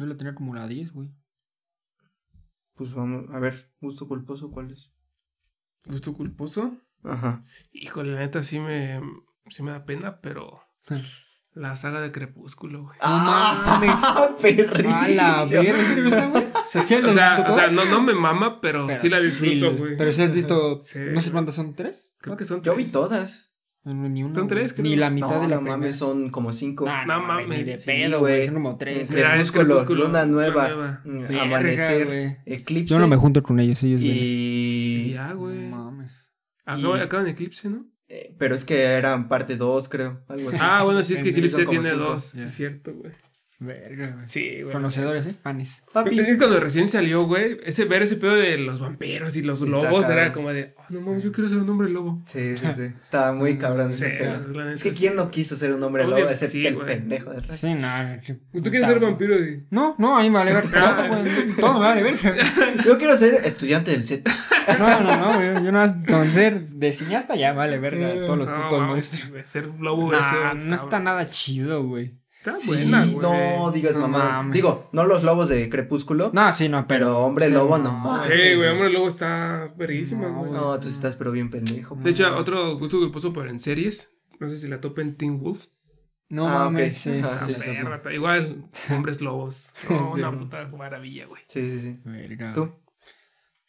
[0.00, 1.10] Yo la tenía como la 10, güey.
[2.74, 4.90] pues vamos, a ver, gusto culposo, ¿cuál es?
[5.84, 6.74] ¿Gusto culposo?
[7.04, 7.44] Ajá.
[7.72, 9.00] Híjole, la neta sí me,
[9.48, 10.62] sí me da pena, pero
[11.52, 12.98] la saga de Crepúsculo, güey.
[13.02, 14.34] ¡Ah!
[14.40, 14.94] ¡Perrillo!
[14.94, 16.64] A la verga.
[16.64, 19.76] ¿Se O sea, o sea, no, no me mama, pero, Pero sí la disfruto, sí,
[19.76, 19.96] güey.
[19.98, 20.98] Pero si has visto, Sí.
[21.12, 22.16] no sé cuántas son, ¿tres?
[22.20, 22.92] Creo que son Yo vi tres.
[22.92, 23.49] todas.
[23.82, 24.34] No, Ni una.
[24.34, 24.82] Son tres, creo.
[24.84, 26.84] Ni la mitad no, de la no mames, son como cinco.
[26.84, 27.58] Nah, No no mames, mames.
[27.58, 28.32] ni de Sí, pedo, güey.
[28.34, 28.44] güey.
[28.46, 29.10] Son como tres.
[29.10, 32.36] Mira, es Crepúsculo, Luna Nueva, Luna mm, Verga, Amanecer, güey.
[32.44, 32.92] Eclipse.
[32.92, 34.10] Yo no me junto con ellos, ellos ven.
[34.12, 35.12] Y.
[35.14, 35.58] Ya, güey.
[35.68, 36.30] No mames.
[36.66, 37.86] Acaba, Y- acaba en Eclipse, ¿no?
[38.08, 40.24] eh, pero es que eran parte 2, creo.
[40.28, 40.58] Algo así.
[40.60, 42.10] Ah, bueno, sí, es que Sí, Eclipse como tiene cinco.
[42.10, 42.24] dos.
[42.24, 42.44] Sí, Ya.
[42.44, 43.12] es cierto, güey.
[43.62, 44.24] Verga, güey.
[44.24, 44.72] Sí, güey.
[44.72, 45.34] Conocedores, ¿eh?
[45.42, 45.82] Panes.
[45.92, 46.18] Papi.
[46.18, 49.58] Es que cuando recién salió, güey, ese ver ese pedo de los vampiros y los
[49.60, 50.32] está lobos era cabrón.
[50.32, 52.22] como de, oh, no mames, yo quiero ser un hombre lobo.
[52.24, 52.82] Sí, sí, sí.
[53.02, 54.32] Estaba muy cabrón Sí, ese pedo.
[54.54, 54.96] la neta Es que sí.
[55.00, 56.86] quién no quiso ser un hombre Obvio, lobo, excepto sí, el güey.
[56.86, 57.56] pendejo de.
[57.56, 58.18] Sí, nada.
[58.24, 59.38] ¿Tú quieres ser vampiro?
[59.38, 59.64] Y...
[59.70, 61.56] No, no, a mí me vale ver todo, güey.
[61.60, 62.14] Todo me vale ver.
[62.86, 64.26] Yo quiero ser estudiante del set.
[64.78, 65.64] No, no, no, güey.
[65.64, 69.48] Yo no con ser de cineasta ya vale verga todos los No, putos monstruos.
[69.48, 72.18] ser lobo sido Nah, no está nada chido, güey.
[72.40, 73.16] Está Sí, buena, güey.
[73.18, 74.24] no digas No mamá.
[74.32, 74.54] mames.
[74.54, 76.30] Digo, no los lobos de Crepúsculo.
[76.32, 77.06] No, sí, no, pero.
[77.06, 78.24] Pero hombre sí, lobo, no mames.
[78.24, 80.50] Sí, güey, hombre lobo está verguísima, No, güey.
[80.52, 81.96] No, tú sí estás pero bien pendejo.
[81.96, 84.10] De hecho, otro gusto culposo, pero en series.
[84.38, 85.66] No sé si la topen Teen Wolf.
[86.30, 87.20] No Ah, mames, sí.
[87.22, 87.82] Ah, sí, sí, sí.
[87.84, 89.72] perra, Igual, hombres lobos.
[89.90, 90.20] No, Sí.
[90.20, 91.42] una puta maravilla, güey.
[91.48, 92.00] Sí, sí, sí.
[92.04, 92.52] Verga.
[92.54, 92.72] ¿Tú?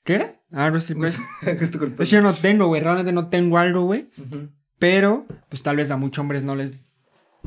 [0.06, 0.40] ¿Qué era?
[0.52, 1.18] Ah, Rusty Press.
[1.60, 2.04] Gusto De culposo.
[2.04, 2.82] hecho, yo no tengo, güey.
[2.82, 4.10] Realmente no tengo algo, güey.
[4.80, 6.74] Pero, pues tal vez a muchos hombres no les,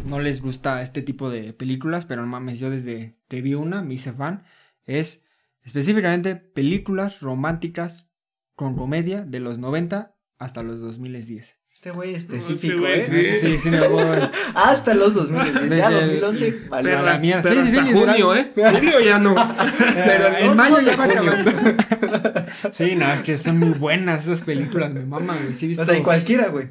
[0.05, 3.83] no les gusta este tipo de películas, pero no mames, yo desde que vi una
[3.83, 4.45] me hice fan.
[4.87, 5.25] Es
[5.63, 8.09] específicamente películas románticas
[8.55, 11.59] con comedia de los 90 hasta los 2010.
[11.73, 13.03] Este güey específico, güey, ¿eh?
[13.03, 13.23] sí.
[13.23, 14.03] Sí, sí, sí, me voy.
[14.55, 15.71] Hasta los 2010.
[15.71, 16.69] Ya Desde- 2011.
[16.69, 16.91] vale.
[16.91, 17.43] Pero- la mierda.
[17.43, 18.53] pero Sí, sí, hasta sí, junio, ¿eh?
[18.55, 19.35] Julio ya no.
[19.95, 21.51] Pero en mayo ya va acabando.
[22.73, 25.55] Sí, no, es que son muy buenas esas películas, me maman, güey.
[25.55, 25.83] Sí visto.
[25.83, 26.71] O sea, en cualquiera, güey.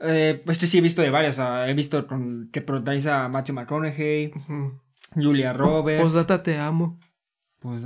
[0.00, 1.38] Eh, pues este sí he visto de varias.
[1.38, 4.32] ah, he visto con, que protagoniza a Matthew McConaughey.
[5.14, 6.02] Julia Roberts.
[6.02, 6.98] Postdata te amo.
[7.60, 7.82] Pues,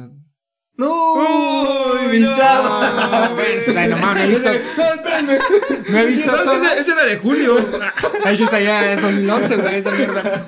[0.77, 1.13] ¡No!
[1.15, 2.31] Uy, ¡Mi no,
[3.77, 5.39] ay, no mames, he visto- No, espérame.
[5.91, 6.55] No he visto No, todo.
[6.55, 7.57] esa, esa era de julio.
[8.25, 10.45] Ay, yo ya es 2011, güey, esa mierda.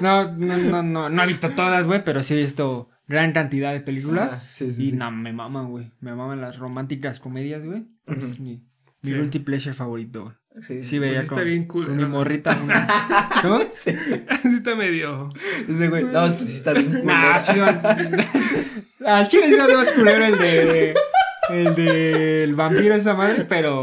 [0.00, 3.72] No, no, no, no, no he visto todas, güey, pero sí he visto gran cantidad
[3.72, 4.32] de películas.
[4.34, 4.96] Ah, sí, sí, y sí.
[4.96, 5.90] no, me maman, güey.
[6.00, 7.86] Me maman las románticas comedias, güey.
[8.06, 8.62] Es mi,
[9.02, 10.34] mi guilty pleasure favorito, güey.
[10.60, 12.56] Sí, Sí, veía sí está con, bien cool, con mi morrita.
[12.62, 12.86] una-
[13.42, 13.60] ¿Cómo?
[13.70, 13.90] sí
[14.54, 15.32] está medio.
[15.68, 16.04] Ese güey.
[16.04, 17.00] No, pues sí está bien.
[17.04, 17.40] Nah, culero.
[17.40, 20.94] sí, va- Al chile sí ser más culero el de.
[21.50, 22.44] El de.
[22.44, 23.82] El vampiro, esa madre, pero.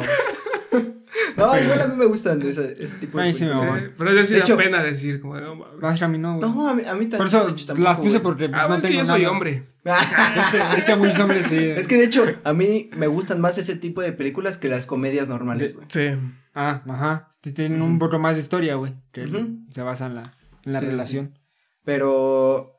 [1.39, 3.83] No, igual a mí me gustan ese, ese tipo de Ay, sí me películas.
[3.83, 6.01] Sí, pero ya sí De da hecho- pena decir, como, no mames.
[6.01, 6.49] A mí no, güey.
[6.51, 7.17] No, a mí, a mí también.
[7.17, 8.21] Por eso de hecho, tampoco, las puse güey.
[8.23, 9.63] porque pues, Ah, no es que tengo yo soy hombre.
[10.77, 11.57] Es que a muchos hombres sí.
[11.57, 14.85] Es que de hecho, a mí me gustan más ese tipo de películas que las
[14.85, 15.87] comedias normales, güey.
[15.89, 16.09] Sí.
[16.53, 17.29] Ah, ajá.
[17.41, 18.93] Tienen un poco más de historia, güey.
[19.11, 19.25] Que
[19.73, 20.33] se basa en la,
[20.65, 21.39] en la Sí, sí, relación.
[21.85, 22.75] Pero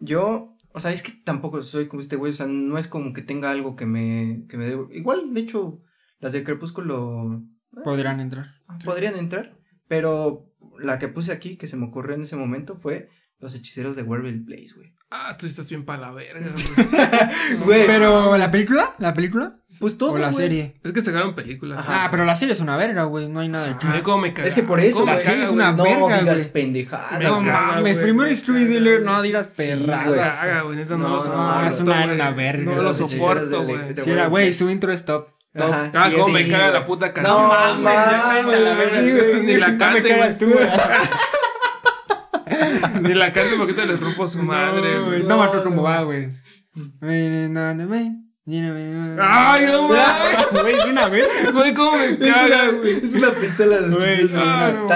[0.00, 3.12] yo, o sea, es que tampoco soy como este güey, o sea, no es como
[3.12, 4.78] que tenga algo que me, que me dé.
[4.92, 5.80] Igual, de hecho,
[6.20, 7.42] las de Crepúsculo
[7.84, 8.54] Podrán entrar.
[8.84, 9.56] podrían entrar,
[9.88, 10.46] pero
[10.80, 13.08] la que puse aquí, que se me ocurrió en ese momento, fue
[13.40, 14.92] Los Hechiceros de Wereville Place, güey.
[15.10, 16.50] Ah, tú estás bien para la verga,
[17.64, 17.86] güey.
[17.86, 18.94] Pero, ¿la película?
[18.98, 19.56] ¿La película?
[19.80, 20.78] Pues todo, ¿O la serie?
[20.84, 21.78] Es que sacaron películas.
[21.78, 22.04] Ajá.
[22.04, 23.28] Ah, pero la serie es una verga, güey.
[23.28, 24.46] No hay nada de Ay, cómo me caga.
[24.48, 25.24] Es que por eso, ¿Cómo me güey.
[25.24, 26.52] caga, es una- No verga, digas güey.
[26.52, 30.36] pendejadas, No mames, primero caga, Dealer, no digas Sí, perradas.
[30.38, 30.76] caga, güey.
[30.84, 33.78] No, No, no, soporto, es una- verga, No lo soporto, güey.
[33.96, 35.28] Sí, güey, su intro es top.
[35.64, 35.90] Ajá.
[35.94, 37.36] Ah, cómo me caga la puta canción.
[37.36, 39.42] No, mames, mames, sí, güey.
[39.42, 40.66] Ni la cante, tú, güey.
[43.02, 45.22] Ni la cante porque te les rompo su madre, No, güey.
[45.22, 45.82] No cómo no.
[45.82, 46.28] va, güey.
[47.02, 47.50] Ay,
[49.20, 50.62] Ay, no mames.
[50.62, 51.50] Güey, es una verga.
[51.52, 52.96] Güey, cómo me Es caga, una, güey.
[52.96, 54.28] es una pistola de los Güey.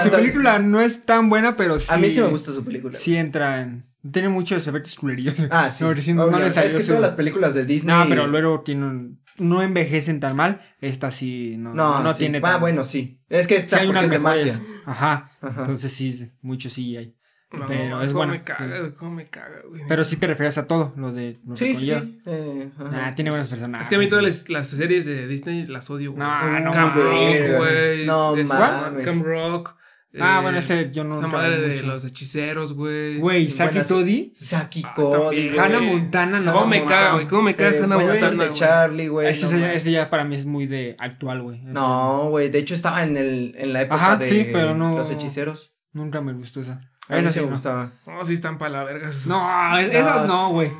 [0.03, 1.87] Su película no es tan buena, pero sí.
[1.93, 2.97] A mí sí me gusta su película.
[2.97, 3.85] Sí entra en.
[4.11, 5.35] Tiene muchos efectos culerillos.
[5.51, 5.83] Ah, sí.
[5.93, 6.39] No, recién no Obvio.
[6.39, 7.95] le salió es que todas las películas de Disney.
[7.95, 10.61] No, pero luego tiene un- no envejecen tan mal.
[10.81, 12.19] Esta sí no, No, no sí.
[12.19, 13.21] tiene Ah, tan- bueno, sí.
[13.29, 14.61] Es que Sí esta hay porque unas es de magia.
[14.85, 15.31] Ajá.
[15.41, 15.61] Ajá.
[15.61, 17.15] Entonces sí, mucho sí hay.
[17.51, 18.79] No, Pero es cómo buena, me caga, sí.
[18.81, 18.93] güey.
[18.95, 19.83] Cómo me caga, güey.
[19.87, 22.21] Pero sí te refieres a todo lo de lo Sí, sí, sí.
[22.25, 22.69] Eh.
[22.79, 23.85] Ah, tiene buenos personajes.
[23.85, 26.19] Es que a mí todas las, las series de Disney las odio, güey.
[26.27, 27.51] No, no Camp mames.
[27.51, 28.05] Rock, güey.
[28.07, 29.05] No mames.
[29.05, 29.75] Camp Rock.
[30.19, 31.15] Ah, Eh, bueno, este yo no.
[31.17, 33.17] Esa madre de los hechiceros, güey.
[33.17, 34.31] Güey, Saki Toddy.
[34.35, 35.57] Saki Ah, Cody, güey.
[35.59, 36.53] Hannah Montana, no.
[36.53, 37.27] ¿Cómo me caga, güey?
[37.27, 38.53] ¿Cómo me caga Eh, Hannah Montana, güey?
[38.53, 39.27] Charlie, güey.
[39.29, 41.59] Ese, no ese ya para mí es muy de actual, güey.
[41.61, 44.75] Ese No, güey, de hecho estaba en, el, en la época Ajá, de sí, pero
[44.75, 45.73] no- los hechiceros.
[45.93, 46.81] Nunca me gustó esa.
[47.09, 47.51] A mí Esa sí me no.
[47.51, 47.91] gustaba.
[48.05, 49.09] No, sí están para la verga.
[49.09, 50.71] esos- No, es- esas no, güey.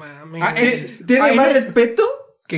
[0.42, 0.54] Ah,
[1.08, 2.04] Tiene más no- respeto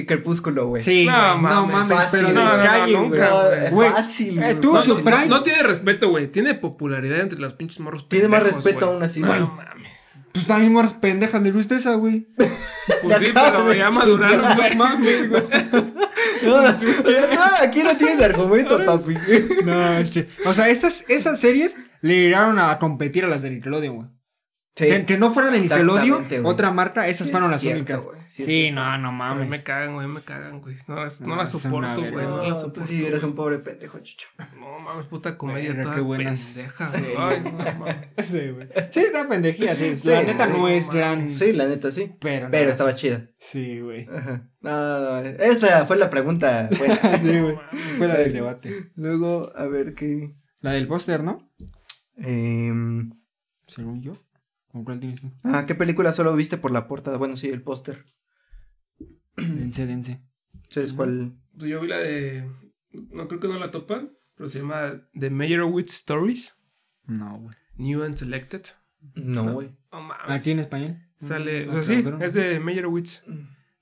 [0.02, 0.82] que Crepúsculo, güey.
[0.82, 3.30] Sí, No, no, mames, mames, fácil, pero no, de no, no, nunca,
[3.72, 3.89] güey.
[3.89, 4.43] No, fácil.
[4.43, 6.28] eh, No, no, no tiene respeto, güey.
[6.28, 8.10] Tiene popularidad entre los pinches morros.
[8.10, 8.93] Tiene más respeto güey.
[8.96, 9.39] aún así, No, güey.
[9.41, 9.91] mames.
[10.34, 12.28] Pues también moras pendejas, le gusta esa, güey.
[13.02, 14.70] Pues sí, pero ya maduraron, güey.
[14.76, 15.43] No mames, güey.
[16.43, 16.70] No, no,
[17.62, 19.16] aquí no tienes argumento, papi.
[19.64, 23.96] No, este, o sea, esas, esas series le llegaron a competir a las de Nickelodeon,
[23.96, 24.08] güey.
[24.78, 24.88] Sí.
[24.88, 28.05] Que, que no fuera de Nickelodeon, otra marca, esas Sí fueron las cierto, únicas.
[28.05, 29.47] güey, sí no, no mames.
[29.47, 30.76] me cagan, güey, me cagan, güey.
[30.89, 32.11] No las, no No, las soporto, güey.
[32.26, 32.84] No, No, las tú soporto.
[32.84, 34.28] sí eres un pobre pendejo, chicho.
[34.59, 36.39] No mames, puta comedia toda qué buenas.
[36.41, 36.88] pendeja.
[36.88, 37.03] Sí.
[37.17, 37.95] Ay, no mames.
[38.19, 38.67] Sí, güey.
[38.91, 39.95] Sí, está pendejía, sí.
[39.95, 40.53] Sí, la sí, neta sí.
[40.57, 41.30] no es gran.
[41.30, 42.13] Sí, la neta, sí.
[42.19, 42.97] Pero, estaba sí.
[42.97, 43.30] chida.
[43.39, 44.09] Sí, güey.
[44.09, 44.49] Ajá.
[44.59, 46.69] No, no, esta fue la pregunta.
[46.78, 47.17] buena.
[47.19, 47.57] Sí, güey.
[47.97, 48.91] Fue la del debate.
[48.95, 50.36] Luego, a ver qué.
[50.59, 51.49] La del póster, ¿no?
[52.17, 53.11] Em,
[53.67, 54.17] Según yo.
[54.76, 55.32] ¿Con cuál tienes tú?
[55.43, 57.15] ah, ¿qué película solo viste por la portada?
[57.15, 58.03] Bueno, sí, el póster.
[59.38, 60.21] Dense, dense.
[60.69, 61.32] ¿Sabes cuál?
[61.57, 62.45] Pues yo vi la de.
[62.91, 66.57] No creo que no la topan, pero se llama The Meyerowitz Stories.
[67.05, 67.55] No, güey.
[67.78, 68.63] New and Selected.
[69.13, 69.69] No, güey.
[69.93, 70.41] No mames.
[70.41, 70.97] ¿Aquí en español?
[71.19, 71.67] Sale.
[71.67, 73.23] Mm, O sea, sí, es de Meyerowitz.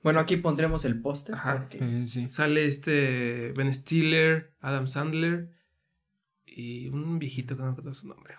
[0.03, 1.33] Bueno, aquí pondremos el póster.
[1.33, 1.67] Ajá.
[1.71, 2.27] Sí, sí.
[2.27, 5.49] Sale este Ben Stiller, Adam Sandler
[6.45, 8.35] y un viejito que no recuerdo su nombre.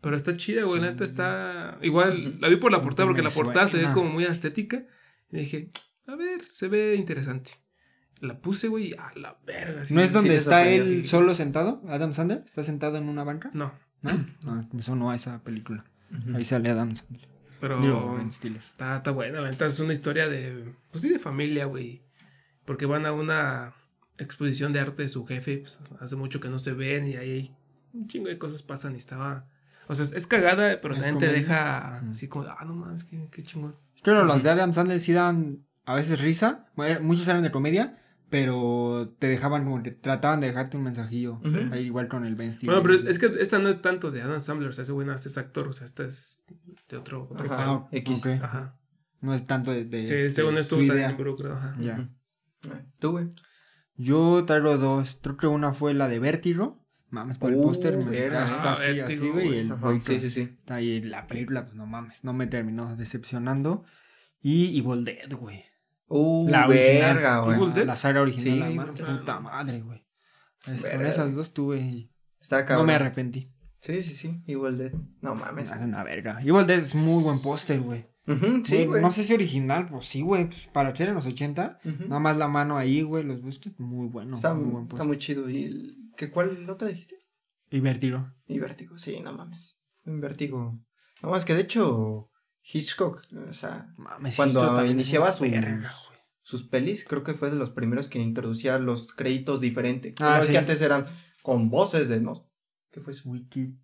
[0.00, 1.78] Pero está chida, güey, neta está...
[1.82, 4.84] Igual, la vi por la portada porque Me la portada se ve como muy estética.
[5.30, 5.70] Y dije,
[6.06, 7.50] a ver, se ve interesante.
[8.20, 9.82] La puse, güey, a la verga.
[9.90, 11.82] ¿No es donde está él solo sentado?
[11.88, 12.42] ¿Adam Sandler?
[12.44, 13.50] ¿Está sentado en una banca?
[13.54, 13.72] No,
[14.02, 14.26] ¿No?
[14.42, 15.84] No, eso no a esa película.
[16.34, 17.28] Ahí sale Adam Sandler.
[17.60, 20.72] pero está, está buena, la neta es una historia de...
[20.90, 22.02] Pues sí, de familia, güey.
[22.64, 23.74] Porque van a una
[24.16, 27.54] exposición de arte de su jefe, pues hace mucho que no se ven y ahí
[27.92, 29.46] un chingo de cosas pasan y estaba...
[29.88, 33.28] O sea, es, cagada, pero Es también te deja así como, ah, no mames, qué,
[33.30, 33.74] qué chingón.
[34.04, 36.66] Pero las de Adam Sandler sí dan a veces risa.
[37.00, 37.98] Muchos eran de comedia,
[38.30, 41.40] pero te dejaban como que trataban de dejarte un mensajillo.
[41.72, 42.74] Ahí igual con el Ben Stiller.
[42.74, 44.92] Bueno, pero es, es que esta no es tanto de Adam Sandler, o sea, ese
[44.92, 46.42] güey no es actor, o sea, esta es
[46.88, 47.64] de otro, otro Ajá.
[47.70, 48.18] Ah, X.
[48.18, 48.26] ok.
[48.42, 48.76] Ajá.
[49.20, 49.84] No es tanto de.
[49.84, 51.10] de- Sí, según de también idea.
[51.10, 51.74] involucrado, ajá.
[51.80, 52.08] Ya.
[52.98, 53.32] ¿Tú, güey?
[53.96, 55.18] Yo traigo dos.
[55.22, 56.84] Creo que una fue la de Vértigo.
[57.10, 57.96] Mames, por el Uh, póster.
[57.96, 58.16] me-.
[58.26, 59.54] Está Ah, así, Vértigo, así, güey.
[59.54, 60.40] y el Ajá, sí, sí, sí.
[60.58, 62.22] Está ahí la película, pues no mames.
[62.24, 63.84] No me terminó decepcionando.
[64.40, 65.64] Y Evil Dead, güey.
[66.08, 67.14] Uh, La original.
[67.14, 67.56] verga, güey.
[67.56, 67.86] Evil Dead.
[67.86, 69.18] La saga original, Sí, la madre, Evil Dead.
[69.18, 70.04] puta madre, güey.
[70.66, 73.52] Es- con esas dos tuve y Está no me arrepentí.
[73.80, 74.42] Sí, sí, sí.
[74.46, 74.92] Igual de.
[75.22, 75.70] No mames.
[75.70, 76.40] Es una verga.
[76.42, 78.06] Evil Dead es muy buen póster, güey.
[78.64, 79.00] Sí, Güey.
[79.00, 80.46] No sé si original, pues sí, güey.
[80.48, 82.08] pues, para ser en los 80, Ujú.
[82.08, 83.24] nada más la mano ahí, güey.
[83.24, 84.34] Los bustos, muy bueno.
[84.34, 85.48] está, muy buen está muy chido.
[85.48, 87.16] ¿Y el- ¿qué, cuál otra dijiste?
[87.70, 88.30] Y Vértigo.
[88.46, 89.78] Y Vértigo, sí, no mames.
[90.04, 90.78] Un Vértigo.
[91.22, 92.30] No, es que de hecho,
[92.62, 95.92] Hitchcock, o sea, Mames, Cuando es iniciaba su- verga,
[96.42, 100.14] sus pelis, creo que fue de los primeros que introducía los créditos diferentes.
[100.20, 100.52] Ah, Ah, sí.
[100.52, 101.06] que antes eran
[101.42, 102.50] con voces de no.
[102.90, 103.28] ¿Qué fue eso?
[103.28, 103.76] Wiki.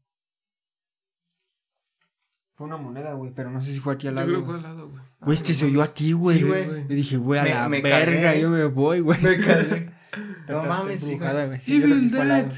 [2.56, 4.28] Fue una moneda, güey, pero no sé si fue aquí al Yo lado.
[4.28, 5.02] creo que fue al lado, güey.
[5.20, 6.38] Güey, este se oyó aquí, güey.
[6.38, 6.82] Sí, güey.
[6.88, 8.40] Y dije, güey, a Me- la me verga, cagué.
[8.40, 9.20] yo me voy, güey.
[9.20, 9.90] Me cagué.
[10.48, 11.58] No mames, sí, güey.
[11.66, 12.10] Evil.
[12.10, 12.50] Dead.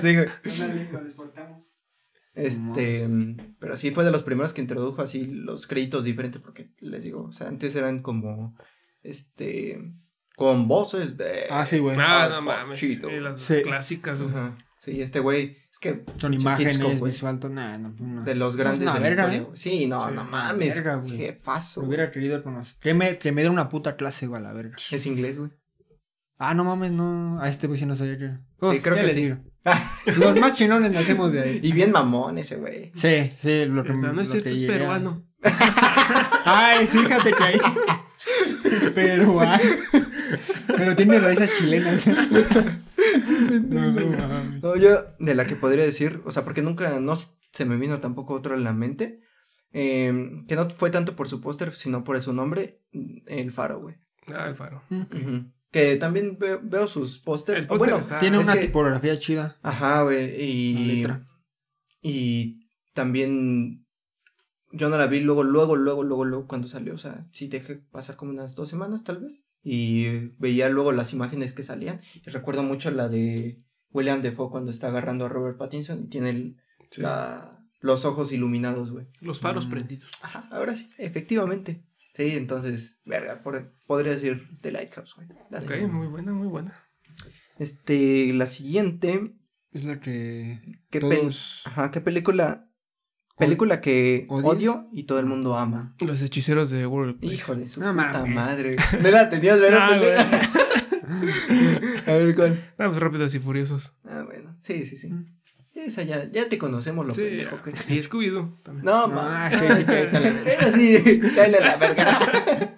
[0.00, 0.28] sí, güey.
[0.44, 1.66] Lo.
[2.34, 3.08] Este,
[3.58, 7.24] pero sí fue de los primeros que introdujo así los créditos diferentes, porque les digo,
[7.24, 8.54] o sea, antes eran como,
[9.02, 9.80] este,
[10.36, 11.46] con voces de...
[11.48, 11.96] Ah, sí, güey.
[11.98, 12.78] Ah, no mames.
[12.78, 13.08] chido.
[13.08, 13.62] Sí, las Sí.
[13.62, 14.34] clásicas, güey.
[14.34, 14.58] Ajá.
[14.78, 17.40] Sí, este güey, es que Con pinche imágenes, Hitchcock, visual,
[17.78, 18.22] no, no.
[18.22, 19.48] de los grandes una de la verga, historia.
[19.48, 19.56] ¿eh?
[19.56, 21.16] Sí, no, Sí, no mames, verga, güey.
[21.76, 21.88] Lo güey.
[21.88, 22.78] hubiera querido conocer.
[22.80, 24.76] Que me, que me diera una puta clase, güey, a la verga.
[24.92, 25.50] Es inglés, güey.
[26.38, 27.40] Ah, no mames, no.
[27.40, 28.26] A este güey sí no sabía que.
[28.60, 29.32] Uf, Sí, creo que sí.
[30.18, 31.60] Los más chinones nacemos de ahí.
[31.62, 32.92] Y bien mamón ese güey.
[32.94, 35.24] Sí, sí, lo que No lo es cierto, es llegué peruano.
[36.44, 37.58] Ay, fíjate que ahí.
[38.94, 39.62] Peruano.
[40.66, 42.06] Pero tiene raíces chilenas.
[43.68, 44.62] No, no mames.
[44.62, 48.00] No, yo, de la que podría decir, o sea, porque nunca, no se me vino
[48.00, 49.20] tampoco otro en la mente,
[49.72, 52.80] eh, que no fue tanto por su póster, sino por su nombre,
[53.26, 53.96] El Faro, güey.
[54.34, 54.82] Ah, el faro.
[54.90, 55.52] Ujú.
[55.70, 57.66] Que también veo, veo sus pósters.
[57.66, 59.58] Póster bueno, está- Tiene una que- tipografía chida.
[59.62, 60.28] Ajá, güey.
[60.36, 61.26] La Y, letra.
[62.02, 63.84] y también
[64.72, 66.94] yo no la vi luego, luego, luego, luego, luego cuando salió.
[66.94, 69.44] O sea, sí dejé pasar como unas dos semanas tal vez.
[69.62, 72.00] Y veía luego las imágenes que salían.
[72.24, 73.60] Y recuerdo mucho la de
[73.90, 76.56] William Defoe cuando está agarrando a Robert Pattinson y tiene el-
[76.90, 77.02] Sí.
[77.02, 79.06] la- los ojos iluminados, güey.
[79.20, 79.70] Los faros Mm.
[79.70, 80.10] prendidos.
[80.22, 81.84] Ajá, ahora sí, efectivamente.
[82.16, 85.28] Sí, entonces, verga, por- podría decir The Lighthouse, güey.
[85.50, 85.86] la Ok, neta.
[85.88, 86.74] muy buena, muy buena.
[87.58, 89.34] Este, la siguiente,
[89.72, 90.60] Es la que
[90.90, 91.62] ¿qué, todos...
[91.66, 92.70] Ajá, ¿qué película?
[93.38, 94.46] Película que ¿Odias?
[94.50, 95.94] odio y todo el mundo ama.
[96.00, 97.20] Los hechiceros de World.
[97.20, 97.34] Place.
[97.34, 98.34] Hijo de su No puta mames.
[98.34, 98.76] madre.
[99.02, 100.40] No la tenías, ¿verdad, Ah, pendeja?
[102.06, 102.74] A ver, ¿cuál?
[102.78, 103.94] Ah, pues rápidos y furiosos.
[104.04, 104.56] Ah, bueno.
[104.62, 105.12] Sí, sí, sí.
[105.12, 105.35] Mm.
[105.76, 108.84] Esa ya, ya te conocemos lo Sí, pendejo que y Scooby-Doo también.
[108.84, 109.50] No, No, ma.
[109.56, 110.52] sí, sí, cállate a la verga.
[110.52, 112.74] Esa sí, cállale la verga.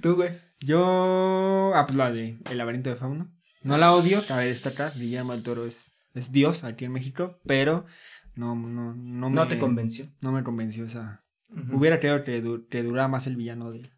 [0.00, 0.30] Tú, güey.
[0.60, 1.72] Yo...
[1.74, 3.30] Ah, pues la de El laberinto de Fauno.
[3.62, 4.92] No la odio, cabe destacar.
[4.94, 7.86] Guillermo del Toro es, es Dios aquí en México, pero
[8.34, 9.36] no, no, no me...
[9.36, 10.06] No te convenció.
[10.22, 11.24] No me convenció esa...
[11.48, 11.76] Ujú.
[11.78, 13.90] Hubiera creído que, du- que durara más el villano de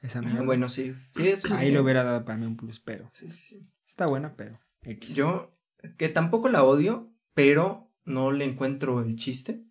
[0.00, 0.42] esa Ah, mierda.
[0.44, 0.94] Bueno, sí.
[1.16, 1.54] Sí, eso sí.
[1.56, 3.08] Ahí le hubiera dado para mí un plus, pero...
[3.12, 3.68] Sí, sí, sí.
[3.86, 4.58] Está buena, pero...
[4.82, 5.14] X.
[5.14, 5.56] Yo,
[5.96, 9.62] que tampoco la odio, pero no le encuentro el chiste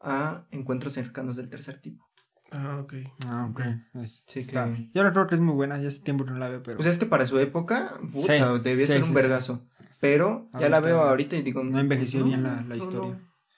[0.00, 2.08] a encuentros cercanos del tercer tipo.
[2.50, 2.94] Ah, ok.
[3.26, 3.60] Ah, ok.
[4.02, 4.72] Es, sí, está.
[4.72, 4.88] Que...
[4.94, 6.78] Yo la creo que es muy buena, ya hace tiempo que no la veo, pero...
[6.78, 9.68] Pues es que para su época, puta, debía ser un vergazo.
[10.00, 11.62] Pero ya la veo ahorita y digo...
[11.62, 13.10] No envejeció no, bien la, la historia.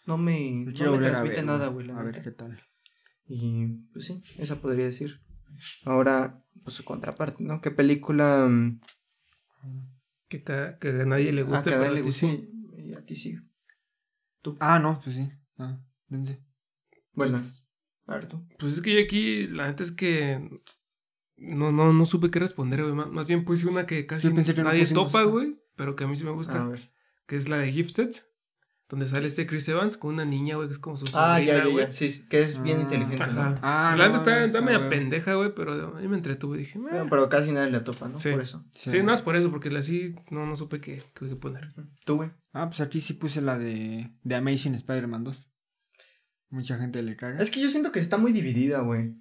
[0.06, 1.88] No, pues no me, transmite nada, güey.
[1.92, 2.60] A ver qué tal.
[3.24, 5.20] Y pues sí, esa podría decir.
[5.84, 7.60] Ahora, pues su contraparte, ¿no?
[7.60, 8.48] ¿Qué película...
[8.48, 8.80] Mm?
[10.26, 11.58] Que, que a nadie le ah, guste.
[11.58, 12.48] Ah, que a nadie le guste.
[14.60, 15.30] Ah, no, pues sí.
[15.58, 16.42] Ah, dense.
[17.12, 17.64] Bueno, pues,
[18.06, 18.46] a ver tú.
[18.58, 20.48] Pues es que yo aquí, la gente es que.
[21.36, 22.94] No, no, no supe qué responder, güey.
[22.94, 25.60] Más, bien puse una que casi nadie topa, güey.
[25.76, 26.62] Pero que a mí sí me gusta.
[26.62, 26.92] A ver.
[27.26, 28.10] Que es la de Gifted.
[28.88, 31.52] Donde sale este Chris Evans con una niña, güey, que es como su Ah, sobrina,
[31.58, 31.84] ya, ya, güey.
[31.86, 31.92] ya.
[31.92, 33.50] Sí, que es bien Ah, inteligente, Ajá.
[33.50, 33.58] ¿no?
[33.62, 36.78] Ah, la no, está, está media pendeja, güey, pero a mí me entretuve y dije,
[36.78, 38.16] Bueno, pero casi nadie la topa, ¿no?
[38.16, 38.30] Sí.
[38.30, 38.64] Por eso.
[38.74, 41.74] Sí, no es por eso, porque la sí no, no supe qué, qué poner.
[42.06, 42.30] Tú, güey.
[42.54, 45.50] Ah, pues aquí sí puse la de, de Amazing Spider-Man 2.
[46.50, 47.42] Mucha gente le caga.
[47.42, 49.14] Es que yo siento que está muy dividida, güey.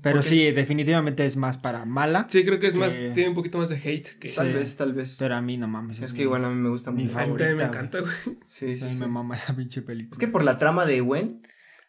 [0.00, 2.26] Pero porque sí, definitivamente es más para mala.
[2.30, 4.30] Sí, creo que es más, tiene un poquito más de hate que...
[4.30, 4.52] Tal Sí.
[4.54, 5.16] vez, tal vez.
[5.18, 6.00] Pero a mí no mames.
[6.00, 7.18] Es que mi- igual a mí me gusta mi mucho.
[7.18, 8.38] A mí también me favorita, encanta, güey.
[8.48, 8.96] Sí, A sí, mí sí.
[8.98, 10.12] me mama esa pinche película.
[10.12, 11.42] Es que por la trama de Gwen,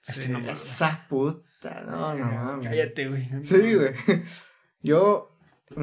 [0.05, 0.61] Es que no mames.
[0.65, 2.67] esa puta, no, no mames.
[2.67, 3.29] Cállate, güey.
[3.43, 3.93] Sí, güey.
[4.81, 5.37] Yo,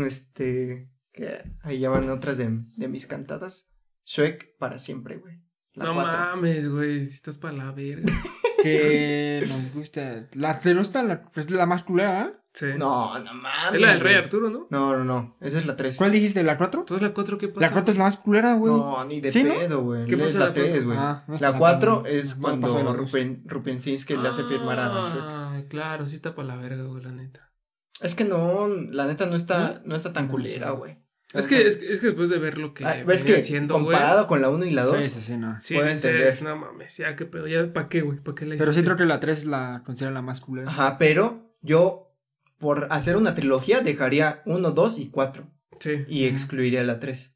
[0.06, 3.70] este, que ahí ya van otras de, de mis cantadas.
[4.04, 5.40] Shrek para siempre, güey.
[5.72, 6.12] La no cuatro.
[6.20, 8.12] mames, güey, si estás para la verga.
[8.62, 10.26] Que nos gusta.
[10.34, 12.32] La te gusta la, es la más culera, ¿eh?
[12.52, 12.66] Sí.
[12.76, 13.74] No, no mames.
[13.74, 14.24] es la del Rey güey.
[14.24, 14.66] Arturo, ¿no?
[14.70, 15.36] No, no, no.
[15.40, 15.96] Esa es la 3.
[15.96, 16.42] ¿Cuál dijiste?
[16.42, 16.80] ¿La 4?
[16.80, 17.60] Entonces la 4, ¿qué pasa?
[17.60, 18.72] La 4 es la más culera, güey.
[18.72, 20.04] No, ni de ¿Sí, pedo, güey.
[20.06, 20.64] ¿Qué Es la la cuatro?
[20.64, 20.98] 3, güey.
[20.98, 24.88] Ah, no la está 4 tan- es de cuando Rupen, Rupensinski le hace firmar a
[24.88, 25.22] Shrek.
[25.22, 27.52] Ah, claro, sí está para la verga, güey, la neta.
[28.00, 30.98] Es que no, la neta no está, no está tan culera, güey.
[31.32, 33.74] Es que, es, que- es que después de ver lo que Ah, ves que haciendo,
[33.74, 35.60] comparado con la 1 y la 2, Sí, sí, sí, no.
[35.60, 36.42] Sí, entender.
[36.42, 38.96] no mames, ya qué pedo, ya para qué, güey, para qué la Pero sí creo
[38.96, 40.68] que la 3 es la considero la más culera.
[40.68, 42.12] Ajá, pero yo,
[42.58, 45.48] por hacer una trilogía, dejaría 1, 2 y 4.
[45.78, 46.04] Sí.
[46.08, 47.32] Y excluiría la 3.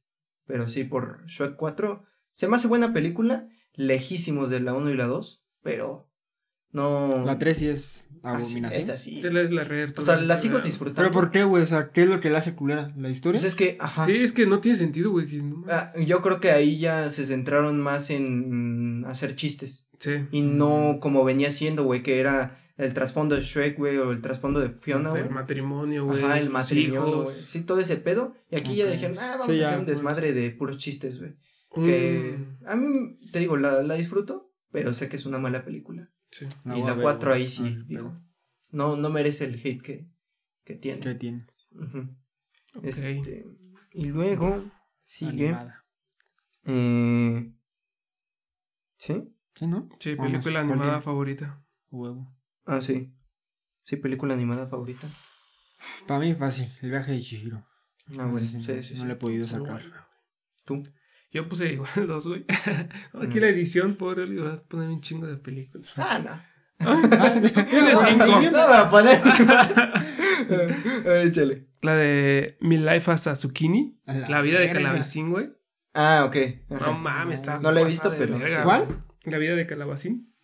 [0.47, 2.05] Pero sí, por Shrek 4.
[2.35, 3.49] Se me hace buena película.
[3.75, 5.43] Lejísimos de la 1 y la 2.
[5.63, 6.11] Pero
[6.75, 7.25] no.
[7.25, 8.81] La 3 sí es Ah, sí, abominación.
[8.83, 9.21] Es así.
[9.21, 10.97] Te la es la Rey O sea, la sigo disfrutando.
[11.03, 11.63] Pero ¿por qué, güey?
[11.63, 12.91] O sea, ¿qué es lo que la hace culera?
[12.97, 13.39] ¿La historia?
[13.39, 14.07] Pues es que, ajá.
[14.07, 15.27] Sí, es que no tiene sentido, güey.
[15.27, 15.63] que no.
[15.69, 19.87] Ah, yo creo que ahí ya se centraron más en hacer chistes.
[19.99, 20.27] Sí.
[20.31, 24.23] Y no como venía siendo, güey, que era el trasfondo de Shrek, güey, o el
[24.23, 25.23] trasfondo de Fiona, güey.
[25.25, 26.23] El matrimonio, güey.
[26.23, 27.35] Ajá, el matrimonio, güey.
[27.37, 28.35] Sí, todo ese pedo.
[28.51, 29.97] Y aquí ya dijeron, ah, vamos Sí, a ya, hacer un pues.
[29.99, 31.35] desmadre de puros chistes, güey.
[31.75, 35.63] Que Mm, a mí, te digo, la, la disfruto, pero sé que es una mala
[35.65, 36.11] película.
[36.35, 36.47] Sí.
[36.65, 37.43] y la ver, 4 güey.
[37.43, 38.21] ahí sí, Ah, dijo.
[38.71, 40.09] No, no merece el hate que,
[40.65, 41.01] que tiene.
[41.01, 41.47] ¿Qué tiene?
[42.83, 43.45] Este,
[43.93, 44.65] y luego
[45.05, 45.57] sigue.
[46.65, 47.53] Eh,
[48.97, 49.29] ¿Sí?
[49.55, 49.89] ¿Sí, no?
[50.01, 51.65] Sí, película ¿cuál animada favorita.
[51.91, 52.35] Huevo.
[52.65, 53.15] Ah, sí.
[53.85, 55.09] Sí, película animada favorita.
[56.09, 57.65] Para mí fácil, el viaje de Chihiro.
[58.19, 59.83] Ah, bueno, Ese sí, sí, sí, no le he podido sacar.
[60.65, 60.83] Tú.
[61.35, 62.45] Yo puse igual dos, güey.
[62.49, 63.41] Aquí Mm.
[63.43, 65.91] la edición, pobre, le voy a poner un chingo de películas.
[65.99, 66.55] Ah, no.
[67.69, 68.27] Tiene No, cinco.
[68.27, 69.21] no me voy a poner.
[69.23, 71.69] a ver, échale.
[71.83, 74.01] La de Mi Life as a Zucchini.
[74.07, 74.71] La La vida de.
[74.71, 75.51] Calabacín, güey.
[75.93, 76.37] Ah, ok.
[76.71, 76.87] Ajá.
[76.87, 77.59] No mames, está.
[77.61, 78.39] No la he visto, pero.
[78.65, 78.87] ¿Cuál?
[79.25, 80.35] La vida de Calabacín.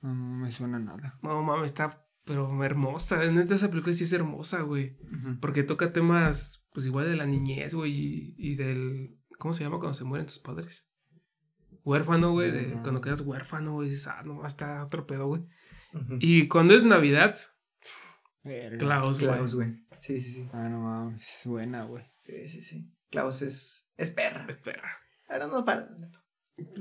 [0.00, 1.18] No, no me suena nada.
[1.22, 2.04] No mames, está.
[2.24, 3.24] Pero hermosa.
[3.30, 4.96] Neta, esa película sí es hermosa, güey.
[5.40, 7.92] Porque toca temas, pues igual de la niñez, güey.
[7.92, 9.16] Y, y del.
[9.40, 10.86] ¿Cómo se llama cuando se mueren tus padres?
[11.82, 12.50] Huérfano, güey.
[12.52, 12.82] de- No.
[12.82, 13.88] Cuando quedas huérfano, güey.
[13.90, 15.42] Dices, ah, no, está otro pedo, güey.
[16.20, 17.36] Y cuando es Navidad.
[18.78, 19.32] Klaus, güey.
[19.32, 19.74] Klaus, güey.
[19.98, 20.48] Sí, sí, sí.
[20.52, 22.04] Ah, no mames, es buena, güey.
[22.24, 22.94] Sí, sí, sí.
[23.10, 24.46] Klaus es, es perra.
[24.48, 24.90] Es perra.
[25.28, 26.20] Ahora no para tanto.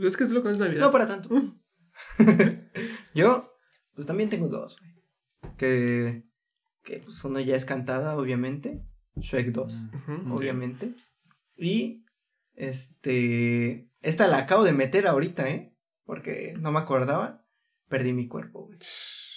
[0.06, 0.82] Es que es lo que es Navidad.
[0.82, 1.30] No para tanto.
[3.16, 3.54] Yo,
[3.94, 5.56] pues también tengo dos, güey.
[5.58, 6.24] Que,
[6.84, 8.84] que pues uno ya es cantada, obviamente.
[9.16, 10.24] Shrek 2, Ujú, sí.
[10.32, 10.94] obviamente.
[11.58, 12.06] Y,
[12.60, 15.74] este, esta la acabo de meter ahorita, ¿eh?
[16.04, 17.46] Porque no me acordaba.
[17.88, 18.78] Perdí mi cuerpo, güey.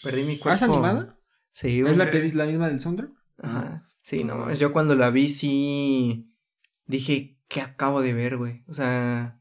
[0.02, 0.56] Perdí mi cuerpo.
[0.56, 1.18] ¿Es animada?
[1.52, 1.92] Sí, güey.
[1.92, 3.10] ¿Es la, que, la misma del soundtrack?
[3.38, 3.86] Ajá.
[4.02, 4.58] Sí, no mames.
[4.58, 6.30] Yo cuando la vi, sí.
[6.86, 8.64] Dije, ¿qué acabo de ver, güey?
[8.66, 9.38] O sea,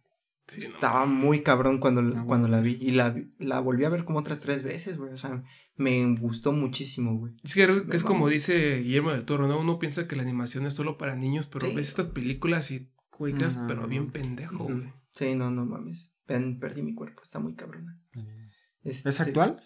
[0.48, 0.76] Sí, no.
[0.76, 2.78] estaba muy cabrón cuando, Ah, cuando la vi.
[2.80, 5.14] Y la, la volví a ver como otras tres veces, güey.
[5.14, 5.44] O sea,
[5.76, 7.34] me gustó muchísimo, güey.
[7.44, 9.60] Es que creo que es como dice Guillermo del Toro, ¿no?
[9.60, 11.76] Uno piensa que la animación es solo para niños, pero Sí.
[11.76, 12.90] ves estas películas y,
[13.22, 14.84] güey, quedas No, pero no, bien pendejo, güey.
[15.14, 16.14] Sí, no, no mames.
[16.26, 17.22] Pen- perdí mi cuerpo.
[17.24, 18.00] Está muy cabrona.
[18.84, 19.62] ¿Es Este, actual?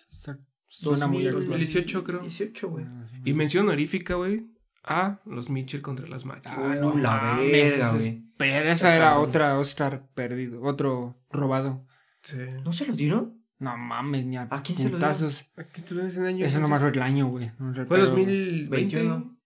[0.68, 1.48] Suena muy 2000, actual.
[1.48, 2.20] 2018, creo.
[2.20, 2.86] 18, güey.
[2.86, 3.08] Ah.
[3.24, 4.48] Y mención honorífica, güey,
[4.84, 6.58] a los Mitchell contra las máquinas.
[6.58, 8.26] Ah, no la verga, ese güey.
[8.38, 11.86] Pero esa era otra Oscar perdido, otro robado.
[12.24, 12.38] Sí.
[12.64, 13.42] ¿No se lo dieron?
[13.58, 15.46] No mames, ni a, ¿A quién se lo putazos.
[15.56, 16.46] Aquí tú ves en año.
[16.46, 16.70] Eso no entonces?
[16.72, 17.48] más fue el año, güey.
[17.58, 18.06] No Fue recuerdo.
[18.08, 18.70] 2020.
[18.76, 19.38] 21.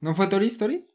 [0.00, 0.86] ¿No fue Tori Story?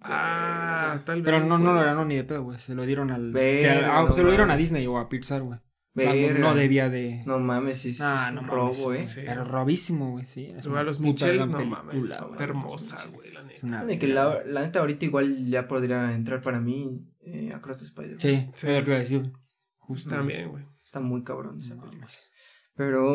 [0.00, 0.61] Ah,
[1.04, 1.24] tal vez.
[1.24, 2.58] Pero no, no lo ganó ni de pedo, güey.
[2.58, 3.32] Se lo dieron al.
[3.32, 4.56] Verga, ah, no se lo dieron a.
[4.56, 5.58] Disney o a Pixar, güey.
[5.94, 7.22] No debía de.
[7.26, 9.04] No mames, sí, Ah, es no un mames, robo, eh.
[9.04, 9.20] sí.
[9.26, 10.46] Pero robísimo, güey, sí.
[10.56, 11.96] Es a una los gran no película, mames.
[12.00, 12.12] güey.
[12.12, 13.66] Está hermosa, güey, la neta.
[13.66, 14.42] una De que verga.
[14.46, 18.20] la, la neta ahorita igual ya podría entrar para mí eh, Across the Spider.
[18.20, 18.50] Sí, Sí.
[18.54, 18.66] sí.
[18.68, 19.32] lo que decir.
[19.78, 20.08] Justo.
[20.10, 20.64] También, güey.
[20.84, 22.06] Está muy cabrón esa No película.
[22.06, 22.28] mames.
[22.74, 23.14] Pero,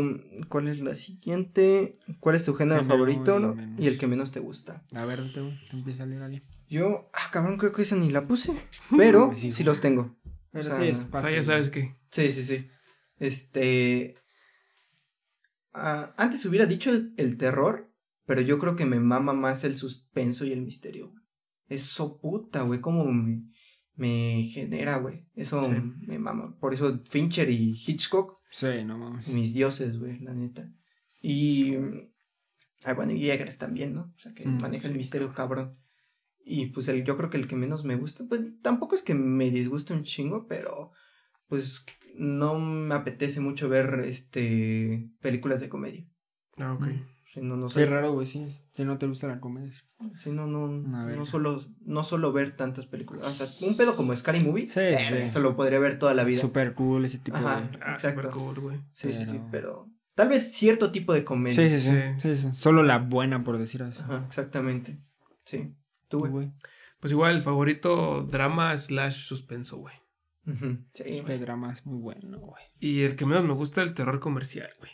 [0.49, 1.93] ¿cuál es la siguiente?
[2.19, 3.55] ¿Cuál es tu género favorito y no?
[3.55, 3.79] menos.
[3.79, 4.83] y el que menos te gusta?
[4.93, 6.43] A ver, te, te empieza a leer alguien.
[6.69, 8.53] Yo, ah, cabrón, creo que esa ni la puse.
[8.97, 10.15] Pero Sí, los tengo.
[10.51, 11.35] Pero O sea, sí es O sea, fácil.
[11.35, 11.95] ya sabes que.
[12.11, 12.67] Sí, sí, sí.
[13.19, 14.15] Este.
[15.73, 17.91] ah, antes hubiera dicho el terror,
[18.25, 21.09] pero yo creo que me mama más el suspenso y el misterio.
[21.09, 21.23] güey.
[21.69, 23.43] Eso puta, güey, como me,
[23.95, 25.25] me genera, güey.
[25.35, 25.71] Eso Sí.
[26.07, 26.57] me mama.
[26.59, 29.27] Por eso Fincher y Hitchcock, Sí, no mames.
[29.27, 30.71] mis dioses, güey, la neta.
[31.21, 31.75] Y.
[32.83, 34.13] Ah, bueno, y Eggers también, ¿no?
[34.15, 35.77] O sea, que Mm, maneja el misterio cabrón.
[36.49, 39.13] Y pues el, yo creo que el que menos me gusta, pues tampoco es que
[39.13, 40.91] me disguste un chingo, pero
[41.47, 41.83] pues
[42.15, 46.05] no me apetece mucho ver este películas de comedia.
[46.57, 46.87] Ah, ok.
[46.87, 47.01] Mm.
[47.33, 48.47] Si no, no Qué raro, güey, sí.
[48.71, 49.71] Si no te gusta la comedia.
[50.19, 53.25] si no, no, no solo, no solo ver tantas películas.
[53.25, 55.13] Hasta un pedo como Scary Movie, Sí, sí.
[55.15, 56.39] eso lo podría ver toda la vida.
[56.39, 57.61] Súper cool ese tipo Ajá.
[57.61, 57.77] de...
[57.81, 58.21] Ah, Exacto.
[58.21, 58.77] super cool, güey.
[58.93, 61.55] Sí, sí, sí, pero- pero tal vez cierto tipo de comedia.
[61.69, 62.35] Sí, sí, sí, Sí.
[62.35, 62.55] sí, sí.
[62.55, 64.01] Solo la buena, por decir así.
[64.03, 64.97] Ajá, exactamente.
[65.43, 65.75] Sí.
[66.07, 66.51] Tú, güey.
[66.99, 69.95] Pues igual, el favorito drama slash suspenso, güey.
[70.45, 72.63] Ujú, Sí, El drama es muy bueno, güey.
[72.79, 74.91] Y el que menos me gusta el terror comercial, güey.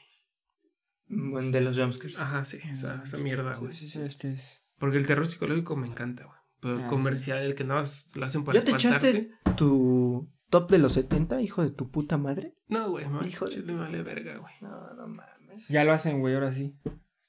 [1.07, 2.17] Bueno, de los jumpscares.
[2.19, 3.73] Ajá, sí, esa, esa mierda, güey.
[3.73, 4.01] sí, sí.
[4.01, 4.65] Este es...
[4.79, 6.37] Porque el terror psicológico me encanta, güey.
[6.59, 9.09] Pero el Ah, comercial, el que nada más lo hacen para ¿Ya te espantarte.
[9.09, 12.55] echaste tu top de los 70, hijo de tu puta madre?
[12.67, 14.03] No, güey, me Hijo de me vale madre.
[14.03, 14.53] verga, güey.
[14.61, 15.67] No, no mames.
[15.67, 16.75] Ya lo hacen, güey, ahora sí.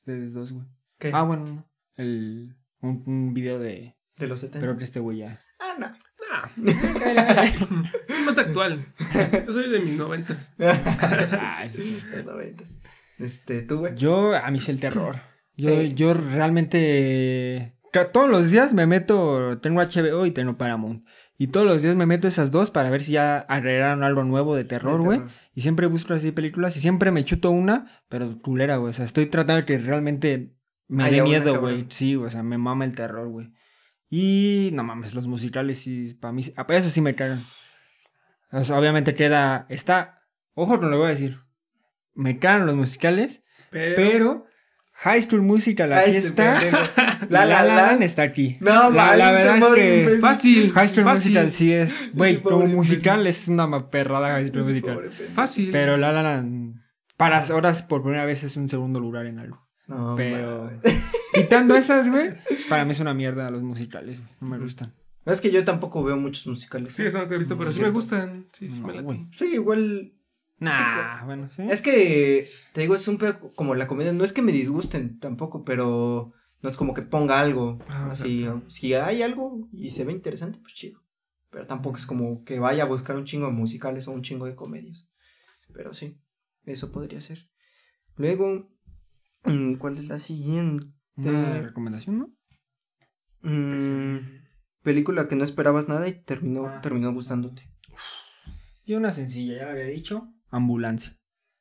[0.00, 0.66] Ustedes dos, güey.
[0.98, 1.10] ¿Qué?
[1.12, 1.68] Ah, bueno, no.
[1.96, 2.56] El...
[2.84, 3.96] Un, un video de...
[4.18, 4.60] ¿De los 70?
[4.60, 5.40] Pero que este güey ya...
[5.58, 5.86] Ah, no.
[6.56, 8.84] Nah, es más actual.
[9.46, 10.52] Yo soy de mis noventas.
[10.60, 11.96] Ah, sí.
[12.14, 12.64] Los 90.
[13.18, 13.94] Este, tú, güey.
[13.96, 15.16] Yo, a mí es el terror.
[15.56, 15.94] Yo, Sí.
[15.94, 17.72] yo realmente...
[18.12, 19.58] Todos los días me meto...
[19.60, 21.06] Tengo HBO y tengo Paramount.
[21.38, 24.54] Y todos los días me meto esas dos para ver si ya agregaron algo nuevo
[24.56, 25.22] de terror, güey.
[25.54, 28.90] Y siempre busco así películas y siempre me chuto una, pero culera, güey.
[28.90, 30.54] O sea, estoy tratando de que realmente
[30.88, 31.86] me una, miedo, güey.
[31.88, 33.50] Sí, o sea, me mama el terror, güey.
[34.10, 37.42] Y no mames, los musicales sí, para mí, a eso sí me cagan.
[38.52, 40.22] O sea, obviamente queda, está,
[40.54, 41.38] ojo con lo voy a decir.
[42.14, 44.46] Me cagan los musicales, Pero, pero
[44.98, 46.58] High School Musical Ah, aquí este está.
[47.28, 48.02] La La Land Land.
[48.04, 48.56] está aquí.
[48.60, 50.70] No, La- la verdad es que- fácil.
[50.72, 55.10] High School fácil, Musical sí es, güey, como musical es una perrada High School Musical.
[55.34, 55.70] Fácil.
[55.72, 56.76] Pero La La Land,
[57.16, 59.63] para horas por primera vez es un segundo lugar en algo.
[59.86, 60.70] No, Pero
[61.34, 62.34] quitando esas, güey,
[62.68, 64.30] para mí es una mierda los musicales, güey.
[64.40, 64.92] No me gustan.
[65.26, 66.94] Es que yo tampoco veo muchos musicales.
[66.94, 68.48] Sí, no, que he visto, pero sí me gustan.
[68.52, 69.30] Sí, sí No, me laten.
[69.32, 70.12] Sí, igual.
[70.58, 71.62] Nah, bueno, sí.
[71.68, 74.12] Es que, te digo, es un poco como la comedia.
[74.12, 77.78] No es que me disgusten tampoco, pero no es como que ponga algo.
[77.88, 81.02] Ah, así, si hay algo y se ve interesante, pues chido.
[81.50, 84.46] Pero tampoco es como que vaya a buscar un chingo de musicales o un chingo
[84.46, 85.10] de comedias.
[85.72, 86.18] Pero sí,
[86.64, 87.48] eso podría ser.
[88.16, 88.70] Luego,
[89.78, 90.86] ¿cuál es la siguiente?
[91.16, 92.30] Una recomendación, ¿no?
[93.42, 94.18] Mm,
[94.82, 96.80] película que no esperabas nada y terminó, Ah.
[96.80, 97.68] terminó gustándote.
[98.84, 100.28] Y una sencilla, ya la había dicho.
[100.50, 101.16] Ambulancia.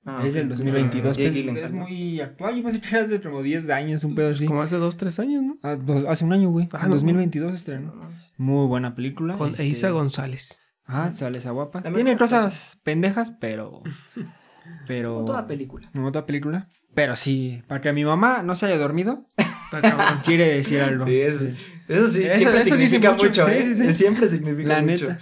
[0.05, 0.57] Ah, es del ok.
[0.57, 1.17] 2022.
[1.17, 2.57] Ah, Jake es, es muy actual.
[2.57, 4.45] Yo pensé que era de como 10 años, un pedo así.
[4.45, 5.57] Como hace dos, tres años, ¿no?
[5.63, 6.67] Ah, dos- hace un año, güey.
[6.73, 8.09] Ah, en no 2022 No estrenó.
[8.37, 9.33] Muy buena película.
[9.37, 10.59] Con este, Eiza González.
[10.85, 11.81] Ajá, sale esa guapa.
[11.81, 13.81] Tiene cosas pendejas, pero.
[14.87, 15.15] Pero.
[15.15, 15.89] Como toda película.
[15.93, 16.69] Como toda película.
[16.95, 19.27] Pero sí, para que mi mamá no se haya dormido,
[19.71, 20.21] cabrón.
[20.23, 21.05] quiere decir algo.
[21.05, 21.55] Sí, es- Sí.
[21.87, 23.25] Eso sí, Eso- siempre eso dice significa mucho.
[23.25, 23.45] mucho.
[23.45, 23.63] Sí, ¿eh?
[23.63, 23.93] sí, sí.
[23.93, 25.09] Siempre significa La mucho.
[25.09, 25.19] neta.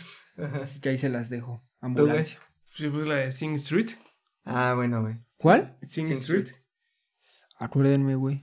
[0.61, 1.63] Así que ahí se las dejo.
[1.79, 2.39] Ambulancia.
[2.63, 3.89] Sí, pues la de Sing Street.
[4.45, 5.15] Ah, bueno, güey.
[5.37, 5.77] ¿Cuál?
[5.81, 6.41] Sing, Sing Street.
[6.43, 6.61] Street.
[7.57, 8.41] Acuérdenme, güey.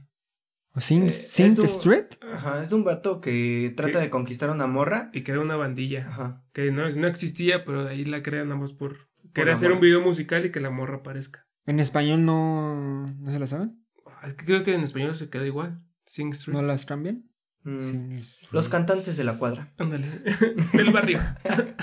[0.74, 2.06] ¿O Sing, Eh, Sing tu- Street?
[2.34, 4.04] Ajá, es de un vato que trata ¿Qué?
[4.04, 5.10] de conquistar a una morra.
[5.12, 6.06] Y crea una bandilla.
[6.08, 6.44] Ajá.
[6.52, 9.08] Que no, no existía, pero de ahí la crean nada más por...
[9.34, 11.46] Quería la hacer un video musical y que la morra aparezca.
[11.68, 13.06] En español no.
[13.06, 13.84] ¿No se la saben?
[14.06, 15.82] Ah, Es que creo que en español se quedó igual.
[16.04, 16.56] Sing Street.
[16.56, 17.30] ¿No las cambian?
[17.64, 18.48] Mm, Sing Street.
[18.52, 19.72] Los cantantes de la cuadra.
[19.78, 20.06] Ándale.
[20.72, 21.20] Del barrio.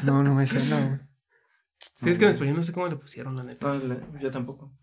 [0.03, 0.99] No, no me suena, güey.
[1.78, 3.68] Sí, es que en español no sé cómo le pusieron, la neta.
[3.68, 4.74] No, la- yo tampoco.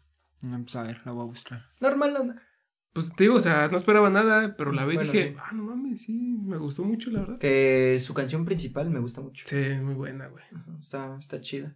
[0.43, 1.65] No, pues a ver, la voy a buscar.
[1.81, 2.35] Normal, no.
[2.93, 5.37] Pues te digo, o sea, no esperaba nada, pero la vi y Bueno, dije, sí.
[5.41, 6.12] ah, no mames, sí,
[6.43, 7.39] me gustó mucho, la verdad.
[7.39, 9.45] Que su canción principal me gusta mucho.
[9.49, 10.45] Sí, muy buena, güey.
[10.79, 11.74] Está, está chida.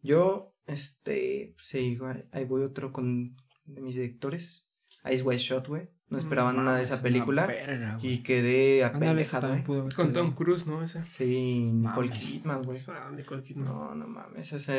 [0.00, 4.70] Yo, este, sí, igual, ahí voy otro con de mis directores.
[5.10, 5.88] Ice White Shot, güey.
[6.08, 7.46] No esperaban No nada de esa película.
[7.46, 8.14] güey.
[8.14, 9.90] Y quedé apendejado, güey.
[9.94, 10.12] Con.
[10.12, 10.82] Tom Cruise, ¿no?
[10.82, 11.02] Esa.
[11.04, 12.24] Sí, Nicole Mames.
[12.26, 12.78] Kidman, güey.
[13.14, 13.66] Nicole Kidman.
[13.66, 14.72] No, no mames, esa,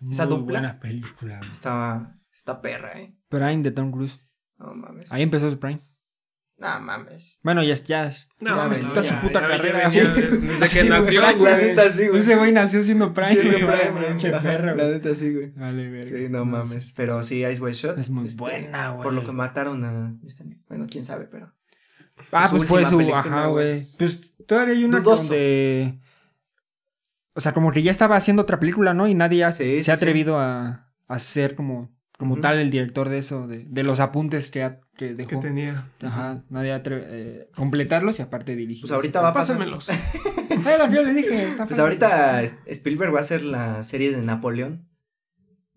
[0.00, 1.38] Muy esa dupla buena película.
[1.38, 1.50] güey.
[1.50, 3.16] estaba, está perra, eh.
[3.28, 4.16] Prime de Tom Cruise.
[4.58, 5.10] No mames.
[5.10, 5.80] Ahí empezó su Prime.
[6.58, 7.38] No mames.
[7.42, 8.10] Bueno, ya, ya.
[8.40, 10.40] No, Ya no, su ya, puta ya carrera, venía güey.
[10.40, 11.54] Desde Sí, que nació, La güey.
[11.66, 12.20] neta sí, güey.
[12.20, 13.34] Ese güey nació siendo Prime.
[13.34, 13.78] Siendo güey.
[13.90, 14.42] Prime, Pinche güey.
[14.42, 15.50] perro, La neta sí, güey.
[15.50, 16.18] Vale, verga.
[16.18, 16.92] Sí, no mames.
[16.96, 17.98] Pero sí, Ice White Shot.
[17.98, 19.02] Es muy este, buena, güey.
[19.04, 20.14] Por lo que mataron a.
[20.26, 21.52] este, Bueno, quién sabe, pero.
[22.32, 22.96] Ah, su pues fue su.
[22.96, 23.86] película, Ajá, güey.
[23.98, 25.24] Pues todavía hay una Dudoso.
[25.24, 26.00] donde.
[27.34, 29.06] O sea, como que ya estaba haciendo otra película, ¿no?
[29.08, 30.02] Y nadie ha- Sí, se ha sí.
[30.02, 34.50] atrevido a, a ser como, como tal el director de eso, de, de los apuntes
[34.50, 35.90] que, ha- que tenía.
[36.02, 38.82] Ajá, nadie ha atrevido eh, completarlos y aparte dirigir.
[38.82, 39.32] Pues ahorita va a.
[40.62, 41.48] Bueno, yo le dije.
[41.50, 44.88] está Pues ahorita Spielberg va a hacer la serie de Napoleón.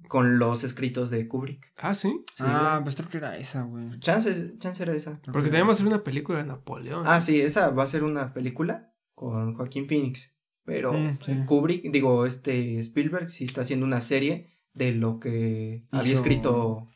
[0.08, 1.72] Con los escritos de Kubrick.
[1.78, 2.10] Ah, sí.
[2.34, 2.84] Sí, ah, güey.
[2.84, 4.00] pues creo que era esa, güey.
[4.00, 5.20] Chance, chance era esa.
[5.32, 5.52] Porque esa.
[5.74, 7.04] hacer una película de Napoleón.
[7.06, 10.34] Ah, sí, esa va a ser una película con Joaquín Phoenix.
[10.66, 11.36] Pero Mm, sí.
[11.46, 14.48] Kubrick, digo, este Spielberg sí está haciendo una serie
[14.80, 16.90] de lo que había escrito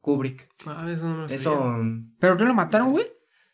[0.00, 0.48] Kubrick.
[0.66, 1.36] Ah, eso no lo sabía.
[1.36, 1.80] Eso,
[2.18, 3.06] ¿Pero qué lo mataron, güey?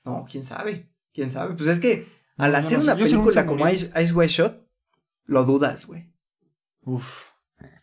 [0.04, 1.54] no, quién sabe, quién sabe.
[1.54, 3.68] Pues es que al No, hacer no una película como.
[3.68, 4.66] Ice, Ice White Shot,
[5.24, 6.12] lo dudas, güey.
[6.82, 7.26] Uf.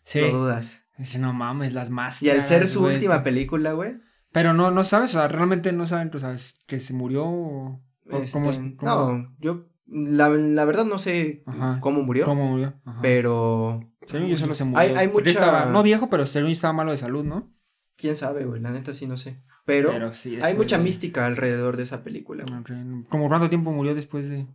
[0.03, 0.21] Sí.
[0.21, 0.85] Lo dudas.
[0.97, 2.23] Ese no mames, las máscaras.
[2.23, 3.97] Y al ser su última película, güey.
[4.31, 7.81] Pero no, no sabes, o sea, realmente no saben, tú sabes, que se murió o,
[8.11, 11.79] o este, cómo, cómo- No, yo la, la verdad no sé Ajá.
[11.81, 12.79] cómo murió, cómo murió.
[12.85, 12.99] Ajá.
[13.01, 13.79] pero
[14.11, 14.97] Yo solo se murió.
[14.97, 17.53] Hay- mucha- estaba, no viejo, pero yo estaba malo de salud, ¿no?
[17.95, 19.41] quién sabe, güey, la neta sí no sé.
[19.65, 23.03] Pero, sí, hay mucha de- mística alrededor de esa película, güey.
[23.09, 24.47] ¿Como cuánto tiempo murió después de...?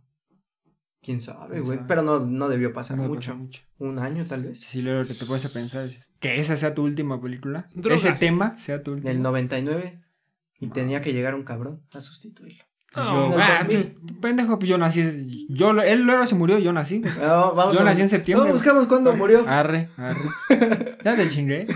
[1.03, 3.37] Quién sabe, güey, pero no, no debió pasar no mucho.
[3.77, 4.59] Un año tal vez.
[4.61, 7.67] Si luego que te puedes a pensar es que esa sea tu última película.
[7.75, 8.03] Drogas.
[8.05, 9.11] Ese tema sea tu última.
[9.11, 10.01] Del 99
[10.59, 10.73] y No.
[10.73, 12.63] tenía que llegar un cabrón a sustituirlo.
[12.95, 13.95] Pues No, yo, ah, 2000.
[14.05, 15.45] tú, pendejo, pues yo nací.
[15.49, 16.99] Yo, él luego se murió, yo nací.
[16.99, 18.47] No, vamos Yo a nací en septiembre.
[18.47, 19.45] No, buscamos cuándo Ah, murió.
[19.47, 20.97] Arre, arre.
[21.03, 21.67] ya te chingué.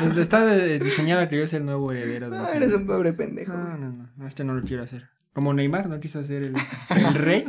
[0.00, 3.12] Desde está de- diseñado que yo sea el nuevo heredero de Ah, eres un pobre
[3.12, 3.52] pendejo.
[3.52, 5.08] No, no, no, este no lo quiero hacer.
[5.32, 6.54] Como Neymar no quiso ser el,
[6.90, 7.44] el rey.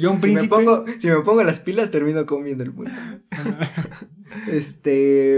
[0.00, 0.48] Yo un si me, príncipe.
[0.48, 2.90] pongo, si me pongo las pilas, termino comiendo el mundo.
[4.48, 5.36] este.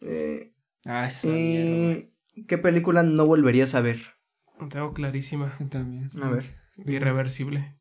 [0.00, 0.52] eh,
[0.84, 2.10] Ah, esa eh,
[2.46, 4.00] ¿Qué película no volverías a ver?
[4.70, 5.56] Tengo clarísima.
[5.70, 6.10] También.
[6.22, 6.44] A ver.
[6.86, 7.72] Irreversible.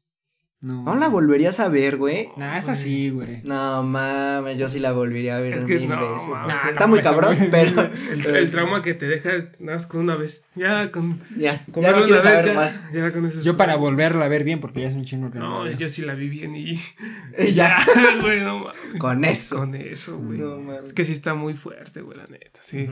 [0.59, 0.81] No.
[0.81, 2.29] ¿No la volverías a ver, güey?
[2.35, 3.43] Nah, es así, güey.
[3.43, 6.27] No mames, yo sí la volvería a ver Es que mil no, veces.
[6.29, 7.81] no, está no, muy está cabrón, muy- pero.
[7.83, 10.43] El, pero- el trauma que te deja es nada más con una vez.
[10.55, 11.21] Ya, con.
[11.37, 12.83] Ya, con ya no quiero vez, saber ya- más.
[12.91, 15.37] Ya con eso Yo para volverla a ver bien, porque ya es un chingo que
[15.37, 16.73] No, yo sí la vi bien y.
[17.37, 17.77] Y ya,
[18.21, 18.99] güey, no mames.
[18.99, 19.57] con eso.
[19.57, 20.39] Con eso, güey.
[20.39, 20.85] No mames.
[20.85, 22.61] es que sí está muy fuerte, güey, la neta.
[22.63, 22.89] Sí.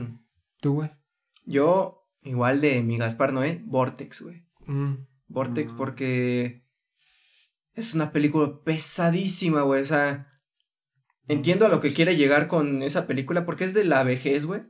[0.60, 0.90] ¿Tú, güey?
[1.44, 4.44] Yo, igual de mi Gaspar Noé, Vortex, güey.
[4.66, 5.06] Mm.
[5.28, 5.76] Vortex Mm.
[5.76, 6.64] porque
[7.74, 9.82] es una película pesadísima, güey.
[9.82, 10.28] O sea,
[11.28, 14.62] entiendo a lo que quiere llegar con esa película porque es de la vejez, güey.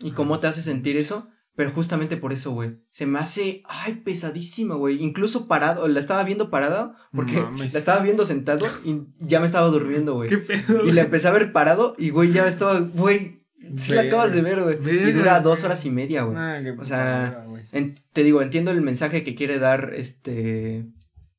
[0.00, 1.28] Y cómo te hace sentir eso.
[1.56, 2.80] Pero justamente por eso, güey.
[2.90, 5.00] Se me hace, ay, pesadísima, güey.
[5.00, 7.72] Incluso parado, la estaba viendo parada porque Mames.
[7.72, 10.28] la estaba viendo sentado y ya me estaba durmiendo, güey.
[10.28, 10.84] ¿Qué pedo?
[10.84, 13.43] Y la empecé a ver parado y, güey, ya estaba, güey,
[13.74, 15.08] sí la acabas de ver, güey.
[15.08, 16.36] Y dura dos horas y media, güey.
[16.38, 17.44] Ah, qué O sea.
[17.72, 20.86] En- te digo, entiendo el mensaje que quiere dar este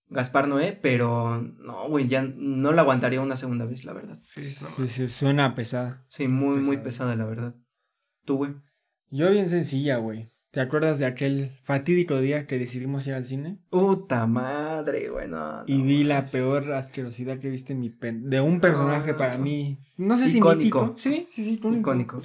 [0.10, 4.20] Gaspar Noé, pero no, güey, ya no la aguantaría una segunda vez, la verdad.
[4.22, 6.06] Sí, no Sí, sí, suena pesada.
[6.10, 7.56] Sí, muy, muy pesada, la verdad.
[8.26, 8.56] Tú, güey.
[9.10, 10.32] Yo bien sencilla, güey.
[10.56, 13.58] ¿Te acuerdas de aquel fatídico día que decidimos ir al cine?
[13.70, 18.30] Puta madre, güey, no, Y vi la peor asquerosidad que he visto en mi pen...
[18.30, 19.18] de un personaje No.
[19.18, 19.78] para mí.
[19.98, 20.82] No sé si Icónico.
[20.86, 20.96] mítico.
[20.98, 21.80] Sí, sí, sí, icónico.
[21.92, 22.22] Icónico.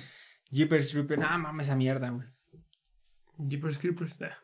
[0.48, 1.20] Jeepers Creepers.
[1.20, 2.28] No mames esa mierda, güey.
[3.48, 4.23] Jeepers Creepers.
[4.23, 4.39] ah.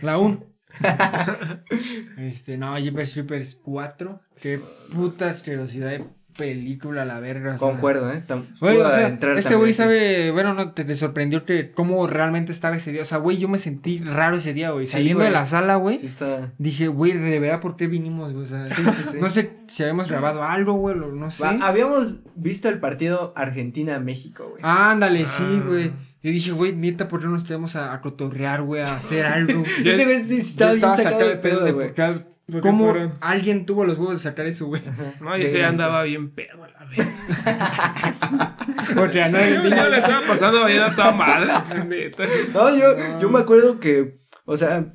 [0.00, 0.42] La 1.
[2.16, 4.18] este, no, Jeepers Creepers 4.
[4.40, 4.58] Qué
[4.94, 7.56] puta asquerosidad de película, la verga.
[7.56, 8.22] Concuerdo, ¿eh?
[8.26, 12.76] Pudo o sea, este güey sabe, bueno, no, te, te sorprendió que cómo realmente estaba
[12.76, 13.02] ese día.
[13.02, 14.86] O sea, güey, yo me sentí raro ese día, güey.
[14.86, 16.52] Sí, Saliendo de la sala, güey, Sí está...
[16.58, 18.44] dije, güey, de verdad, ¿por qué vinimos, güey?
[18.44, 19.18] O sea, Sí, sí, sí.
[19.20, 21.42] no sé si habíamos grabado algo, güey, o no sé.
[21.42, 24.60] Va, habíamos visto el partido Argentina-México, güey.
[24.62, 25.62] Ándale, sí, Ah.
[25.66, 25.92] güey.
[26.22, 29.26] Yo dije, güey, neta, ¿por qué no nos podemos a, a cotorrear, güey, a hacer
[29.26, 29.62] algo?
[29.84, 31.92] Este güey sí estaba Yo bien sacado de pedo, de güey.
[32.46, 33.12] Por qué- ¿Por qué ¿Cómo fueron?
[33.20, 34.82] alguien tuvo los huevos de sacar eso, güey?
[35.20, 37.06] No, yo Sí, andaba bien pedo, a la vez.
[38.94, 42.12] Porque a nadie Yo no le estaba pasando bien a toda madre.
[42.52, 43.20] No, yo, No.
[43.20, 44.94] yo me acuerdo que, o sea,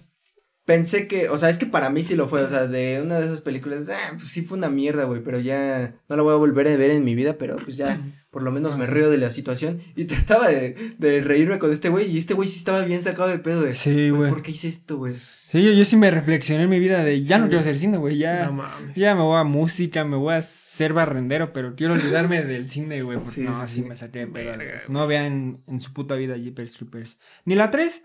[0.65, 3.19] pensé que, o sea, es que para mí sí lo fue, o sea, de una
[3.19, 6.33] de esas películas, ah, pues sí fue una mierda, güey, pero ya no la voy
[6.33, 7.99] a volver a ver en mi vida, pero pues ya,
[8.29, 9.81] por lo menos me río de la situación.
[9.95, 13.27] Y trataba de, de reírme con este güey, y este güey sí estaba bien sacado
[13.29, 14.29] de pedo de, Sí, güey.
[14.29, 15.15] ¿por qué hice esto, güey?
[15.49, 17.75] Sí, yo, yo sí me reflexioné en mi vida de ya Sí, no quiero hacer
[17.75, 18.45] cine, güey, ya.
[18.45, 18.95] No mames.
[18.95, 23.01] Ya me voy a música, me voy a ser barrendero, pero quiero olvidarme del cine,
[23.01, 23.17] güey.
[23.17, 24.57] Porque Sí, no, sí, sí, me saqué de güey.
[24.89, 27.19] No vean en su puta vida Jeepers Creepers.
[27.45, 28.03] Ni la 3,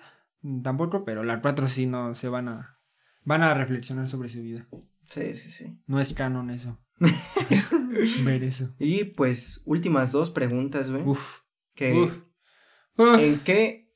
[0.63, 2.79] tampoco, pero la 4 sí no se van a.
[3.25, 4.67] Van a reflexionar sobre su vida.
[5.11, 5.79] Sí, sí, sí.
[5.87, 6.81] No es canon eso.
[8.25, 8.75] Ver eso.
[8.79, 11.03] Y pues, últimas dos preguntas, güey.
[11.05, 11.41] Uf.
[11.75, 12.23] que, Uf.
[12.97, 13.19] Uf.
[13.19, 13.93] ¿En qué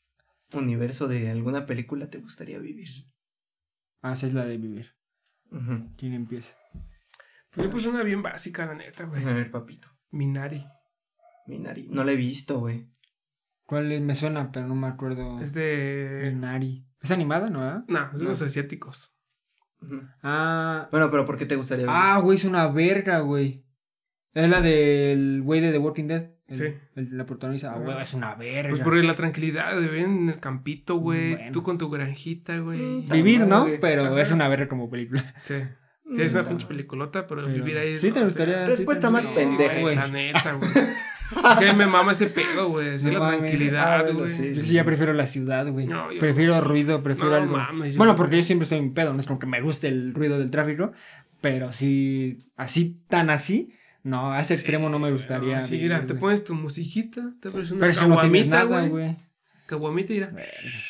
[0.53, 2.89] universo de alguna película te gustaría vivir?
[4.03, 4.95] Ah, esa es la de vivir.
[5.97, 6.55] ¿Quién empieza?
[7.51, 9.25] Pues yo puse una bien básica, la neta, güey.
[9.25, 9.89] A ver, papito.
[10.11, 10.65] Minari.
[11.47, 11.89] Minari.
[11.89, 12.91] No la he visto, güey.
[13.65, 14.01] ¿Cuál es?
[14.03, 15.41] Me suena, pero no me acuerdo.
[15.41, 16.31] Es de.
[16.35, 16.87] Minari.
[17.01, 17.61] ¿Es animada, no?
[17.61, 17.85] verdad?
[17.89, 18.31] No, es de No.
[18.31, 19.15] los asiáticos.
[20.23, 21.97] Ah, Bueno, pero ¿por qué te gustaría vivir?
[21.99, 23.65] Ah, güey, es una verga, güey.
[24.35, 26.31] Es la del güey de The Walking Dead.
[26.49, 26.65] El- Sí.
[26.97, 27.73] el- la protagonista.
[27.75, 28.71] Ah, güey, es una verga.
[28.71, 31.35] Pues por la tranquilidad de vivir en el campito, güey.
[31.35, 31.53] Bueno.
[31.53, 32.81] Tú con tu granjita, güey.
[32.81, 33.65] Mm, Vivir, ¿no?
[33.65, 33.79] madre.
[33.81, 34.21] Pero Ajá.
[34.23, 35.23] es una verga como película.
[35.43, 35.57] Sí.
[36.17, 37.95] Sí, es una Mm, pinche peliculota, pero, Pero- vivir ahí.
[37.97, 39.81] sí te no, gustaría- te- Respuesta sí, más sí, pendeja.
[39.81, 39.95] güey.
[39.97, 40.71] La neta, güey.
[41.59, 42.95] que me mama ese pedo, güey.
[42.95, 43.37] Así No la mames.
[43.37, 44.31] Ah, tranquilidad, bueno, güey.
[44.31, 44.55] sí.
[44.55, 45.87] Yo sí ya prefiero la ciudad, güey.
[45.87, 47.57] No, yo- Prefiero ruido, prefiero No algo.
[47.59, 50.15] mames, Bueno, porque yo siempre estoy en pedo, no es como que me guste el
[50.15, 50.93] ruido del tráfico,
[51.43, 53.71] pero sí, así, tan así,
[54.09, 55.57] no, a ese extremo no me gustaría.
[55.57, 56.21] No, sí, vivir, mira, te güey.
[56.21, 58.89] pones tu musiquita, te pones una Pero si no tienes caguamita, nada, güey.
[58.89, 59.17] güey.
[59.67, 60.33] Caguamita, mira.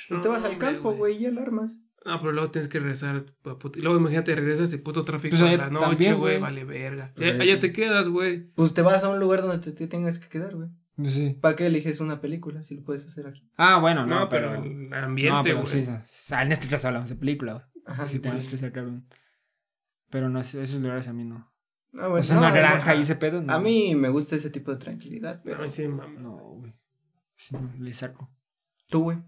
[0.08, 1.80] Pues te vas al No, campo, güey, y alarmas.
[2.04, 3.26] No, pero luego tienes que regresar.
[3.74, 6.38] Y luego imagínate, regresas de puto tráfico Pues, a eh, la noche, también, güey.
[6.38, 7.12] Vale, verga.
[7.16, 8.50] Ya- eh, allá te quedas, güey.
[8.54, 10.68] Pues te vas a un lugar donde te, te tengas que quedar, güey.
[10.96, 11.36] Pues sí.
[11.40, 13.48] ¿Para qué eliges una película si lo puedes hacer aquí?
[13.56, 14.64] Ah, bueno, no, No, pero, pero...
[14.64, 15.66] el No, ambiente, pero güey.
[15.84, 17.64] sí, o sea, en este caso hablamos de película, güey.
[17.86, 18.48] Ajá, sí, pues.
[18.48, 19.06] que sacar un...
[20.10, 21.52] Pero no sé, esos lugares a mí no.
[21.94, 23.52] Ah, bueno, o sea, no, una no, granja a- y ese pedo, no.
[23.52, 25.68] A mí me gusta ese tipo de tranquilidad, pero...
[25.68, 25.88] Sí.
[25.88, 26.74] No, güey.
[27.36, 28.30] Sí, no, le saco.
[28.88, 29.18] Tú, güey.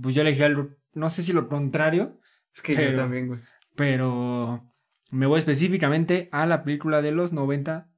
[0.00, 2.18] Pues yo elegí algo, no sé si lo contrario,
[2.54, 3.40] Es que Pero- yo también, güey.
[3.76, 4.68] pero
[5.10, 7.88] me voy específicamente a la película de los 90,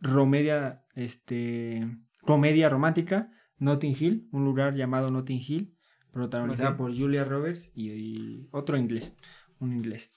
[0.00, 1.86] Romedia, este,
[2.22, 5.76] comedia romántica, Notting Hill, un lugar llamado Notting Hill,
[6.12, 6.76] protagonizada Ok.
[6.76, 9.14] por Julia Roberts y, y otro inglés,
[9.58, 10.10] un inglés.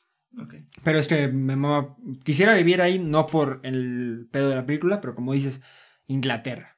[0.83, 5.01] Pero es que me mama- quisiera vivir ahí no por el pedo de la película,
[5.01, 5.61] pero como dices,
[6.07, 6.77] Inglaterra.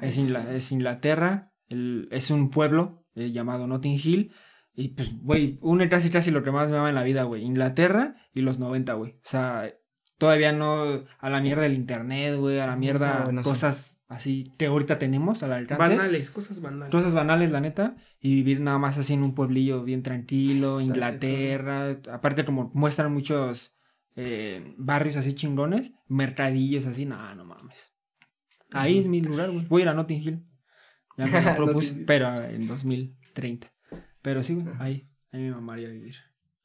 [0.00, 4.32] Es, Ingla- es Inglaterra, el- es un pueblo eh, llamado Notting Hill.
[4.74, 7.42] Y pues, güey, une casi casi lo que más me ama en la vida, güey.
[7.44, 9.12] Inglaterra y los 90, güey.
[9.12, 9.70] O sea,
[10.18, 13.42] todavía no a la mierda del internet, güey, a la mierda Ah, sí.
[13.42, 15.96] cosas así que ahorita tenemos al alcance.
[15.96, 16.90] Banales, cosas banales.
[16.90, 17.96] Cosas banales, la neta.
[18.20, 21.98] Y vivir nada más así en un pueblillo bien tranquilo, Inglaterra.
[22.10, 23.74] Aparte, como muestran muchos
[24.16, 27.92] eh, barrios así chingones, mercadillos así, no, no mames.
[28.72, 29.64] Ahí es mi lugar, güey.
[29.66, 30.46] Voy a ir a Notting Hill.
[31.16, 33.72] Ya me lo propuse, pero en 2030.
[34.22, 35.08] Pero sí, güey, ahí.
[35.32, 36.16] Ahí me mamaría vivir.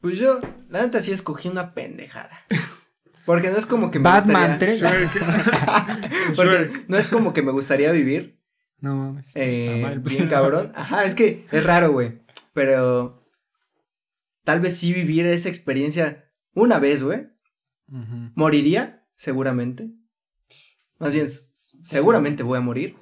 [0.02, 0.40] Pues yo,
[0.70, 2.46] la neta sí escogí una pendejada.
[3.26, 5.10] Porque no es como que me Batman gustaría...
[5.10, 5.12] 3.
[6.36, 8.40] Porque no es como que me gustaría vivir
[8.80, 9.32] No mames.
[9.36, 10.16] eh, mal, pues.
[10.16, 10.72] bien cabrón.
[10.76, 12.22] Ajá, es que es raro, güey.
[12.54, 13.24] Pero
[14.44, 17.28] tal vez sí vivir esa experiencia una vez, güey.
[18.36, 19.92] Moriría, seguramente.
[21.00, 22.96] Más bien, seguramente voy a morir.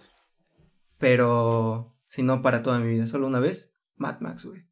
[0.98, 4.65] Pero si no para toda mi vida, solo una vez, Mad Max, güey.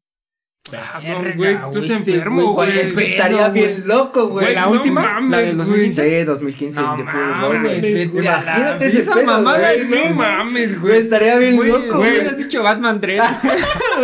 [0.72, 2.80] Ah, no, güey, güey, estás enfermo, güey, güey.
[2.80, 3.62] Es que estaría güey.
[3.66, 4.46] bien loco, güey.
[4.46, 5.86] Güey, la no última, mames, la güey.
[5.94, 6.18] 2015.
[6.20, 7.12] Sí, 2015 No de fútbol,
[7.58, 8.02] mames, güey.
[8.24, 9.86] Imagínate ese esa pedo, mamada, güey.
[9.86, 11.02] Güey, no mames, Güey, güey.
[11.02, 12.10] estaría bien Güey, loco, güey, güey.
[12.10, 13.20] hubieras dicho Batman 3.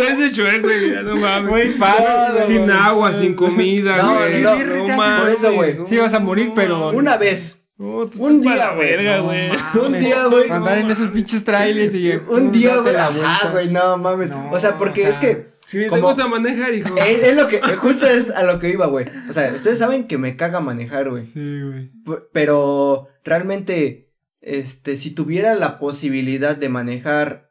[0.09, 1.49] Ese Shrek, güey, ya no mames.
[1.51, 2.05] Muy fácil.
[2.47, 2.77] sin güey.
[2.77, 4.41] agua, sin comida, No, güey.
[4.41, 4.55] no,
[4.87, 5.19] no mames.
[5.21, 5.75] por eso, güey.
[5.85, 7.59] Sí vas a morir, pero- Una vez.
[7.77, 9.03] No, Un día, güey.
[9.03, 9.49] No güey.
[9.85, 10.49] Un día, güey.
[10.49, 12.93] Andar en esos pinches trailers y Un día, güey.
[12.95, 13.49] vuelta.
[13.51, 14.31] güey, no mames.
[14.51, 15.52] O sea, porque es que.
[15.65, 16.95] Si te Como- gusta manejar, hijo.
[16.97, 17.59] Es, es lo que.
[17.77, 19.05] Justo es a lo que iba, güey.
[19.29, 21.25] O sea, ustedes saben que me caga manejar, güey.
[21.25, 21.91] Sí, güey.
[22.31, 24.11] Pero realmente.
[24.41, 27.49] Este, si tuviera la posibilidad de manejar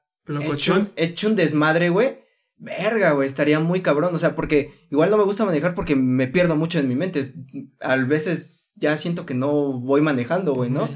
[0.52, 2.18] hecho, hecho un desmadre, güey.
[2.58, 4.14] Verga, güey, estaría muy cabrón.
[4.14, 7.32] O sea, porque igual no me gusta manejar porque me pierdo mucho en mi mente.
[7.80, 10.88] A veces ya siento que no voy manejando, güey, ¿no?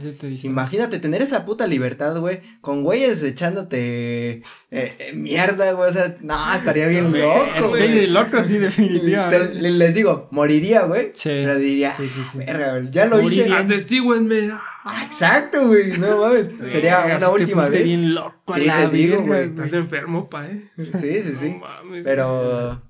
[0.43, 6.17] Imagínate tener esa puta libertad, güey, con güeyes echándote eh, eh, mierda, güey, o sea,
[6.21, 8.07] no, estaría bien Güey, loco, Sí, güey.
[8.09, 9.55] loco, sí, Te- definitivamente.
[9.61, 11.29] le- les digo, moriría, güey, Sí.
[11.29, 12.39] pero diría, Sí, sí, sí.
[12.39, 13.41] verga, güey, ya lo hice.
[13.43, 13.59] Moriría.
[13.59, 14.51] Atestíguenme.
[14.89, 17.85] Ah, exacto, güey, no mames, sería una última vez.
[17.85, 19.45] bien loco Sí, te digo, güey.
[19.45, 20.61] Estás enfermo, pa, eh.
[20.77, 22.05] Sí, sí, sí, No mames.
[22.05, 22.86] pero, sí,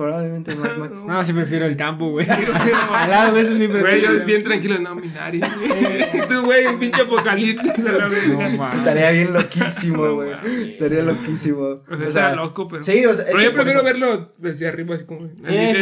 [0.00, 0.96] probablemente Mad Max.
[1.06, 2.26] No, sí prefiero el campo, güey.
[2.94, 4.14] Al lado de eso sí Güey, prefiero.
[4.18, 5.42] yo bien tranquilo, no, mi nariz.
[5.58, 6.26] güey.
[6.28, 8.48] Tú, güey, un pinche apocalipsis a la No, verga.
[8.56, 8.78] mames.
[8.78, 10.32] Estaría bien loquísimo, güey,
[10.70, 11.82] estaría loquísimo.
[11.88, 12.82] O sea, está loco, pero.
[12.82, 15.26] Sí, o sea, es pero yo prefiero eso- verlo desde arriba, así como.
[15.26, 15.80] Eh,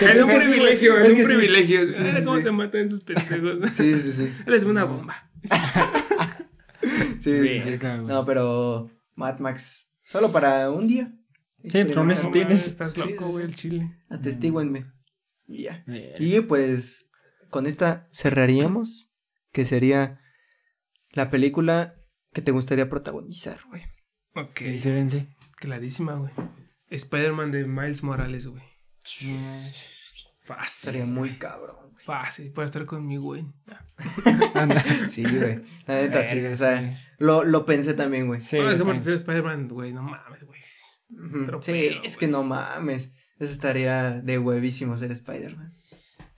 [0.00, 1.92] es un privilegio, es un privilegio.
[1.92, 2.42] Sí, Mira sí, cómo sí.
[2.44, 3.70] se matan esos pendejos.
[3.70, 4.32] Sí, sí, sí.
[4.46, 5.28] Él es una bomba.
[7.20, 7.78] Sí, sí.
[8.06, 11.10] No, pero Mad Max, solo para un día.
[11.64, 12.68] Sí, mames, tienes.
[12.68, 13.50] Estás Sí, sí, loco, güey, sí.
[13.50, 13.96] el chile.
[14.08, 14.86] Atestíguenme.
[15.46, 15.84] Y ya.
[16.18, 17.10] Y pues
[17.50, 19.10] con esta cerraríamos,
[19.52, 20.20] que sería
[21.10, 21.96] la película
[22.32, 23.82] que te gustaría protagonizar, güey.
[24.34, 24.60] Ok.
[24.78, 25.28] Sí, ven, sí.
[25.56, 26.32] Clarísima, güey.
[26.90, 28.62] Spider-Man de Miles Morales, güey.
[30.42, 30.88] Fácil.
[30.88, 32.04] Estaría muy cabrón, güey.
[32.04, 32.52] Fácil.
[32.52, 33.46] Para estar conmigo, güey.
[34.54, 34.84] Anda.
[35.08, 35.60] Sí, güey.
[35.86, 36.44] La neta, sí.
[36.44, 36.96] O sea, sí.
[37.18, 38.40] lo, lo pensé también, güey.
[38.40, 39.92] Sí, no, déjame ser Spider-Man, güey.
[39.92, 40.60] No mames, güey.
[41.62, 43.12] Sí, es que no mames.
[43.38, 45.72] Eso estaría de huevísimo ser Spider-Man.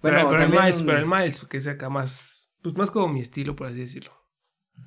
[0.03, 2.53] Pero, pero el también Miles, un- pero el Miles, que sea acá más.
[2.63, 4.13] Pues más como mi estilo, por así decirlo.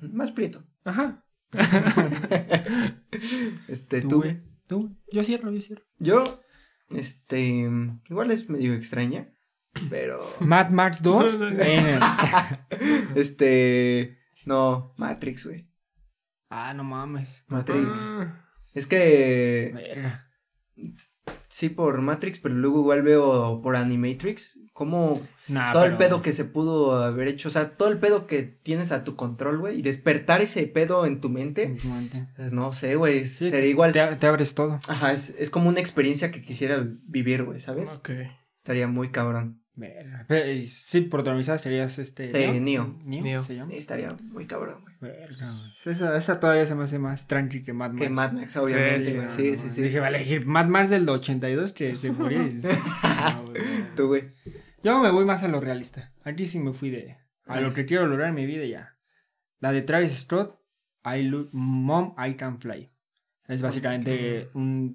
[0.00, 0.64] Más prieto.
[0.84, 1.24] Ajá.
[3.68, 4.24] Este, Tú, tú.
[4.66, 4.96] Tú.
[5.12, 5.82] Yo cierro, yo cierro.
[5.98, 6.40] Yo,
[6.90, 7.68] este,
[8.08, 9.32] igual es medio extraña,
[9.90, 11.38] pero, Mad Max 2.
[11.38, 11.56] No, no, no.
[11.56, 12.66] Venga.
[13.14, 15.68] este, no, Matrix, güey.
[16.48, 17.44] Ah, no mames.
[17.48, 18.00] Matrix.
[18.00, 18.43] Ah,
[18.74, 20.28] Es que, Verga.
[21.48, 26.32] sí, por Matrix, pero luego igual veo por Animatrix, como Nah, todo el pedo que
[26.32, 29.78] se pudo haber hecho, o sea, todo el pedo que tienes a tu control, güey,
[29.78, 31.76] y despertar ese pedo en tu mente,
[32.36, 33.92] pues, no sé, güey, Sí, sería igual.
[33.92, 34.80] Te, te abres todo.
[34.88, 37.92] Ajá, es, es como una experiencia que quisiera vivir, güey, ¿sabes?
[37.92, 38.10] ok.
[38.56, 39.63] Estaría muy cabrón.
[40.68, 42.28] Sí, protagonizar serías este.
[42.28, 42.96] Sí, Neo.
[43.04, 43.22] Neo.
[43.24, 43.42] Neo.
[43.42, 43.72] se llama.
[43.72, 45.12] Estaría muy cabrón, güey.
[45.12, 45.72] Verga.
[45.84, 48.02] Esa, esa todavía se me hace más tranqui que Mad Max.
[48.02, 49.82] Que Mad Max, obviamente, sí, Sí, sí, sí.
[49.82, 52.44] Dije, vale, elegir Mad Max del 82 que se murió.
[52.46, 53.52] y- No.
[53.96, 54.32] Tú, güey.
[54.82, 56.12] Yo me voy más a lo realista.
[56.24, 57.16] Aquí sí me fui de.
[57.46, 58.96] A lo que quiero lograr en mi vida ya.
[59.60, 60.58] La de Travis Scott,
[61.04, 62.90] I Lo- Mom, I Can Fly.
[63.48, 64.92] Es básicamente una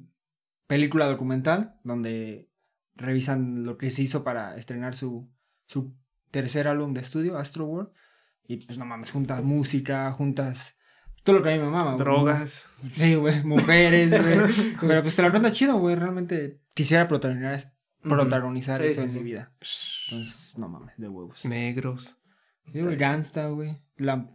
[0.68, 2.49] película documental donde
[3.00, 5.30] revisan lo que se hizo para estrenar su,
[5.66, 5.96] su
[6.32, 7.92] tercer álbum de estudio, Astro World.
[8.48, 10.80] Y pues no mames, juntas música, juntas
[11.24, 11.96] todo lo que a mí me mama.
[11.98, 12.70] Drogas.
[12.94, 14.76] Sí, güey, mujeres, güey.
[14.88, 15.96] Pero pues te la cuenta chido, güey.
[15.96, 19.18] Realmente quisiera protagonizar, protagonizar Sí, eso sí, en sí.
[19.20, 19.52] mi vida.
[20.10, 21.44] Entonces, no mames, de huevos.
[21.46, 22.16] Negros.
[22.72, 23.82] Sí, güey, gangsta, güey.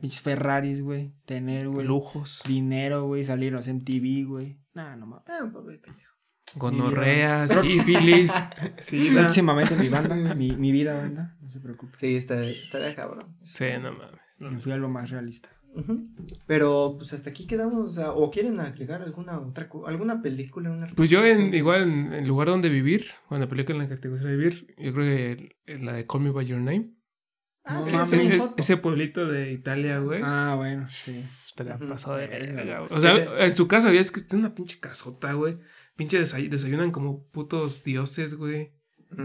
[0.02, 1.14] Mis Ferraris, güey.
[1.24, 1.86] Tener, güey.
[1.86, 2.42] Lujos.
[2.46, 3.24] Dinero, güey.
[3.24, 4.58] Salirnos en TV, güey.
[4.74, 5.24] Nah, no mames.
[5.28, 5.40] Ah,
[6.56, 7.50] Gonorreas.
[7.62, 8.32] Sífilis.
[8.78, 9.20] Sida.
[9.22, 11.36] Próximamente mi banda, mi, mi vida, banda.
[11.40, 11.96] No se preocupe.
[11.98, 13.36] Sí, estaría, estaría cabrón.
[13.42, 14.20] Sí, no mames.
[14.38, 15.48] Me fui a lo más realista.
[16.46, 17.90] Pero, pues hasta aquí quedamos.
[17.90, 20.70] O, sea, ¿o quieren agregar alguna otra alguna película?
[20.70, 23.82] Una Pues yo en, igual en el lugar donde vivir, o en la película en
[23.84, 26.60] la que te gustaría vivir, yo creo que el- la de Call Me By Your
[26.60, 26.90] Name.
[27.64, 28.02] Ah, No
[28.56, 30.20] Ese, pueblito de Italia, güey.
[30.22, 31.24] Ah, bueno, sí.
[31.46, 31.88] Estaría Ujú.
[31.88, 32.88] pasado de Verga, güey.
[32.88, 32.98] güey.
[32.98, 35.58] O sea, Ese- en su casa, güey, es que tiene una pinche casota, güey.
[35.96, 38.72] Pinche desay- desayunan como putos dioses, güey.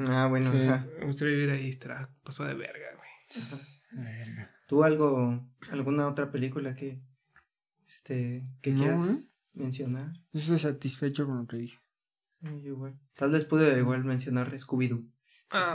[0.08, 0.58] Ah, bueno, Sí.
[0.68, 0.86] ajá.
[1.00, 4.06] Me gustaría vivir ahí, estará pasado de verga, güey.
[4.06, 4.52] Verga.
[4.68, 7.02] ¿Tú algo, alguna otra película que,
[7.88, 9.30] este, que No, quieras ¿eh?
[9.54, 10.14] mencionar?
[10.32, 11.80] Yo estoy satisfecho con lo que dije.
[12.44, 13.00] Sí, yo igual.
[13.16, 15.04] Tal vez pude igual mencionar Scooby-Doo.
[15.52, 15.74] Ah.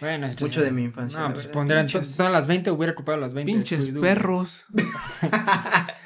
[0.00, 1.20] Bueno, es Mucho de mi infancia.
[1.20, 3.52] No, la pues pondrían todas las 20, hubiera ocupado las 20.
[3.52, 4.64] de Pinches perros.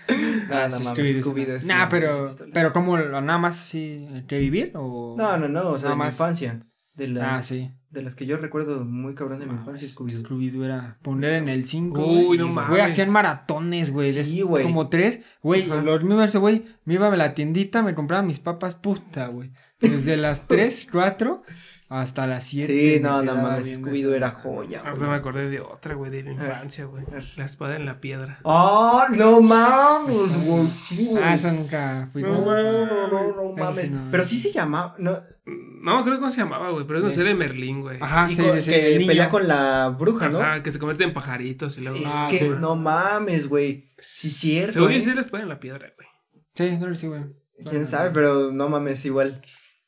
[0.50, 5.14] Ah, no sí, mames, Scooby-Doo es Nah, pero, pero ¿cómo nada más así revivir o...?
[5.18, 6.14] No, no, no, o sea, Nada de mi más.
[6.14, 6.66] infancia.
[6.94, 7.70] De las, Ah, sí.
[7.90, 10.22] de las que yo recuerdo muy cabrón de mi Ah, infancia, Scooby-Doo.
[10.22, 12.06] Scooby-Doo era poner en el 5.
[12.06, 12.70] Uy, no Sí, mames.
[12.70, 14.12] Güey, hacían maratones, güey.
[14.12, 14.62] Sí, güey.
[14.64, 15.20] Como tres.
[15.42, 19.52] Güey, los ese güey, me iba a la tiendita, me compraba mis papas, puta, güey.
[19.78, 21.42] Desde las 3, 4
[21.88, 22.72] hasta las 7.
[22.72, 25.08] Sí, no, no mames, Scooby-Doo era joya, Ah, güey.
[25.08, 27.04] me acordé de otra, güey, de mi infancia, güey.
[27.36, 28.40] La espada en la piedra.
[28.42, 30.66] ¡Oh, no mames, güey!
[30.66, 31.22] Sí, güey.
[31.22, 32.22] Ah, eso nunca fui.
[32.22, 33.84] No, No, no, no, no, no Ese mames.
[33.84, 34.08] sí no.
[34.10, 34.94] Pero sí se llamaba.
[34.98, 37.98] No, No, creo que no se llamaba, güey, pero es una serie de Merlín, güey.
[38.00, 39.06] Ajá, y sí, con- sí, sí, que niño.
[39.06, 40.40] pelea con la bruja, ¿no?
[40.40, 41.98] Ajá, que se convierte en pajaritos y luego.
[42.04, 42.48] es Ah, que sí.
[42.58, 43.92] no mames, güey.
[43.98, 44.72] Sí, cierto.
[44.72, 44.98] Se oye ¿eh?
[44.98, 46.08] decir la espada en la piedra, güey.
[46.56, 47.22] Sí, no lo sé, güey.
[47.70, 49.40] Quién sabe, pero no mames, igual.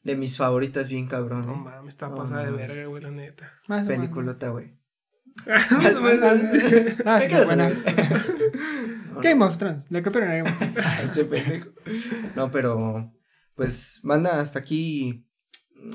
[0.03, 1.47] De mis favoritas, bien cabrón.
[1.47, 1.57] No ¿eh?
[1.57, 3.53] mames, está pasada de verga, güey, la neta.
[3.67, 3.87] Más.
[3.87, 4.79] Peliculota, güey.
[5.47, 7.71] Ah, sí, buena.
[9.23, 10.63] Game of Thrones, la que Game of
[11.05, 11.71] ese pendejo.
[12.35, 13.13] No, pero.
[13.55, 15.27] Pues, manda hasta aquí.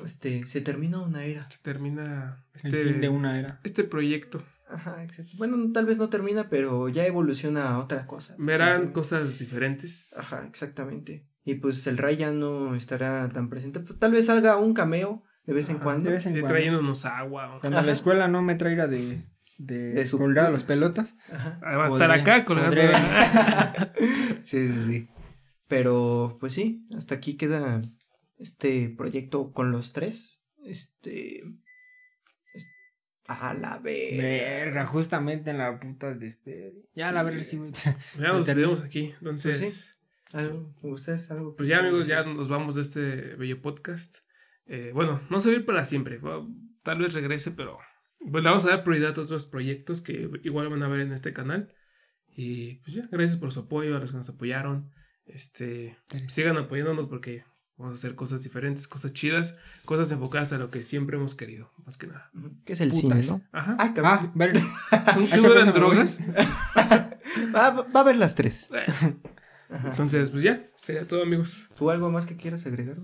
[0.06, 1.50] Este, se termina una era.
[1.50, 3.60] Se termina El este, fin de una era.
[3.64, 4.44] este proyecto.
[4.70, 5.32] Ajá, exacto.
[5.38, 8.36] Bueno, tal vez no termina, pero ya evoluciona a otra cosa.
[8.40, 10.18] Verán cosas diferentes.
[10.18, 11.28] Ajá, exactamente.
[11.46, 13.80] Y pues el Ray ya no estará tan presente.
[13.82, 16.10] Pues, Tal vez salga un cameo de vez en cuando.
[16.10, 16.56] de vez en Sí, cuando.
[16.56, 17.56] trayéndonos agua.
[17.56, 19.26] o- Cuando la escuela no me traiga de,
[19.58, 21.16] de, De su- colgar los pelotas.
[21.32, 21.60] Ajá.
[21.62, 22.76] Ah, Va a estar acá colgando.
[24.44, 25.08] Sí, sí, sí.
[25.68, 27.82] Pero, pues sí, hasta aquí queda
[28.38, 30.42] este proyecto con los tres.
[30.66, 31.42] Este.
[33.42, 34.24] A la verga.
[34.24, 36.74] Verga, justamente en la puta de este.
[36.96, 37.26] Ya la Sí.
[37.26, 37.72] verga, sí, güey.
[38.20, 39.14] Ya nos despedimos aquí.
[39.20, 39.60] Entonces,
[40.32, 40.74] Pues ¿Algo?
[40.82, 41.56] ¿Ustedes algo?
[41.56, 44.18] pues ya amigos, ya nos vamos de este bello podcast.
[44.66, 46.20] Eh, bueno, no se va a ir para siempre.
[46.84, 47.78] Tal vez regrese, pero
[48.32, 51.12] pues le vamos a dar prioridad a otros proyectos que igual van a ver en
[51.12, 51.74] este canal.
[52.36, 54.92] Y pues ya, gracias por su apoyo, a los que nos apoyaron.
[55.26, 55.98] Este,
[56.28, 57.44] sigan apoyándonos porque
[57.78, 61.72] vamos a hacer cosas diferentes, cosas chidas, cosas enfocadas a lo que siempre hemos querido,
[61.86, 62.30] más que nada.
[62.66, 63.26] ¿Qué es el Putas.
[63.26, 63.42] cine, no?
[63.52, 63.76] Ajá.
[63.80, 64.32] Ah, Ah, cabrón.
[64.36, 64.62] verga.
[64.90, 65.96] ¿Que ¿Hay no otra eran cosa, me voy?
[65.96, 66.20] drogas?
[67.56, 68.70] va, a haber las tres.
[68.72, 69.14] Ajá.
[69.90, 71.70] Entonces, pues ya, sería todo amigos.
[71.76, 72.98] ¿Tú algo más que quieras agregar?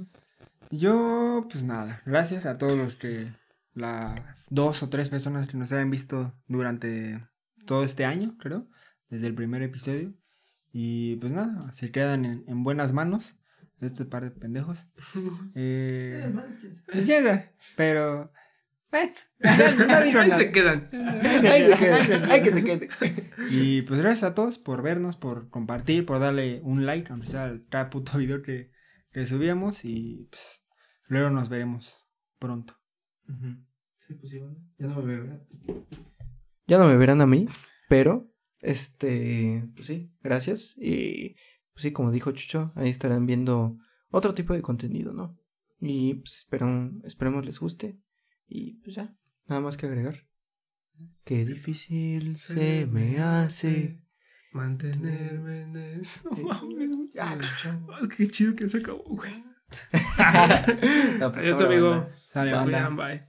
[0.69, 3.33] Yo, pues nada, gracias a todos los que,
[3.73, 7.27] las dos o tres personas que nos hayan visto durante
[7.65, 8.67] todo este año, creo,
[9.09, 10.13] desde el primer episodio.
[10.71, 13.35] Y pues nada, se quedan en, en buenas manos
[13.81, 14.87] este par de pendejos.
[15.55, 16.33] Eh,
[16.91, 18.31] pues ya, ya, pero,
[18.91, 20.37] bueno, no, no digo Ahí nada.
[20.39, 20.89] se quedan.
[20.93, 22.89] Ahí se Ay, queda, que ahí se que se quede.
[23.51, 27.45] Y pues gracias a todos por vernos, por compartir, por darle un like, aunque sea
[27.45, 28.71] el cada puto video que,
[29.11, 29.85] que subíamos.
[29.85, 30.61] Y pues
[31.07, 31.95] luego nos veremos
[32.39, 32.75] pronto.
[34.07, 35.47] Sí, pues sí, bueno, Ya no me verán.
[36.67, 37.47] Ya no me verán a mí,
[37.87, 40.75] pero, este, pues sí, gracias.
[40.77, 41.35] Y,
[41.79, 43.77] pues sí, como dijo Chucho, ahí estarán viendo
[44.11, 45.39] otro tipo de contenido, ¿no?
[45.79, 47.97] Y, pues, esperan, esperemos les guste.
[48.49, 49.15] Y, pues ya,
[49.47, 50.27] nada más que agregar.
[51.23, 54.01] Qué difícil se me hace.
[54.51, 56.29] mantenerme en eso.
[56.35, 57.15] No mames.
[57.17, 57.87] Ah, Chucho.
[57.93, 59.31] Ah, Qué chido que se acabó, güey.
[61.19, 62.09] No, pues, Adiós, amigo.
[62.13, 62.51] Sale,
[62.97, 63.25] bye.